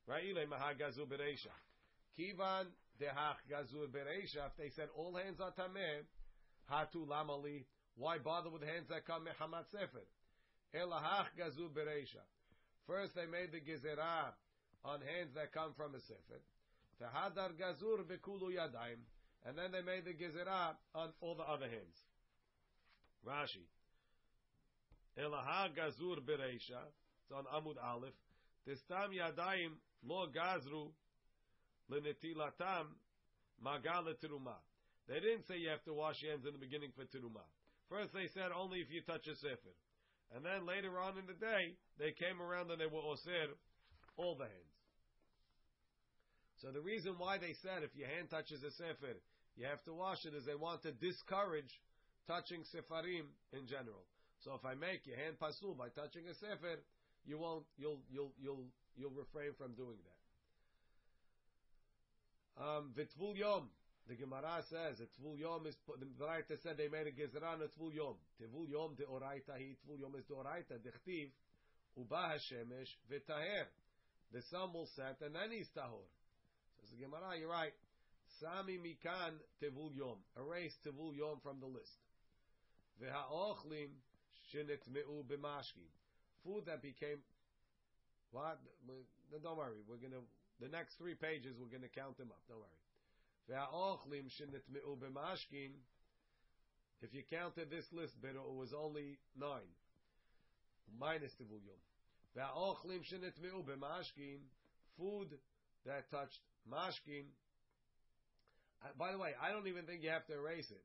Right? 0.07 0.23
Ile 0.23 0.47
maha 0.47 0.73
gazur 0.75 1.07
bereisha. 1.07 1.51
Kivan 2.17 2.67
dehach 3.01 3.37
gazur 3.49 3.87
bereisha. 3.87 4.51
They 4.57 4.69
said 4.69 4.89
all 4.95 5.15
hands 5.15 5.39
are 5.39 5.51
tameh, 5.51 6.03
hatu 6.71 7.07
lamali. 7.07 7.65
Why 7.95 8.19
bother 8.19 8.49
with 8.49 8.63
hands 8.63 8.89
that 8.89 9.05
come 9.05 9.25
mehamat 9.25 9.65
sefer? 9.71 10.05
Elahach 10.75 11.27
gazur 11.37 11.69
bereisha. 11.69 12.21
First 12.85 13.15
they 13.15 13.25
made 13.25 13.51
the 13.51 13.59
gezerah 13.59 14.33
on 14.85 15.01
hands 15.01 15.33
that 15.35 15.51
come 15.51 15.73
from 15.75 15.95
a 15.95 15.99
sefer. 16.01 16.41
Tehadar 17.01 17.51
gazur 17.59 18.03
bekulu 18.05 18.53
yadayim. 18.53 19.01
And 19.45 19.57
then 19.57 19.71
they 19.71 19.81
made 19.81 20.05
the 20.05 20.13
gezerah 20.13 20.75
on 20.93 21.09
all 21.21 21.35
the 21.35 21.43
other 21.43 21.67
hands. 21.67 21.97
Rashi. 23.25 23.65
Elaha 25.17 25.69
gazur 25.75 26.19
bereisha. 26.21 26.81
It's 27.23 27.31
on 27.33 27.45
Amud 27.45 27.75
Aleph. 27.83 28.13
Testam 28.67 29.09
yadayim 29.13 29.71
lo 30.05 30.27
gazru 30.27 30.91
lenetilatam 31.91 32.87
magal 33.63 34.11
teruma. 34.21 34.57
They 35.07 35.19
didn't 35.19 35.47
say 35.47 35.57
you 35.57 35.69
have 35.69 35.83
to 35.85 35.93
wash 35.93 36.21
your 36.21 36.31
hands 36.31 36.45
in 36.45 36.53
the 36.53 36.59
beginning 36.59 36.91
for 36.95 37.05
teruma. 37.05 37.43
First 37.89 38.13
they 38.13 38.27
said 38.33 38.51
only 38.51 38.79
if 38.79 38.91
you 38.91 39.01
touch 39.01 39.27
a 39.27 39.35
sefer. 39.35 39.75
And 40.35 40.43
then 40.43 40.67
later 40.67 40.99
on 40.99 41.17
in 41.17 41.25
the 41.25 41.39
day, 41.39 41.79
they 41.99 42.11
came 42.11 42.41
around 42.41 42.69
and 42.71 42.81
they 42.81 42.91
were 42.91 42.99
osir 42.99 43.55
all 44.17 44.35
the 44.35 44.43
hands. 44.51 44.75
So 46.61 46.71
the 46.71 46.81
reason 46.81 47.15
why 47.17 47.37
they 47.37 47.53
said 47.61 47.83
if 47.83 47.95
your 47.95 48.09
hand 48.09 48.29
touches 48.29 48.63
a 48.63 48.71
sefer, 48.71 49.15
you 49.55 49.65
have 49.65 49.83
to 49.85 49.93
wash 49.93 50.25
it 50.25 50.33
is 50.33 50.43
they 50.43 50.57
want 50.57 50.83
to 50.83 50.91
discourage 50.91 51.71
touching 52.27 52.61
sefarim 52.73 53.31
in 53.53 53.67
general. 53.67 54.03
So 54.43 54.53
if 54.53 54.65
I 54.65 54.75
make 54.75 55.05
your 55.07 55.17
hand 55.17 55.39
pasul 55.39 55.73
by 55.73 55.89
touching 55.89 56.27
a 56.27 56.35
sefer, 56.35 56.81
you 57.25 57.37
won't, 57.37 57.63
you'll, 57.77 58.01
you'll, 58.11 58.33
you'll, 58.41 58.65
you'll 58.97 59.15
refrain 59.15 59.53
from 59.57 59.73
doing 59.73 59.97
that. 60.03 60.16
Um, 62.57 62.91
Vitvul 62.97 63.37
Yom. 63.37 63.69
The 64.07 64.15
Gemara 64.15 64.63
says 64.69 64.97
that 64.99 65.11
Tvul 65.19 65.37
Yom 65.37 65.67
is 65.67 65.75
the 65.85 66.23
Oraita 66.23 66.55
said 66.63 66.77
they 66.77 66.87
made 66.87 67.07
a 67.07 67.11
Gezerah 67.11 67.53
on 67.53 67.61
a 67.61 67.67
Tvul 67.67 67.93
Yom. 67.93 68.15
Tvul 68.39 68.69
Yom 68.69 68.95
the 68.97 69.03
Oraita 69.03 69.59
he 69.59 69.75
Tvul 69.83 69.99
Yom 69.99 70.15
is 70.15 70.23
the 70.27 70.33
Oraita. 70.33 70.79
Dechtiv 70.79 71.29
Uba 71.97 72.15
Hashemesh 72.15 72.95
v'taher. 73.11 73.67
The 74.31 74.41
sun 74.49 74.71
will 74.73 74.87
set 74.95 75.19
and 75.21 75.35
then 75.35 75.51
he's 75.51 75.67
tahor. 75.75 76.07
Says 76.79 76.89
the 76.95 77.03
Gemara, 77.03 77.37
you're 77.37 77.51
right. 77.51 77.73
Sami 78.39 78.79
mikan 78.79 79.35
Tvul 79.61 79.93
Yom. 79.93 80.17
Erase 80.39 80.77
Tvul 80.87 81.17
Yom 81.17 81.39
from 81.43 81.59
the 81.59 81.67
list. 81.67 81.99
V'ha'ochlim 83.03 83.91
shenitmeu 84.55 85.27
b'mashkim. 85.27 85.91
Food 86.45 86.63
that 86.65 86.81
became 86.81 87.19
what? 88.31 88.57
Don't 89.43 89.57
worry. 89.57 89.83
We're 89.87 89.97
gonna 89.97 90.23
the 90.59 90.67
next 90.67 90.95
three 90.97 91.15
pages. 91.15 91.55
We're 91.59 91.71
gonna 91.71 91.91
count 91.93 92.17
them 92.17 92.31
up. 92.31 92.41
Don't 92.47 92.59
worry. 92.59 92.81
If 97.01 97.13
you 97.13 97.23
counted 97.29 97.69
this 97.69 97.85
list, 97.93 98.13
it 98.23 98.35
was 98.35 98.73
only 98.73 99.17
nine. 99.37 99.71
Minus 100.99 101.31
shenitmeu 102.35 103.63
b'mashkin. 103.63 104.39
Food 104.97 105.29
that 105.85 106.09
touched 106.09 106.41
mashkin. 106.71 107.25
Uh, 108.83 108.87
by 108.97 109.11
the 109.11 109.17
way, 109.17 109.33
I 109.41 109.51
don't 109.51 109.67
even 109.67 109.85
think 109.85 110.03
you 110.03 110.09
have 110.09 110.25
to 110.27 110.33
erase 110.33 110.69
it. 110.69 110.83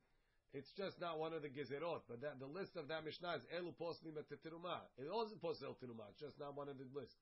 It's 0.53 0.69
just 0.77 1.01
not 1.01 1.17
one 1.17 1.33
of 1.33 1.41
the 1.41 1.49
gezerot, 1.49 2.05
but 2.07 2.21
that, 2.21 2.39
the 2.39 2.45
list 2.45 2.77
of 2.77 2.87
that 2.89 3.03
Mishnah 3.03 3.41
is 3.41 3.45
elu 3.57 3.73
poslim 3.73 4.17
et 4.17 4.29
teruma. 4.45 4.85
It 4.97 5.09
wasn't 5.09 5.41
posel 5.41 5.73
teruma. 5.81 6.05
It's 6.13 6.21
just 6.21 6.39
not 6.39 6.55
one 6.55 6.69
of 6.69 6.77
the 6.77 6.85
list. 6.93 7.17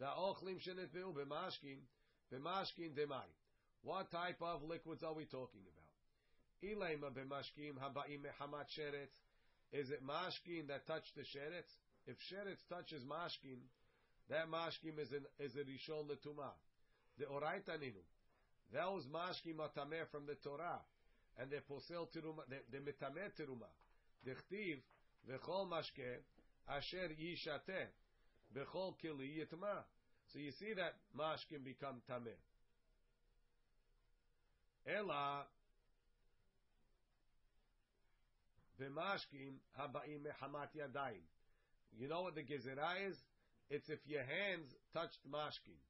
Ve'aochlim 0.00 0.60
shenitmeu 0.60 1.12
b'mashkin. 1.14 1.78
B'mashkin 2.32 2.94
demai. 2.94 3.28
What 3.82 4.10
type 4.10 4.40
of 4.40 4.62
liquids 4.62 5.02
are 5.02 5.14
we 5.14 5.24
talking 5.24 5.62
about? 5.62 5.82
Ilema 6.62 7.10
b'mashkim 7.10 7.74
haba'im 7.78 8.20
mehamat 8.22 8.66
sheretz. 8.78 9.14
Is 9.72 9.90
it 9.90 10.06
mashkin 10.06 10.68
that 10.68 10.86
touched 10.86 11.14
the 11.16 11.22
sheretz? 11.22 11.72
If 12.06 12.16
sheretz 12.30 12.62
touches 12.68 13.02
mashkin, 13.04 13.58
that 14.28 14.50
mashkim 14.50 14.98
is 14.98 15.12
an, 15.12 15.24
is 15.38 15.56
a 15.56 15.64
rishon 15.64 16.06
letuma. 16.08 16.50
The 17.18 17.24
oraita 17.24 17.78
ninu. 17.78 18.02
Those 18.72 19.06
mashkim 19.06 19.60
are 19.60 19.70
tameh 19.76 20.06
from 20.10 20.26
the 20.26 20.34
Torah, 20.36 20.80
and 21.38 21.50
they 21.50 21.58
posel 21.58 22.08
teruma. 22.08 22.42
They, 22.48 22.78
metameh 22.78 23.32
teruma. 23.38 23.68
Dechtiv 24.26 24.78
v'chol 25.28 25.68
mashke 25.68 26.22
asher 26.68 27.10
yishateh 27.20 27.86
v'chol 28.56 28.94
kili 29.02 29.38
yitma. 29.38 29.84
So 30.32 30.38
you 30.38 30.52
see 30.52 30.72
that 30.74 30.94
mashkim 31.18 31.64
become 31.64 32.02
tameh. 32.10 32.38
Ela 34.86 35.44
b'mashkim 38.80 39.60
haba'im 39.78 40.20
mehamat 40.22 40.68
yadayim. 40.76 41.22
You 41.98 42.08
know 42.08 42.22
what 42.22 42.34
the 42.34 42.42
gezerah 42.42 43.10
is? 43.10 43.16
It's 43.70 43.88
if 43.88 44.00
your 44.06 44.22
hands 44.22 44.74
touched 44.92 45.18
mashkim. 45.30 45.80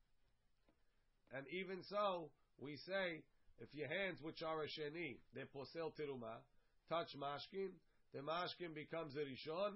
And 1.34 1.46
even 1.48 1.82
so, 1.88 2.30
we 2.60 2.76
say, 2.76 3.22
if 3.60 3.74
your 3.74 3.88
hands, 3.88 4.18
which 4.20 4.42
are 4.42 4.62
a 4.62 4.66
sheni, 4.66 5.16
they 5.34 5.42
posel 5.42 5.92
teruma, 5.94 6.42
touch 6.88 7.16
mashkim, 7.16 7.70
the 8.12 8.20
mashkim 8.20 8.74
becomes 8.74 9.14
a 9.16 9.20
rishon. 9.20 9.72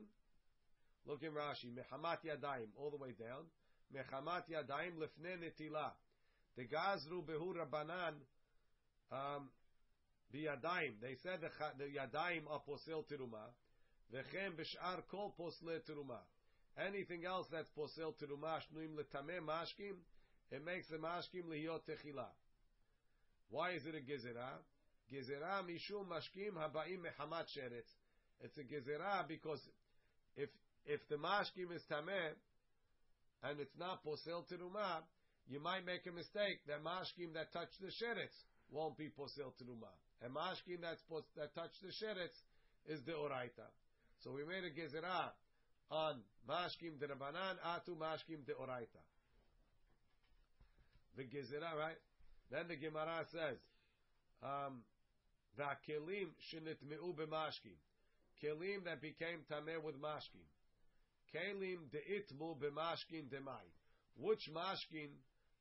Look 1.06 1.22
in 1.22 1.32
Rashi, 1.32 1.70
mehamat 1.70 2.18
yadayim, 2.26 2.68
all 2.76 2.90
the 2.90 2.96
way 2.96 3.14
down. 3.18 3.44
Mehamat 3.94 4.50
yadayim 4.50 4.96
lefne 4.98 5.38
netila. 5.38 5.90
The 6.56 6.64
gazru 6.64 7.24
behu 7.24 7.54
rabbanan, 7.54 8.14
um, 9.12 9.48
biyadayim. 10.34 10.94
They 11.00 11.14
said 11.22 11.40
the, 11.40 11.50
the 11.78 11.84
yadayim 11.84 12.50
are 12.50 12.60
posel 12.68 13.04
teruma. 13.04 13.54
V'chem 14.12 14.56
b'shar 14.58 15.02
kol 15.08 15.32
posle 15.38 15.78
teruma. 15.88 16.18
Anything 16.76 17.24
else 17.24 17.46
that's 17.52 17.70
posel 17.78 18.14
teruma, 18.20 18.58
shnuim 18.66 18.96
letameh 18.96 19.40
mashkim, 19.46 19.96
it 20.50 20.64
makes 20.64 20.88
the 20.88 20.96
mashkim 20.96 21.44
lihiyot 21.48 21.80
techila. 21.88 22.26
Why 23.50 23.70
is 23.72 23.86
it 23.86 23.94
a 23.94 23.98
gezerah? 23.98 24.58
Gezerah 25.12 25.62
mishum 25.62 26.06
mashkim 26.08 26.54
haba'im 26.54 26.98
mehamat 26.98 27.46
sheretz. 27.56 27.90
It's 28.40 28.58
a 28.58 28.62
gezerah 28.62 29.28
because 29.28 29.60
if 30.36 30.50
if 30.86 31.00
the 31.08 31.16
mashkim 31.16 31.74
is 31.74 31.82
tameh 31.90 32.34
and 33.42 33.60
it's 33.60 33.76
not 33.78 34.04
posel 34.04 34.46
teruma, 34.46 35.02
you 35.48 35.60
might 35.60 35.84
make 35.84 36.06
a 36.06 36.12
mistake. 36.12 36.62
That 36.66 36.82
mashkim 36.82 37.34
that 37.34 37.52
touched 37.52 37.80
the 37.80 37.88
sheretz 37.88 38.34
won't 38.70 38.96
be 38.96 39.10
posel 39.10 39.52
teruma. 39.58 39.90
And 40.22 40.34
mashkim 40.34 40.80
that's 40.80 41.02
pos- 41.10 41.28
that 41.36 41.54
touched 41.54 41.82
the 41.82 41.90
sheretz 41.90 42.34
is 42.88 43.02
the 43.04 43.12
oraita. 43.12 43.66
So 44.22 44.32
we 44.32 44.44
made 44.44 44.64
a 44.64 44.70
gezerah 44.70 45.30
on 45.90 46.22
mashkim 46.48 46.98
de 46.98 47.06
rabanan 47.06 47.58
atu 47.66 47.96
mashkim 47.98 48.46
de 48.46 48.52
oraita. 48.54 49.02
The 51.16 51.24
gezerah, 51.24 51.76
right? 51.76 51.98
Then 52.50 52.68
the 52.68 52.76
Gemara 52.76 53.26
says, 53.32 53.58
um, 54.42 54.82
"Va'kelim 55.58 56.30
shenitmeu 56.52 57.14
b'mashkim." 57.14 57.74
Kelim 58.42 58.84
that 58.84 59.00
became 59.00 59.40
tameh 59.50 59.82
with 59.82 60.00
mashkim. 60.00 60.46
Kelim 61.34 61.90
deitmu 61.90 62.56
b'mashkin 62.58 63.28
demai. 63.28 63.66
Which 64.16 64.48
mashkin 64.54 65.10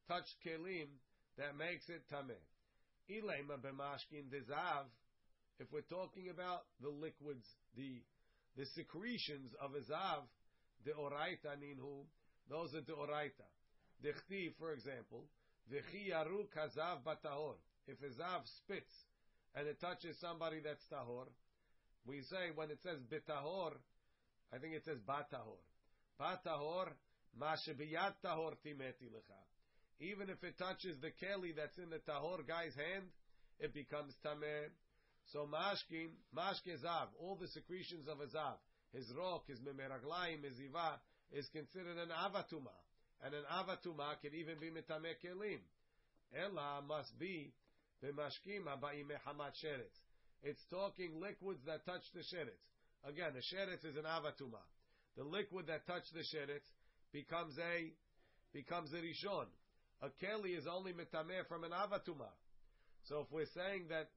touched 0.08 0.36
kelim 0.46 0.88
that 1.38 1.58
makes 1.58 1.90
it 1.90 2.04
tameh? 2.12 2.40
Ilema 3.10 3.58
b'mashkin 3.60 4.30
dezav. 4.30 4.86
If 5.60 5.72
we're 5.72 5.82
talking 5.82 6.30
about 6.30 6.66
the 6.82 6.90
liquids, 6.90 7.46
the 7.78 8.02
the 8.58 8.66
secretions 8.76 9.52
of 9.60 9.72
a 9.76 9.84
zav, 9.92 10.24
the 10.86 10.92
oraita 10.92 11.60
ninhu, 11.60 12.06
those 12.50 12.74
are 12.74 12.82
the 12.82 12.94
oraita. 12.94 13.48
The 14.02 14.10
chti, 14.10 14.54
for 14.60 14.72
example, 14.74 15.26
v'chi 15.72 16.12
yaru 16.12 16.48
kazav 16.56 17.04
batahor. 17.04 17.56
If 17.88 17.98
a 18.02 18.22
zav 18.22 18.42
spits 18.58 18.94
and 19.56 19.68
it 19.68 19.80
touches 19.80 20.20
somebody 20.20 20.60
that's 20.64 20.84
tahor, 20.92 21.28
we 22.06 22.22
say 22.22 22.52
when 22.56 22.72
it 22.72 22.80
says 22.84 23.00
betahor, 23.12 23.74
I 24.54 24.58
think 24.58 24.74
it 24.74 24.84
says 24.86 24.98
batahor. 25.08 25.60
Batahor, 26.20 26.90
mashebiyat 27.40 28.16
tahor 28.24 28.54
timeti 28.66 29.10
lecha. 29.12 29.42
Even 30.00 30.30
if 30.30 30.44
it 30.44 30.58
touches 30.58 30.98
the 31.02 31.12
keli 31.24 31.56
that's 31.56 31.78
in 31.78 31.90
the 31.90 32.00
tahor 32.00 32.46
guy's 32.48 32.76
hand, 32.76 33.06
it 33.60 33.74
becomes 33.74 34.14
tameh. 34.26 34.70
So 35.32 35.48
mashkin, 35.48 36.10
mashke 36.36 36.78
zav, 36.84 37.08
all 37.20 37.36
the 37.36 37.48
secretions 37.48 38.08
of 38.08 38.20
a 38.20 38.28
zav, 38.28 38.58
his 38.94 39.12
rock, 39.18 39.48
his 39.48 39.60
memeraglaim, 39.60 40.44
his 40.44 40.60
iva, 40.60 41.00
is 41.32 41.48
considered 41.50 41.98
an 41.98 42.10
avatuma. 42.10 42.76
And 43.24 43.34
an 43.34 43.44
avatuma 43.52 44.20
can 44.22 44.36
even 44.36 44.60
be 44.60 44.70
metameh 44.70 45.16
kelim. 45.24 45.60
Ella 46.36 46.82
must 46.88 47.18
be 47.18 47.54
b'mashkim 48.04 48.68
haba'im 48.68 49.08
mehamat 49.08 49.56
sheretz. 49.64 49.98
It's 50.44 50.62
talking 50.70 51.20
liquids 51.20 51.64
that 51.66 51.86
touch 51.86 52.04
the 52.14 52.20
sheretz. 52.20 52.75
Again, 53.08 53.34
the 53.34 53.42
sheretz 53.42 53.86
is 53.86 53.98
an 53.98 54.06
avatuma. 54.06 54.62
The 55.16 55.24
liquid 55.24 55.68
that 55.68 55.86
touched 55.86 56.12
the 56.14 56.26
sheretz 56.26 56.66
becomes 57.14 57.58
a 57.60 57.94
becomes 58.52 58.92
a 58.94 58.98
rishon. 58.98 59.46
A 60.02 60.10
keli 60.24 60.58
is 60.58 60.66
only 60.66 60.92
mitameh 60.92 61.46
from 61.48 61.64
an 61.64 61.72
avatuma. 61.72 62.34
So 63.04 63.22
if 63.22 63.32
we're 63.32 63.46
saying 63.54 63.86
that 63.90 64.10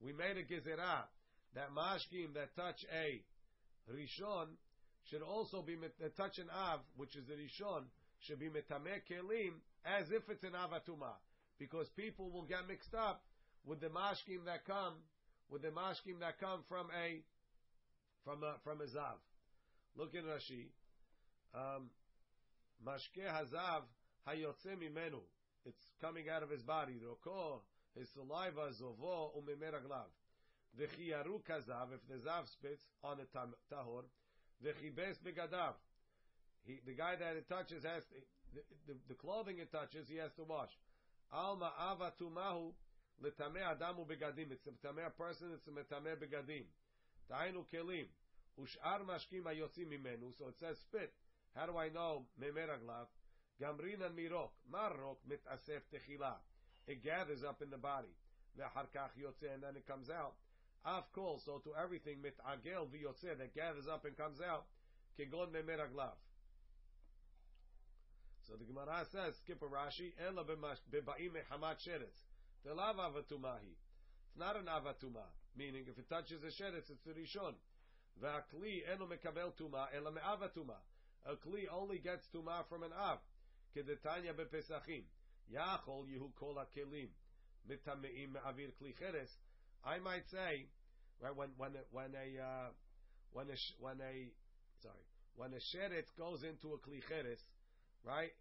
we 0.00 0.12
made 0.12 0.36
a 0.36 0.44
gezerah 0.44 1.08
that 1.54 1.70
mashkim 1.74 2.34
that 2.34 2.54
touch 2.54 2.84
a 2.92 3.22
rishon 3.90 4.48
should 5.10 5.22
also 5.22 5.62
be 5.62 5.76
that 6.00 6.16
touch 6.16 6.38
an 6.38 6.50
av, 6.50 6.80
which 6.96 7.16
is 7.16 7.26
the 7.26 7.34
rishon, 7.34 7.84
should 8.20 8.38
be 8.38 8.48
mitameh 8.48 9.00
kelim 9.10 9.56
as 9.86 10.10
if 10.10 10.28
it's 10.28 10.44
an 10.44 10.52
avatuma, 10.52 11.16
because 11.58 11.88
people 11.96 12.30
will 12.30 12.44
get 12.44 12.68
mixed 12.68 12.94
up 12.94 13.22
with 13.64 13.80
the 13.80 13.88
mashkim 13.88 14.44
that 14.44 14.66
come 14.66 14.94
with 15.50 15.62
the 15.62 15.68
mashkim 15.68 16.20
that 16.20 16.38
come 16.40 16.62
from 16.68 16.88
a 16.92 17.22
from 18.24 18.42
a 18.42 18.54
from 18.64 18.80
a 18.80 18.84
zav. 18.84 19.20
Look 19.96 20.14
in 20.14 20.24
Rashi. 20.24 20.66
Um, 21.54 21.90
Mashke 22.84 23.22
hazav 23.22 23.82
hayotze 24.26 24.74
mimenu. 24.76 25.20
It's 25.64 25.92
coming 26.00 26.28
out 26.28 26.42
of 26.42 26.50
his 26.50 26.62
body. 26.62 27.00
Roko, 27.00 27.60
his 27.96 28.08
saliva, 28.16 28.70
zovo, 28.80 29.30
umimeraglav. 29.38 30.10
V'chiyaru 30.78 31.40
kazav, 31.48 31.92
if 31.94 32.00
the 32.08 32.16
zav 32.28 32.48
spits 32.52 32.82
on 33.02 33.18
the 33.18 33.26
tahor, 33.72 34.04
v'chibes 34.64 35.16
begadav. 35.24 35.74
He, 36.66 36.80
the 36.86 36.94
guy 36.94 37.16
that 37.16 37.36
it 37.36 37.48
touches 37.48 37.84
has 37.84 38.02
to, 38.04 38.16
the, 38.54 38.60
the, 38.88 38.98
the 39.08 39.14
clothing 39.14 39.58
it 39.58 39.70
touches, 39.70 40.08
he 40.08 40.16
has 40.16 40.32
to 40.36 40.44
wash. 40.44 40.70
Alma 41.32 41.72
ava 41.78 42.12
tumahu 42.20 42.72
l'tameh 43.22 43.62
adamu 43.62 44.06
begadim. 44.06 44.50
It's 44.50 44.66
a 44.66 44.86
tameh 44.86 45.14
person, 45.16 45.48
it's 45.54 45.66
a 45.66 45.70
metameh 45.70 46.16
begadim. 46.16 46.64
Ta'inu 47.28 47.64
kelim. 47.72 48.06
Ush'ar 48.60 49.00
mashkim 49.04 49.44
hayotzim 49.44 49.88
mimenu. 49.88 50.32
So 50.38 50.48
it 50.48 50.56
says 50.60 50.78
spit. 50.78 51.12
How 51.54 51.66
do 51.66 51.76
I 51.76 51.88
know? 51.88 52.26
Memeraglav. 52.40 53.06
Gamrina 53.60 54.10
mirok. 54.10 54.50
Marok 54.72 55.18
mitasef 55.28 55.82
techila. 55.92 56.34
It 56.86 57.02
gathers 57.02 57.42
up 57.42 57.62
in 57.62 57.70
the 57.70 57.78
body. 57.78 58.14
Ve'achar 58.58 58.86
kach 58.94 59.14
yotze, 59.18 59.52
and 59.52 59.62
then 59.62 59.76
it 59.76 59.86
comes 59.86 60.10
out. 60.10 60.34
Af 60.84 61.04
kol, 61.14 61.40
so 61.44 61.58
to 61.64 61.70
everything 61.82 62.18
mitagel 62.18 62.88
v'yotze, 62.88 63.38
that 63.38 63.54
gathers 63.54 63.88
up 63.88 64.04
and 64.04 64.16
comes 64.16 64.38
out. 64.40 64.66
Kegon 65.18 65.50
memeraglav. 65.50 66.16
So 68.46 68.54
the 68.56 68.64
Gemara 68.64 69.06
says, 69.10 69.34
skip 69.42 69.62
a 69.62 69.64
Rashi, 69.64 70.12
ela 70.20 70.44
beba'im 70.44 71.32
mechamat 71.32 71.80
sheretz. 71.80 72.20
Telav 72.66 72.96
avatumahi. 72.96 73.72
It's 74.28 74.36
not 74.38 74.56
an 74.56 74.66
avatuma, 74.66 75.24
meaning 75.56 75.84
if 75.88 75.98
it 75.98 76.08
touches 76.08 76.42
a 76.42 76.52
sheretz, 76.62 76.90
it's 76.90 77.06
a 77.06 77.14
rishon. 77.14 77.54
Ve'akli 78.22 78.82
eno 78.92 79.06
mekabel 79.06 79.52
tuma, 79.58 79.86
ela 79.94 80.10
me'avatuma. 80.10 80.78
A 81.26 81.36
kli 81.36 81.64
only 81.72 81.98
gets 81.98 82.28
tuma 82.34 82.64
from 82.68 82.82
an 82.82 82.92
av. 82.92 83.18
Kedetanya 83.74 84.34
bepesachim. 84.34 85.04
Yachol 85.52 86.06
yehu 86.06 86.30
kol 86.38 86.56
hakelim. 86.56 87.08
Mitameim 87.68 88.32
me'avir 88.32 88.70
kli 88.80 88.94
cheres. 88.98 89.30
I 89.84 89.98
might 89.98 90.28
say, 90.30 90.66
right, 91.20 91.34
when, 91.34 91.50
when, 91.56 91.72
when 91.90 92.14
a, 92.14 92.42
uh, 92.42 92.68
when 93.32 93.46
a, 93.50 93.56
when 93.80 94.00
a, 94.00 94.30
sorry, 94.82 95.04
when 95.36 95.52
a 95.52 95.60
sheretz 95.74 96.08
goes 96.16 96.42
into 96.42 96.74
a 96.74 96.78
kli 96.78 97.00
cheres, 97.08 97.40
right, 98.04 98.32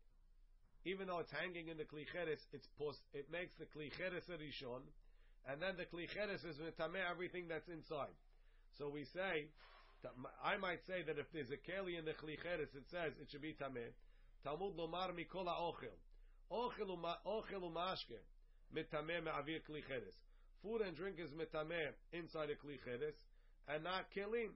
even 0.86 1.08
though 1.08 1.20
it's 1.20 1.32
hanging 1.32 1.70
in 1.70 1.78
the 1.78 1.84
kli 1.84 2.06
cheres, 2.12 2.40
it's 2.52 2.68
post, 2.78 3.00
it 3.14 3.32
makes 3.32 3.56
the 3.58 3.66
kli 3.66 3.92
cheres 3.98 4.24
a 4.30 4.38
rishon, 4.38 4.82
and 5.50 5.62
then 5.62 5.76
the 5.76 5.86
kli 5.86 6.06
is 6.06 6.58
mitameh 6.58 7.04
everything 7.10 7.48
that's 7.48 7.68
inside. 7.68 8.16
So 8.78 8.90
we 8.90 9.04
say, 9.14 9.48
I 10.44 10.58
might 10.58 10.80
say 10.88 11.04
that 11.06 11.20
if 11.20 11.28
there's 11.34 11.52
a 11.52 11.60
keli 11.60 12.00
in 12.00 12.06
the 12.06 12.14
kli 12.14 12.36
it 12.36 12.70
says 12.92 13.14
it 13.20 13.28
should 13.32 13.42
be 13.42 13.56
tameh. 13.60 13.92
Talmud 14.44 14.76
lomar 14.76 15.12
mikol. 15.12 15.48
Ochel 16.52 16.88
ochel 17.26 17.62
umashke. 17.62 18.20
Mitameh 18.76 19.24
me'avir 19.24 19.62
kli. 19.70 19.84
Food 20.62 20.82
and 20.82 20.96
drink 20.96 21.18
is 21.20 21.32
mitameh 21.32 21.92
inside 22.14 22.50
a 22.50 22.56
kli 22.56 22.78
and 23.68 23.84
not 23.84 24.06
kelim. 24.16 24.52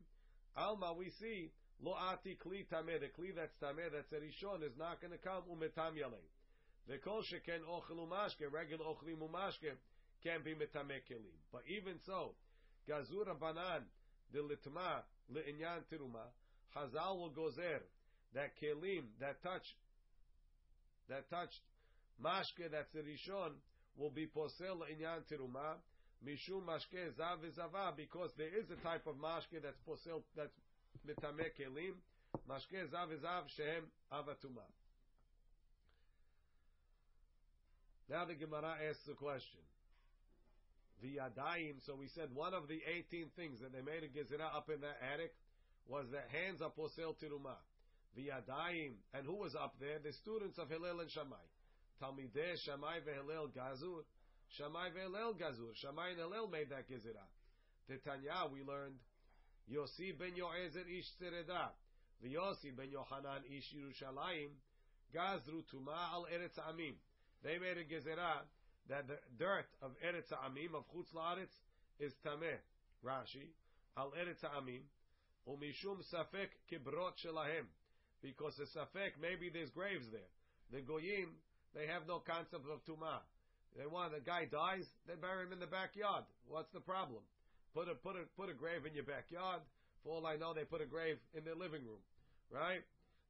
Alma, 0.56 0.94
we 0.98 1.12
see, 1.20 1.52
lo 1.82 1.94
ati 1.94 2.38
kli 2.44 2.66
tameh. 2.72 3.00
The 3.00 3.08
kli 3.16 3.36
that's 3.36 3.56
tameh, 3.62 3.92
that's 3.92 4.12
a 4.12 4.16
rishon, 4.16 4.64
is 4.64 4.76
not 4.78 5.00
going 5.02 5.12
to 5.12 5.20
come 5.20 5.44
umetam. 5.52 5.94
The 6.88 6.98
kol 6.98 7.22
sheken 7.22 7.64
ochel 7.68 8.00
umashke, 8.00 8.52
regular 8.52 8.86
ochlim 8.86 9.20
umashke, 9.20 9.76
can 10.24 10.44
be 10.44 10.54
mitameh 10.54 11.02
kelim. 11.10 11.38
But 11.52 11.62
even 11.68 12.00
so, 12.06 12.34
gazura 12.90 13.38
banan, 13.40 13.84
the 14.34 14.40
litma, 14.40 15.04
le'inyan 15.32 15.84
tiruma, 15.92 16.28
Hazal 16.76 17.18
will 17.18 17.32
gozer, 17.32 17.82
that 18.34 18.52
kelim, 18.62 19.06
that 19.20 19.42
touch, 19.42 19.66
that 21.10 21.30
touched 21.30 21.62
mashke, 22.24 22.70
that's 22.72 22.94
a 22.96 23.00
rishon, 23.00 23.52
will 23.96 24.12
be 24.12 24.28
posel 24.28 24.82
inyan 24.92 25.24
tiruma, 25.32 25.78
mishum 26.26 26.66
mashke 26.66 27.14
zav 27.18 27.40
v'zava, 27.40 27.96
because 27.96 28.32
there 28.38 28.58
is 28.58 28.66
a 28.72 28.84
type 28.84 29.08
of 29.08 29.16
mashke 29.16 29.62
that's 29.62 29.80
posel, 29.88 30.24
that's 30.36 30.54
mitameh 31.08 31.52
kelim, 31.60 31.96
mashke 32.50 32.86
zav 32.92 33.10
v'zav 33.10 33.44
shehem 33.56 33.84
avatuma. 34.12 34.66
Now 38.10 38.26
the 38.26 38.36
Gemara 38.36 38.76
asks 38.90 39.04
the 39.06 39.14
question. 39.14 39.60
V'yadayim, 41.04 41.78
so 41.86 41.96
we 41.96 42.08
said 42.16 42.34
one 42.34 42.54
of 42.54 42.68
the 42.68 42.80
18 42.88 43.30
things 43.36 43.60
that 43.62 43.72
they 43.72 43.82
made 43.82 44.04
a 44.04 44.10
gezerah 44.10 44.56
up 44.56 44.70
in 44.70 44.82
that 44.82 44.98
attic 45.14 45.34
was 45.88 46.06
that 46.12 46.26
hands 46.32 46.62
are 46.62 46.72
posel 46.72 47.14
tiruma. 47.22 47.56
V'yadayim, 48.18 48.94
and 49.14 49.26
who 49.26 49.36
was 49.36 49.54
up 49.56 49.76
there? 49.80 50.00
The 50.04 50.14
students 50.14 50.58
of 50.58 50.70
Hillel 50.70 51.02
and 51.02 51.12
Shammai. 51.12 51.46
Talmidei 52.02 52.58
Shammai 52.66 53.00
veHillel 53.06 53.54
Gazur. 53.54 54.02
Shammai 54.58 54.90
veHillel 54.90 55.38
Gazur. 55.38 55.76
Shammai 55.76 56.10
and 56.10 56.20
Hillel 56.20 56.48
made 56.48 56.70
that 56.70 56.90
gezerah. 56.90 57.30
Titanya, 57.90 58.52
we 58.52 58.64
learned, 58.64 58.98
Yossi 59.72 60.18
ben 60.18 60.34
Yoezer 60.34 60.86
ish 60.88 61.06
Tzereda. 61.22 61.70
V'Yossi 62.24 62.76
ben 62.76 62.90
Yohanan 62.90 63.44
ish 63.50 63.74
Yerushalayim. 63.74 64.50
Gazru 65.14 65.64
tuma 65.72 66.12
al 66.14 66.26
Eretz 66.34 66.58
Amim. 66.70 66.96
They 67.44 67.60
made 67.60 67.78
a 67.78 67.86
gezerah 67.86 68.42
that 68.90 69.08
the 69.08 69.18
dirt 69.38 69.68
of 69.82 69.92
Eretz 70.04 70.32
Amim, 70.32 70.76
of 70.76 70.84
Chutz 70.94 71.14
La'aretz, 71.16 71.54
is 72.00 72.14
tameh. 72.26 72.60
Rashi. 73.06 73.52
Al 73.98 74.12
Eretz 74.12 74.44
Amim. 74.58 74.82
Umishum 75.48 76.04
safek 76.14 76.52
kibrot 76.72 77.16
shelahem. 77.24 77.68
Because 78.22 78.56
the 78.58 78.66
safek, 78.66 79.20
maybe 79.22 79.50
there's 79.52 79.70
graves 79.70 80.08
there. 80.12 80.32
The 80.72 80.82
goyim, 80.82 81.36
they 81.74 81.88
have 81.88 82.08
no 82.08 82.20
concept 82.20 82.66
of 82.68 82.84
tumah. 82.86 83.22
They 83.78 83.86
want 83.86 84.14
the 84.14 84.20
guy 84.20 84.46
dies, 84.50 84.90
they 85.06 85.14
bury 85.14 85.46
him 85.46 85.54
in 85.54 85.60
the 85.60 85.70
backyard. 85.70 86.24
What's 86.48 86.72
the 86.74 86.80
problem? 86.80 87.22
Put 87.74 87.88
a 87.88 87.96
put 87.96 88.16
a 88.16 88.26
put 88.36 88.50
a 88.50 88.54
grave 88.58 88.86
in 88.88 88.96
your 88.96 89.06
backyard. 89.06 89.62
For 90.04 90.18
all 90.18 90.26
I 90.26 90.36
know, 90.36 90.54
they 90.54 90.64
put 90.64 90.82
a 90.82 90.90
grave 90.90 91.18
in 91.38 91.44
their 91.44 91.56
living 91.56 91.86
room, 91.86 92.02
right? 92.50 92.82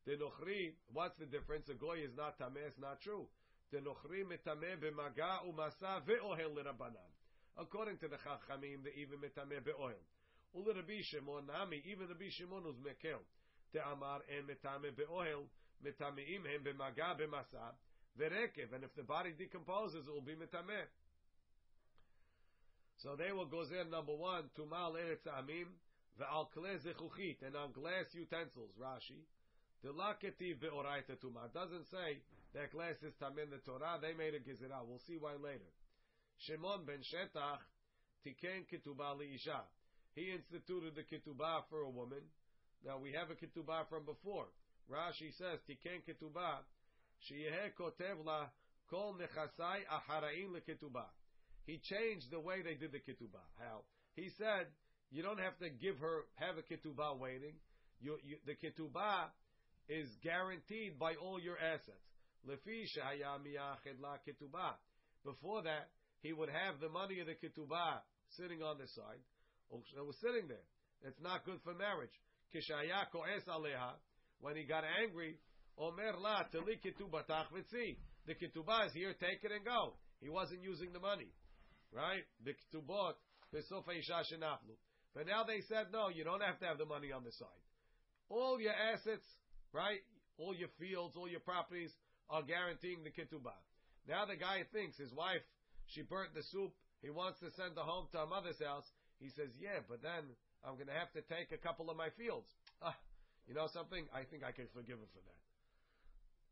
The 0.05 0.15
nochri, 0.15 0.71
what's 0.93 1.17
the 1.19 1.25
difference? 1.25 1.67
A 1.67 1.73
goy 1.73 1.99
is 1.99 2.15
not 2.15 2.39
tameh, 2.39 2.63
it's 2.65 2.79
not 2.79 3.01
true. 3.01 3.27
The 3.71 3.79
nochri 3.79 4.23
b'maga 4.23 5.43
umasa 5.45 6.01
ve'ohel 6.05 6.55
l'rabanan. 6.55 7.11
According 7.57 7.97
to 7.97 8.07
the 8.07 8.15
chachamim, 8.15 8.83
the 8.83 8.93
even 8.95 9.19
mitameh 9.19 9.63
be'ohel. 9.63 9.99
Ulirabi 10.55 11.03
Shimon 11.03 11.47
nami, 11.47 11.83
even 11.85 12.07
Rabbi 12.07 12.29
Shimon 12.29 12.63
was 12.63 12.75
mekel. 12.77 13.19
Te'amar 13.73 14.21
en 14.31 14.47
metame 14.47 14.95
be'ohel, 14.95 15.47
metameim 15.83 16.45
hem 16.47 16.63
b'maga 16.63 17.19
b'masa, 17.19 17.75
verekev, 18.17 18.73
and 18.73 18.85
if 18.85 18.95
the 18.95 19.03
body 19.03 19.33
decomposes, 19.37 20.07
it 20.07 20.13
will 20.13 20.21
be 20.21 20.35
metameh. 20.35 20.87
So 23.03 23.15
they 23.17 23.33
will 23.33 23.47
go 23.47 23.65
there 23.65 23.83
number 23.83 24.15
one, 24.15 24.49
tumal 24.57 24.95
eretz 24.95 25.27
amim, 25.27 25.67
ve'al 26.17 26.49
kle 26.55 26.79
zechuchit, 26.79 27.45
and 27.45 27.57
on 27.57 27.73
glass 27.73 28.05
utensils, 28.13 28.71
Rashi. 28.79 29.27
The 29.83 29.89
laketiv 29.89 30.61
be'oraita 30.61 31.17
tuma. 31.21 31.51
Doesn't 31.53 31.85
say 31.91 32.21
that 32.57 32.73
glass 32.73 32.97
is 33.05 33.13
tam 33.21 33.37
in 33.37 33.53
the 33.53 33.61
Torah, 33.61 34.01
they 34.01 34.17
made 34.17 34.33
a 34.33 34.41
gezerah. 34.41 34.81
We'll 34.81 35.01
see 35.05 35.21
why 35.21 35.37
later. 35.37 35.69
Shimon 36.41 36.85
ben 36.89 37.05
Shetach, 37.05 37.61
tiken 38.25 38.65
ketubah 38.65 39.13
li'isha. 39.13 39.61
He 40.17 40.33
instituted 40.33 40.97
the 40.97 41.05
ketubah 41.05 41.69
for 41.69 41.85
a 41.85 41.89
woman. 41.89 42.25
Now 42.83 42.97
we 42.97 43.13
have 43.13 43.29
a 43.29 43.37
ketubah 43.37 43.85
from 43.89 44.05
before. 44.05 44.49
Rashi 44.89 45.29
says, 45.37 45.61
tiken 45.69 46.01
ketubah, 46.01 46.65
sheyeh 47.29 47.77
kotev 47.77 48.25
la 48.25 48.49
kol 48.89 49.15
nechasai 49.21 49.85
aharaim 49.85 50.49
leketubah. 50.49 51.13
He 51.65 51.79
changed 51.83 52.31
the 52.31 52.39
way 52.39 52.63
they 52.63 52.73
did 52.73 52.91
the 52.91 52.99
ketubah. 52.99 53.45
How? 53.59 53.85
He 54.15 54.29
said, 54.37 54.65
you 55.11 55.21
don't 55.21 55.39
have 55.39 55.57
to 55.59 55.69
give 55.69 55.99
her, 55.99 56.25
have 56.35 56.55
a 56.57 56.65
ketubah 56.65 57.19
waiting. 57.19 57.53
You, 57.99 58.17
you, 58.23 58.37
the 58.45 58.53
ketubah 58.53 59.29
is 59.89 60.07
guaranteed 60.23 60.97
by 60.97 61.15
all 61.15 61.39
your 61.39 61.57
assets. 61.57 62.01
Before 65.23 65.61
that, 65.63 65.89
he 66.21 66.33
would 66.33 66.49
have 66.49 66.79
the 66.79 66.89
money 66.89 67.19
of 67.19 67.27
the 67.27 67.35
ketubah 67.35 68.01
sitting 68.37 68.61
on 68.63 68.77
the 68.77 68.87
side. 68.87 69.21
It 69.71 70.05
was 70.05 70.17
sitting 70.21 70.47
there. 70.47 70.65
It's 71.03 71.21
not 71.21 71.45
good 71.45 71.61
for 71.63 71.73
marriage. 71.73 72.13
When 74.39 74.55
he 74.55 74.63
got 74.63 74.83
angry, 75.01 75.39
Omer. 75.77 76.13
The 78.25 78.35
ketubah 78.35 78.87
is 78.87 78.93
here, 78.93 79.13
take 79.19 79.43
it 79.43 79.51
and 79.51 79.65
go. 79.65 79.97
He 80.19 80.29
wasn't 80.29 80.63
using 80.63 80.91
the 80.93 80.99
money, 80.99 81.31
right? 81.91 82.25
The 82.43 82.53
ketubot. 82.53 83.15
But 83.51 85.27
now 85.27 85.43
they 85.43 85.61
said, 85.69 85.91
no, 85.93 86.09
you 86.09 86.23
don't 86.23 86.41
have 86.41 86.59
to 86.59 86.65
have 86.65 86.77
the 86.77 86.85
money 86.85 87.11
on 87.11 87.23
the 87.23 87.31
side. 87.31 87.47
All 88.29 88.59
your 88.59 88.73
assets, 88.73 89.25
right? 89.71 90.01
All 90.37 90.53
your 90.53 90.69
fields, 90.79 91.15
all 91.15 91.29
your 91.29 91.39
properties 91.39 91.95
are 92.29 92.43
guaranteeing 92.43 93.03
the 93.03 93.11
ketubah. 93.11 93.57
Now 94.07 94.25
the 94.25 94.35
guy 94.35 94.63
thinks 94.71 94.97
his 94.97 95.13
wife, 95.13 95.43
she 95.87 96.01
burnt 96.01 96.33
the 96.35 96.43
soup. 96.51 96.71
He 97.01 97.09
wants 97.09 97.39
to 97.39 97.51
send 97.55 97.75
her 97.75 97.85
home 97.85 98.07
to 98.11 98.17
her 98.19 98.29
mother's 98.29 98.59
house. 98.59 98.87
He 99.19 99.29
says, 99.29 99.49
yeah, 99.59 99.85
but 99.87 100.01
then 100.01 100.35
I'm 100.65 100.75
going 100.75 100.91
to 100.91 100.97
have 100.97 101.11
to 101.13 101.21
take 101.25 101.51
a 101.51 101.61
couple 101.61 101.89
of 101.89 101.97
my 101.97 102.09
fields. 102.17 102.49
Ah, 102.81 102.95
you 103.47 103.53
know 103.53 103.67
something? 103.71 104.05
I 104.11 104.23
think 104.27 104.43
I 104.43 104.51
can 104.51 104.67
forgive 104.73 104.99
him 104.99 105.09
for 105.13 105.23
that. 105.23 105.39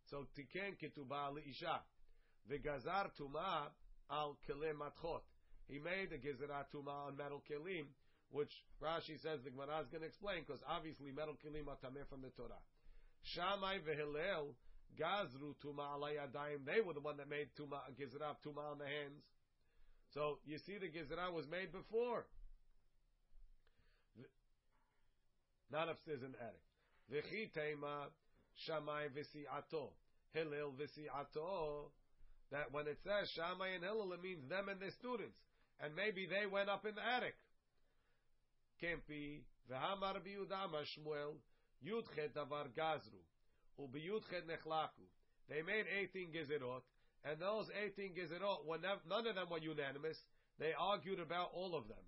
So 0.09 0.27
tiken 0.37 0.77
ketubah 0.77 1.33
liisha. 1.33 1.81
V'gazar 2.49 3.09
tuma 3.19 3.73
al 4.09 4.37
kelim 4.47 4.77
matchot. 4.79 5.25
He 5.67 5.79
made 5.79 6.13
a 6.13 6.19
gezerah 6.21 6.69
tuma 6.69 7.09
on 7.09 7.17
metal 7.17 7.41
kelim, 7.49 7.89
which 8.29 8.51
Rashi 8.81 9.17
says 9.21 9.41
the 9.43 9.49
Gemara 9.49 9.81
is 9.81 9.89
going 9.89 10.01
to 10.01 10.07
explain 10.07 10.45
because 10.45 10.61
obviously 10.69 11.11
metal 11.11 11.35
kelim 11.41 11.67
are 11.67 11.79
tameh 11.81 12.05
from 12.07 12.21
the 12.21 12.29
Torah. 12.37 12.61
Shammai 13.33 13.81
v'Hillel 13.81 14.53
gazru 14.99 15.55
tuma 15.63 15.85
alayadayim. 15.95 16.65
They 16.65 16.81
were 16.81 16.93
the 16.93 17.01
one 17.01 17.17
that 17.17 17.29
made 17.29 17.49
tuma 17.59 17.79
gezerah 17.99 18.35
tuma 18.45 18.71
on 18.71 18.77
the 18.79 18.85
hands. 18.85 19.23
So 20.13 20.39
you 20.45 20.57
see, 20.59 20.77
the 20.77 20.87
gezerah 20.87 21.31
was 21.33 21.45
made 21.49 21.71
before, 21.71 22.25
not 25.71 25.89
upstairs 25.89 26.21
in 26.23 26.31
the 26.31 26.39
attic. 26.39 26.61
V'chi 27.11 27.53
tema 27.53 28.07
Shammai 28.65 29.07
v'si'ato. 29.09 29.89
Hillel 30.33 30.73
v'si'ato. 30.79 31.91
That 32.51 32.71
when 32.71 32.87
it 32.87 32.97
says 33.03 33.29
Shammai 33.35 33.75
and 33.75 33.83
Hillel, 33.83 34.13
it 34.13 34.21
means 34.21 34.47
them 34.49 34.69
and 34.69 34.79
their 34.79 34.91
students. 34.99 35.37
And 35.81 35.95
maybe 35.95 36.27
they 36.27 36.45
went 36.45 36.69
up 36.69 36.85
in 36.85 36.95
the 36.95 37.01
attic. 37.01 37.35
Can't 38.79 39.05
be. 39.07 39.43
V'hamar 39.69 40.21
b'yudama 40.23 40.85
Shmuel. 40.95 41.35
Yudchet 41.83 42.33
davar 42.33 42.69
gazru. 42.77 43.21
They 43.77 45.61
made 45.61 45.85
18 46.01 46.31
gezerot. 46.31 46.81
And 47.23 47.39
those 47.39 47.69
18 47.83 48.13
gezerot, 48.13 48.65
were 48.65 48.77
nev- 48.77 49.05
none 49.09 49.27
of 49.27 49.35
them 49.35 49.49
were 49.49 49.59
unanimous. 49.59 50.17
They 50.59 50.73
argued 50.77 51.19
about 51.19 51.51
all 51.53 51.75
of 51.75 51.87
them. 51.87 52.03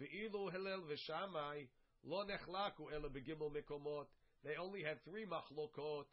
V'ilu 0.00 0.50
Hillel 0.50 0.82
v'Shammai 0.82 1.66
lo 2.04 2.24
nechlaku 2.24 2.92
ela 2.92 3.08
begimel 3.08 3.50
mikomot. 3.50 4.06
They 4.44 4.56
only 4.56 4.82
had 4.82 5.02
three 5.04 5.26
machlokot. 5.26 6.04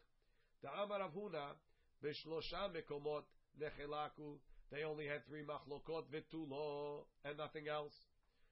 The 0.62 0.68
Amar 0.70 1.00
Avhuna 1.00 1.54
b'shlosha 2.04 2.70
mikomot 2.72 3.22
nechelaku. 3.60 4.38
They 4.70 4.84
only 4.84 5.06
had 5.06 5.26
three 5.26 5.42
machlokot 5.42 6.04
v'tulo 6.12 7.04
and 7.24 7.36
nothing 7.38 7.68
else. 7.68 7.94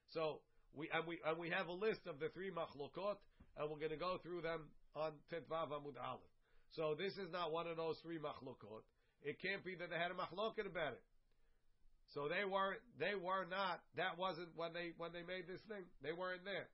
So 0.09 0.41
we 0.73 0.89
and 0.93 1.05
we 1.07 1.19
and 1.25 1.37
we 1.37 1.49
have 1.49 1.67
a 1.67 1.73
list 1.73 2.07
of 2.07 2.19
the 2.19 2.29
three 2.29 2.51
machlokot, 2.51 3.17
and 3.57 3.69
we're 3.69 3.79
going 3.79 3.91
to 3.91 3.97
go 3.97 4.17
through 4.23 4.41
them 4.41 4.61
on 4.95 5.11
Tetvav 5.31 5.69
Amud 5.69 5.95
Aleph. 6.01 6.30
So 6.75 6.95
this 6.95 7.13
is 7.17 7.31
not 7.31 7.51
one 7.51 7.67
of 7.67 7.75
those 7.75 7.97
three 8.03 8.17
machlokot. 8.17 8.83
It 9.23 9.41
can't 9.41 9.63
be 9.63 9.75
that 9.75 9.89
they 9.89 9.97
had 9.97 10.11
a 10.11 10.17
machloket 10.17 10.65
about 10.65 10.93
it. 10.93 11.03
So 12.13 12.27
they 12.27 12.43
weren't. 12.43 12.79
they 12.99 13.15
were 13.15 13.47
not. 13.47 13.79
That 13.95 14.17
wasn't 14.17 14.51
when 14.55 14.73
they 14.73 14.91
when 14.97 15.11
they 15.11 15.23
made 15.23 15.47
this 15.47 15.61
thing. 15.67 15.83
They 16.03 16.11
weren't 16.11 16.43
there. 16.43 16.67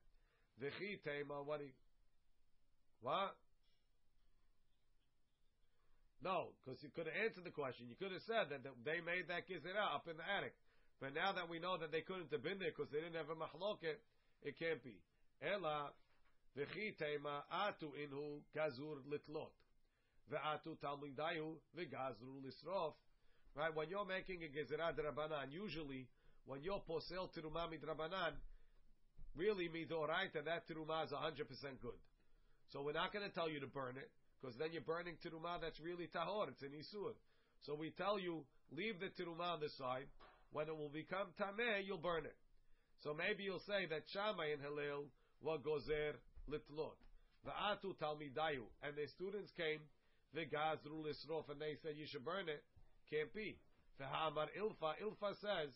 V'chi 0.58 0.98
tema 1.02 1.42
what 1.42 1.60
he 1.60 1.70
what? 3.00 3.36
No, 6.18 6.50
because 6.58 6.82
you 6.82 6.90
could 6.90 7.06
have 7.06 7.14
answered 7.14 7.46
the 7.46 7.54
question. 7.54 7.86
You 7.86 7.94
could 7.94 8.10
have 8.10 8.26
said 8.26 8.50
that 8.50 8.66
they 8.82 8.98
made 8.98 9.30
that 9.30 9.46
gizera 9.46 9.86
up 9.94 10.10
in 10.10 10.18
the 10.18 10.26
attic. 10.26 10.54
But 10.98 11.14
now 11.14 11.30
that 11.30 11.46
we 11.46 11.62
know 11.62 11.78
that 11.78 11.94
they 11.94 12.02
couldn't 12.02 12.34
have 12.34 12.42
been 12.42 12.58
there 12.58 12.74
because 12.74 12.90
they 12.90 12.98
didn't 12.98 13.14
have 13.14 13.30
a 13.30 13.38
machloket, 13.38 14.02
it 14.42 14.58
can't 14.58 14.82
be. 14.82 14.98
Ela 15.38 15.94
v'chi 16.58 16.98
tema 16.98 17.46
atu 17.46 17.94
inhu 17.94 18.42
gazur 18.50 18.98
litlot. 19.06 19.54
Ve'atu 20.32 20.76
talmidayu 20.78 21.56
v'gazru 21.76 22.42
lisrof. 22.44 22.94
Right? 23.54 23.74
When 23.74 23.88
you're 23.88 24.06
making 24.06 24.42
a 24.44 24.48
gezerah 24.48 24.94
drabanan, 24.94 25.50
usually 25.50 26.08
when 26.46 26.62
you're 26.62 26.82
posel 26.88 27.28
tirumah 27.34 27.68
midrabanan, 27.68 28.32
really 29.36 29.68
midoraita, 29.68 30.44
that 30.44 30.68
tirumah 30.68 31.06
is 31.06 31.12
100% 31.12 31.80
good. 31.80 31.98
So 32.68 32.82
we're 32.82 32.92
not 32.92 33.12
going 33.12 33.28
to 33.28 33.34
tell 33.34 33.48
you 33.48 33.60
to 33.60 33.66
burn 33.66 33.96
it, 33.96 34.10
because 34.40 34.56
then 34.58 34.68
you're 34.72 34.82
burning 34.82 35.16
tirumah 35.24 35.60
that's 35.60 35.80
really 35.80 36.08
tahor, 36.14 36.48
it's 36.48 36.62
an 36.62 36.70
isur. 36.70 37.12
So 37.66 37.74
we 37.74 37.90
tell 37.90 38.18
you, 38.18 38.44
leave 38.70 39.00
the 39.00 39.10
tirumah 39.20 39.54
on 39.54 39.60
the 39.60 39.70
side. 39.78 40.06
When 40.52 40.68
it 40.68 40.76
will 40.76 40.88
become 40.88 41.28
tameh, 41.40 41.84
you'll 41.84 41.98
burn 41.98 42.24
it. 42.24 42.36
So 43.02 43.14
maybe 43.14 43.44
you'll 43.44 43.64
say 43.66 43.86
that 43.90 44.02
Shammai 44.12 44.52
and 44.52 44.62
Hillel 44.62 45.06
were 45.42 45.58
gozer 45.58 46.16
litlot. 46.48 46.96
Va'atu 47.46 47.94
talmidayu. 48.00 48.64
And 48.82 48.96
the 48.96 49.06
students 49.14 49.52
came, 49.56 49.80
v'gazru 50.36 51.04
lisrof, 51.04 51.48
and 51.50 51.60
they 51.60 51.76
said 51.82 51.92
you 51.96 52.06
should 52.06 52.24
burn 52.24 52.48
it. 52.48 52.62
Can't 53.10 53.32
be. 53.34 53.58
V'ha'amar 54.00 54.48
ilfa. 54.58 54.94
Ilfa 55.02 55.34
says, 55.40 55.70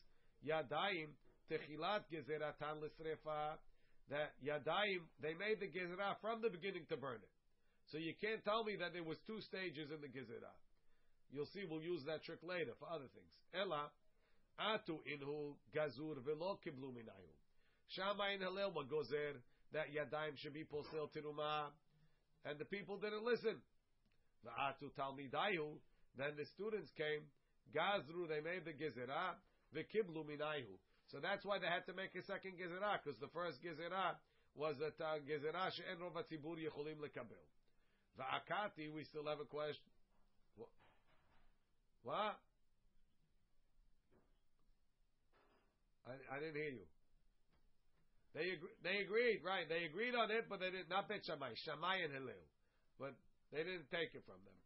yadayim 0.47 1.09
techilat 1.51 2.03
gezeratan 2.13 2.81
lisrefa 2.81 3.59
that 4.11 4.37
Yadayim, 4.45 5.09
they 5.21 5.35
made 5.35 5.61
the 5.61 5.71
Gezerah 5.71 6.21
from 6.21 6.43
the 6.43 6.51
beginning 6.51 6.85
to 6.89 6.97
burn 6.97 7.17
it. 7.23 7.35
So 7.91 7.99
you 7.99 8.13
can't 8.21 8.45
tell 8.45 8.65
me 8.65 8.77
that 8.77 8.93
there 8.93 9.05
was 9.05 9.17
two 9.27 9.41
stages 9.41 9.89
in 9.89 10.01
the 10.01 10.09
Gezerah. 10.13 10.57
You'll 11.31 11.49
see 11.57 11.65
we'll 11.69 11.83
use 11.83 12.05
that 12.07 12.25
trick 12.25 12.45
later 12.45 12.77
for 12.79 12.89
other 12.93 13.09
things. 13.17 13.33
Ella, 13.57 13.89
atu 14.61 15.01
inhu 15.09 15.57
gazur 15.73 16.21
velo 16.25 16.59
kiblu 16.61 16.93
minayu. 16.93 17.33
Shammai 17.89 18.37
and 18.37 18.43
Hillel 18.43 18.73
gozer 18.85 19.41
that 19.73 19.89
Yadayim 19.93 20.37
should 20.37 20.55
be 20.55 20.65
posel 20.65 21.09
tiruma, 21.09 21.73
and 22.45 22.59
the 22.59 22.65
people 22.65 22.99
didn't 22.99 23.25
listen. 23.25 23.57
The 24.45 24.51
atu 24.51 24.91
talmidayu, 24.99 25.79
then 26.19 26.35
the 26.37 26.45
students 26.47 26.91
came, 26.97 27.23
gazru, 27.75 28.29
they 28.29 28.41
made 28.41 28.65
the 28.65 28.73
Gezerah, 28.73 29.39
the 29.73 29.81
kiblu 29.81 30.27
minayu. 30.27 30.77
So 31.11 31.19
that's 31.21 31.45
why 31.45 31.59
they 31.59 31.67
had 31.67 31.87
to 31.87 31.95
make 31.95 32.15
a 32.17 32.25
second 32.25 32.57
gezerah, 32.57 33.01
because 33.03 33.19
the 33.21 33.29
first 33.37 33.61
gezerah 33.63 34.17
was 34.55 34.77
that 34.81 34.97
uh, 35.03 35.21
gezerah 35.25 35.71
she'en 35.73 36.01
rov 36.01 36.17
hatzibur 36.17 36.57
yecholim 36.57 37.01
lekabel. 37.01 37.45
Va'akati, 38.19 38.93
we 38.93 39.05
still 39.05 39.27
have 39.27 39.41
a 39.41 39.45
question. 39.45 39.93
What? 40.57 40.69
what? 42.03 42.37
I, 46.07 46.37
I 46.37 46.41
didn't 46.41 46.57
hear 46.57 46.73
you. 46.81 46.87
They 48.35 48.57
agree, 48.57 48.77
they 48.83 48.97
agreed, 49.05 49.41
right? 49.45 49.69
They 49.69 49.85
agreed 49.85 50.15
on 50.15 50.31
it, 50.31 50.49
but 50.49 50.61
they 50.61 50.71
did 50.71 50.89
not 50.89 51.09
bet 51.09 51.21
Shammai, 51.27 51.53
Shammai 51.65 52.05
and 52.05 52.13
Hillel, 52.13 52.45
but 52.99 53.13
they 53.53 53.63
didn't 53.63 53.91
take 53.93 54.17
it 54.17 54.25
from 54.27 54.41
them. 54.45 54.57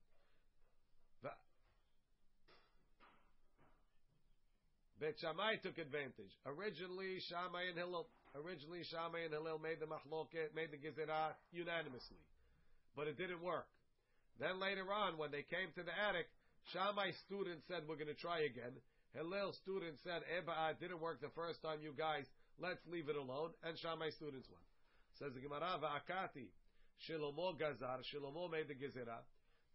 Bet 4.97 5.21
Shammai 5.21 5.61
took 5.61 5.77
advantage. 5.77 6.33
Originally, 6.49 7.21
Shammai 7.29 7.69
and 7.69 7.77
Hillel, 7.77 8.09
originally 8.33 8.81
Shammai 8.89 9.29
and 9.29 9.33
Hillel 9.33 9.61
made 9.61 9.77
the 9.77 9.85
machloket, 9.85 10.57
made 10.57 10.73
the 10.73 10.81
gezerah 10.81 11.37
unanimously, 11.53 12.25
but 12.97 13.07
it 13.07 13.19
didn't 13.19 13.43
work. 13.45 13.69
Then 14.41 14.59
later 14.59 14.89
on, 14.89 15.19
when 15.19 15.31
they 15.31 15.45
came 15.45 15.69
to 15.77 15.83
the 15.83 15.93
attic, 15.93 16.29
Shammai 16.73 17.13
students 17.27 17.69
said, 17.69 17.87
"We're 17.87 18.01
going 18.01 18.09
to 18.09 18.15
try 18.15 18.49
again." 18.49 18.73
Hillel 19.13 19.53
students 19.53 20.03
said, 20.03 20.25
"Eba, 20.33 20.73
it 20.73 20.81
didn't 20.81 21.01
work 21.01 21.21
the 21.21 21.31
first 21.37 21.61
time, 21.61 21.83
you 21.83 21.93
guys. 21.93 22.25
Let's 22.59 22.85
leave 22.87 23.11
it 23.11 23.17
alone." 23.17 23.53
And 23.65 23.79
Shammai 23.79 24.11
students 24.11 24.49
won. 24.49 24.65
Says 25.19 25.35
the 25.35 25.41
Gemara, 25.41 25.77
"Va'akati 25.77 26.49
Shlomo 27.05 27.59
Gazar, 27.59 28.01
Shlomo 28.13 28.51
made 28.51 28.69
the 28.69 28.75
Gezerah. 28.75 29.23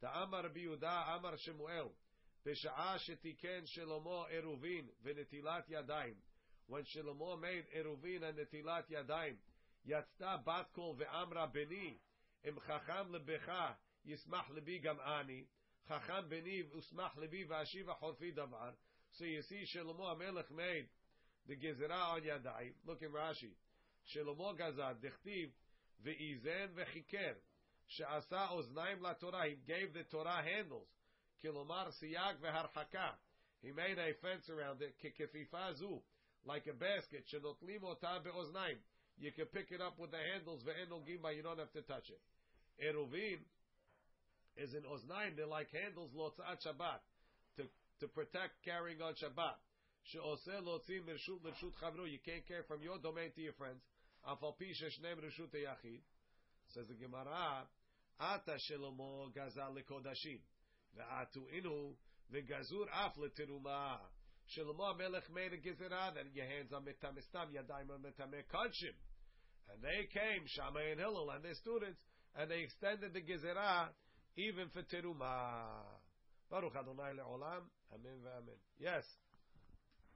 The 0.02 0.08
Amar 0.08 0.44
Biuda, 0.50 1.18
Amar 1.18 1.38
Shemuel. 1.38 1.92
Pesha'a 2.46 2.98
shetiken 2.98 3.68
Shlomo 3.78 4.26
Eruvin 4.34 4.86
v'netilat 5.06 5.70
yadayim. 5.72 6.16
When 6.68 6.84
Shlomo 6.84 7.40
made 7.40 7.66
Eruvin 7.78 8.24
and 8.28 8.38
netilat 8.38 8.90
yadayim, 8.92 9.36
Yatzta 9.88 10.44
batkol 10.44 10.98
ve'amra 10.98 11.52
beni, 11.54 12.00
im 12.44 12.56
chacham 12.68 13.14
lebecha, 13.14 13.76
yismach 14.08 14.50
lebi 14.56 14.82
gam 14.82 14.98
ani, 15.20 15.46
chacham 15.88 16.26
beni 16.30 16.64
usmach 16.76 17.16
lebi 17.22 17.48
v'ashiva 17.48 17.96
horfi 18.02 18.34
davar. 18.36 18.74
So 19.14 19.26
you 19.26 19.42
see 19.44 19.66
Shlomo 19.76 20.16
HaMelech 20.16 20.50
made 20.56 20.88
the 21.48 21.56
Gezerah 21.56 22.16
on 22.16 22.22
Yadayim. 22.22 22.74
Look 22.88 23.02
in 23.02 23.10
Rashi. 23.10 23.54
Shlomo 24.16 24.58
Gazar, 24.58 24.96
dechtiv, 24.96 25.52
Ve'izen 26.06 26.74
vechiker. 26.76 27.36
She'asa 27.88 28.50
oznaim 28.54 29.02
la 29.02 29.14
Torah. 29.14 29.48
He 29.48 29.58
gave 29.68 29.94
the 29.94 30.04
Torah 30.10 30.42
handles. 30.42 30.88
Kilomar 31.44 31.92
siyag 32.02 32.40
veharhaka. 32.42 33.18
He 33.62 33.72
made 33.72 33.98
a 33.98 34.14
fence 34.22 34.50
around 34.50 34.82
it. 34.82 34.96
Kekefifa. 35.04 36.02
Like 36.46 36.68
a 36.68 36.74
basket. 36.74 37.26
Shenotlim 37.28 37.84
ota 37.84 38.22
be'oznaim. 38.24 38.78
You 39.20 39.32
can 39.32 39.46
pick 39.46 39.72
it 39.72 39.82
up 39.82 40.00
with 40.00 40.12
the 40.12 40.18
handles. 40.34 40.64
Ve'en. 40.64 41.36
You 41.36 41.44
don't 41.44 41.60
have 41.60 41.72
to 41.74 41.82
touch 41.82 42.10
it. 42.10 42.22
Eruvin 42.82 43.40
is 44.58 44.74
in 44.74 44.84
oznaim. 44.84 45.36
They're 45.36 45.46
like 45.46 45.70
handles. 45.72 46.12
Lotzat 46.18 46.66
Shabbat. 46.66 47.02
To, 47.58 47.64
to 48.00 48.08
protect 48.08 48.64
carrying 48.64 49.02
on 49.02 49.14
Shabbat. 49.14 49.60
You 50.14 50.20
can't 52.26 52.48
carry 52.48 52.64
from 52.68 52.82
your 52.82 52.98
domain 52.98 53.32
to 53.36 53.42
your 53.42 53.54
friends. 53.54 53.82
Afal 54.28 54.58
pi 54.58 54.66
sheshneim 54.74 55.18
reshut 55.18 55.54
yachid. 55.54 56.02
Says 56.74 56.88
the 56.88 56.96
Gemara, 56.96 57.68
Ata 58.20 58.58
shelomo 58.70 59.32
gazal 59.34 59.74
lekodashim. 59.76 60.40
Ve'atu 60.96 61.42
inu 61.58 61.94
ve'gazur 62.32 62.88
af 62.94 63.16
letiruma. 63.18 63.98
Shlomo 64.56 64.98
Melech 64.98 65.30
made 65.34 65.54
a 65.54 65.58
gezerah 65.58 66.14
that 66.14 66.26
your 66.34 66.46
hands 66.46 66.72
are 66.74 66.82
metamistam, 66.82 67.50
yadayim 67.52 67.90
are 67.90 68.00
metameh 68.00 68.44
kodshim. 68.54 68.96
And 69.72 69.82
they 69.82 70.08
came, 70.12 70.44
Shammai 70.48 70.92
and 70.92 71.00
Hillel 71.00 71.30
and 71.32 71.44
their 71.44 71.56
students, 71.56 72.02
and 72.36 72.52
they 72.52 72.60
extended 72.60 73.14
the 73.14 73.22
gezerah 73.22 73.90
even 74.38 74.70
for 74.70 74.84
teruma. 74.84 75.82
Baruch 76.50 76.76
Adonai 76.76 77.16
le'olam. 77.18 77.64
Amen 77.94 78.20
ve'amen. 78.24 78.60
Yes. 78.78 79.04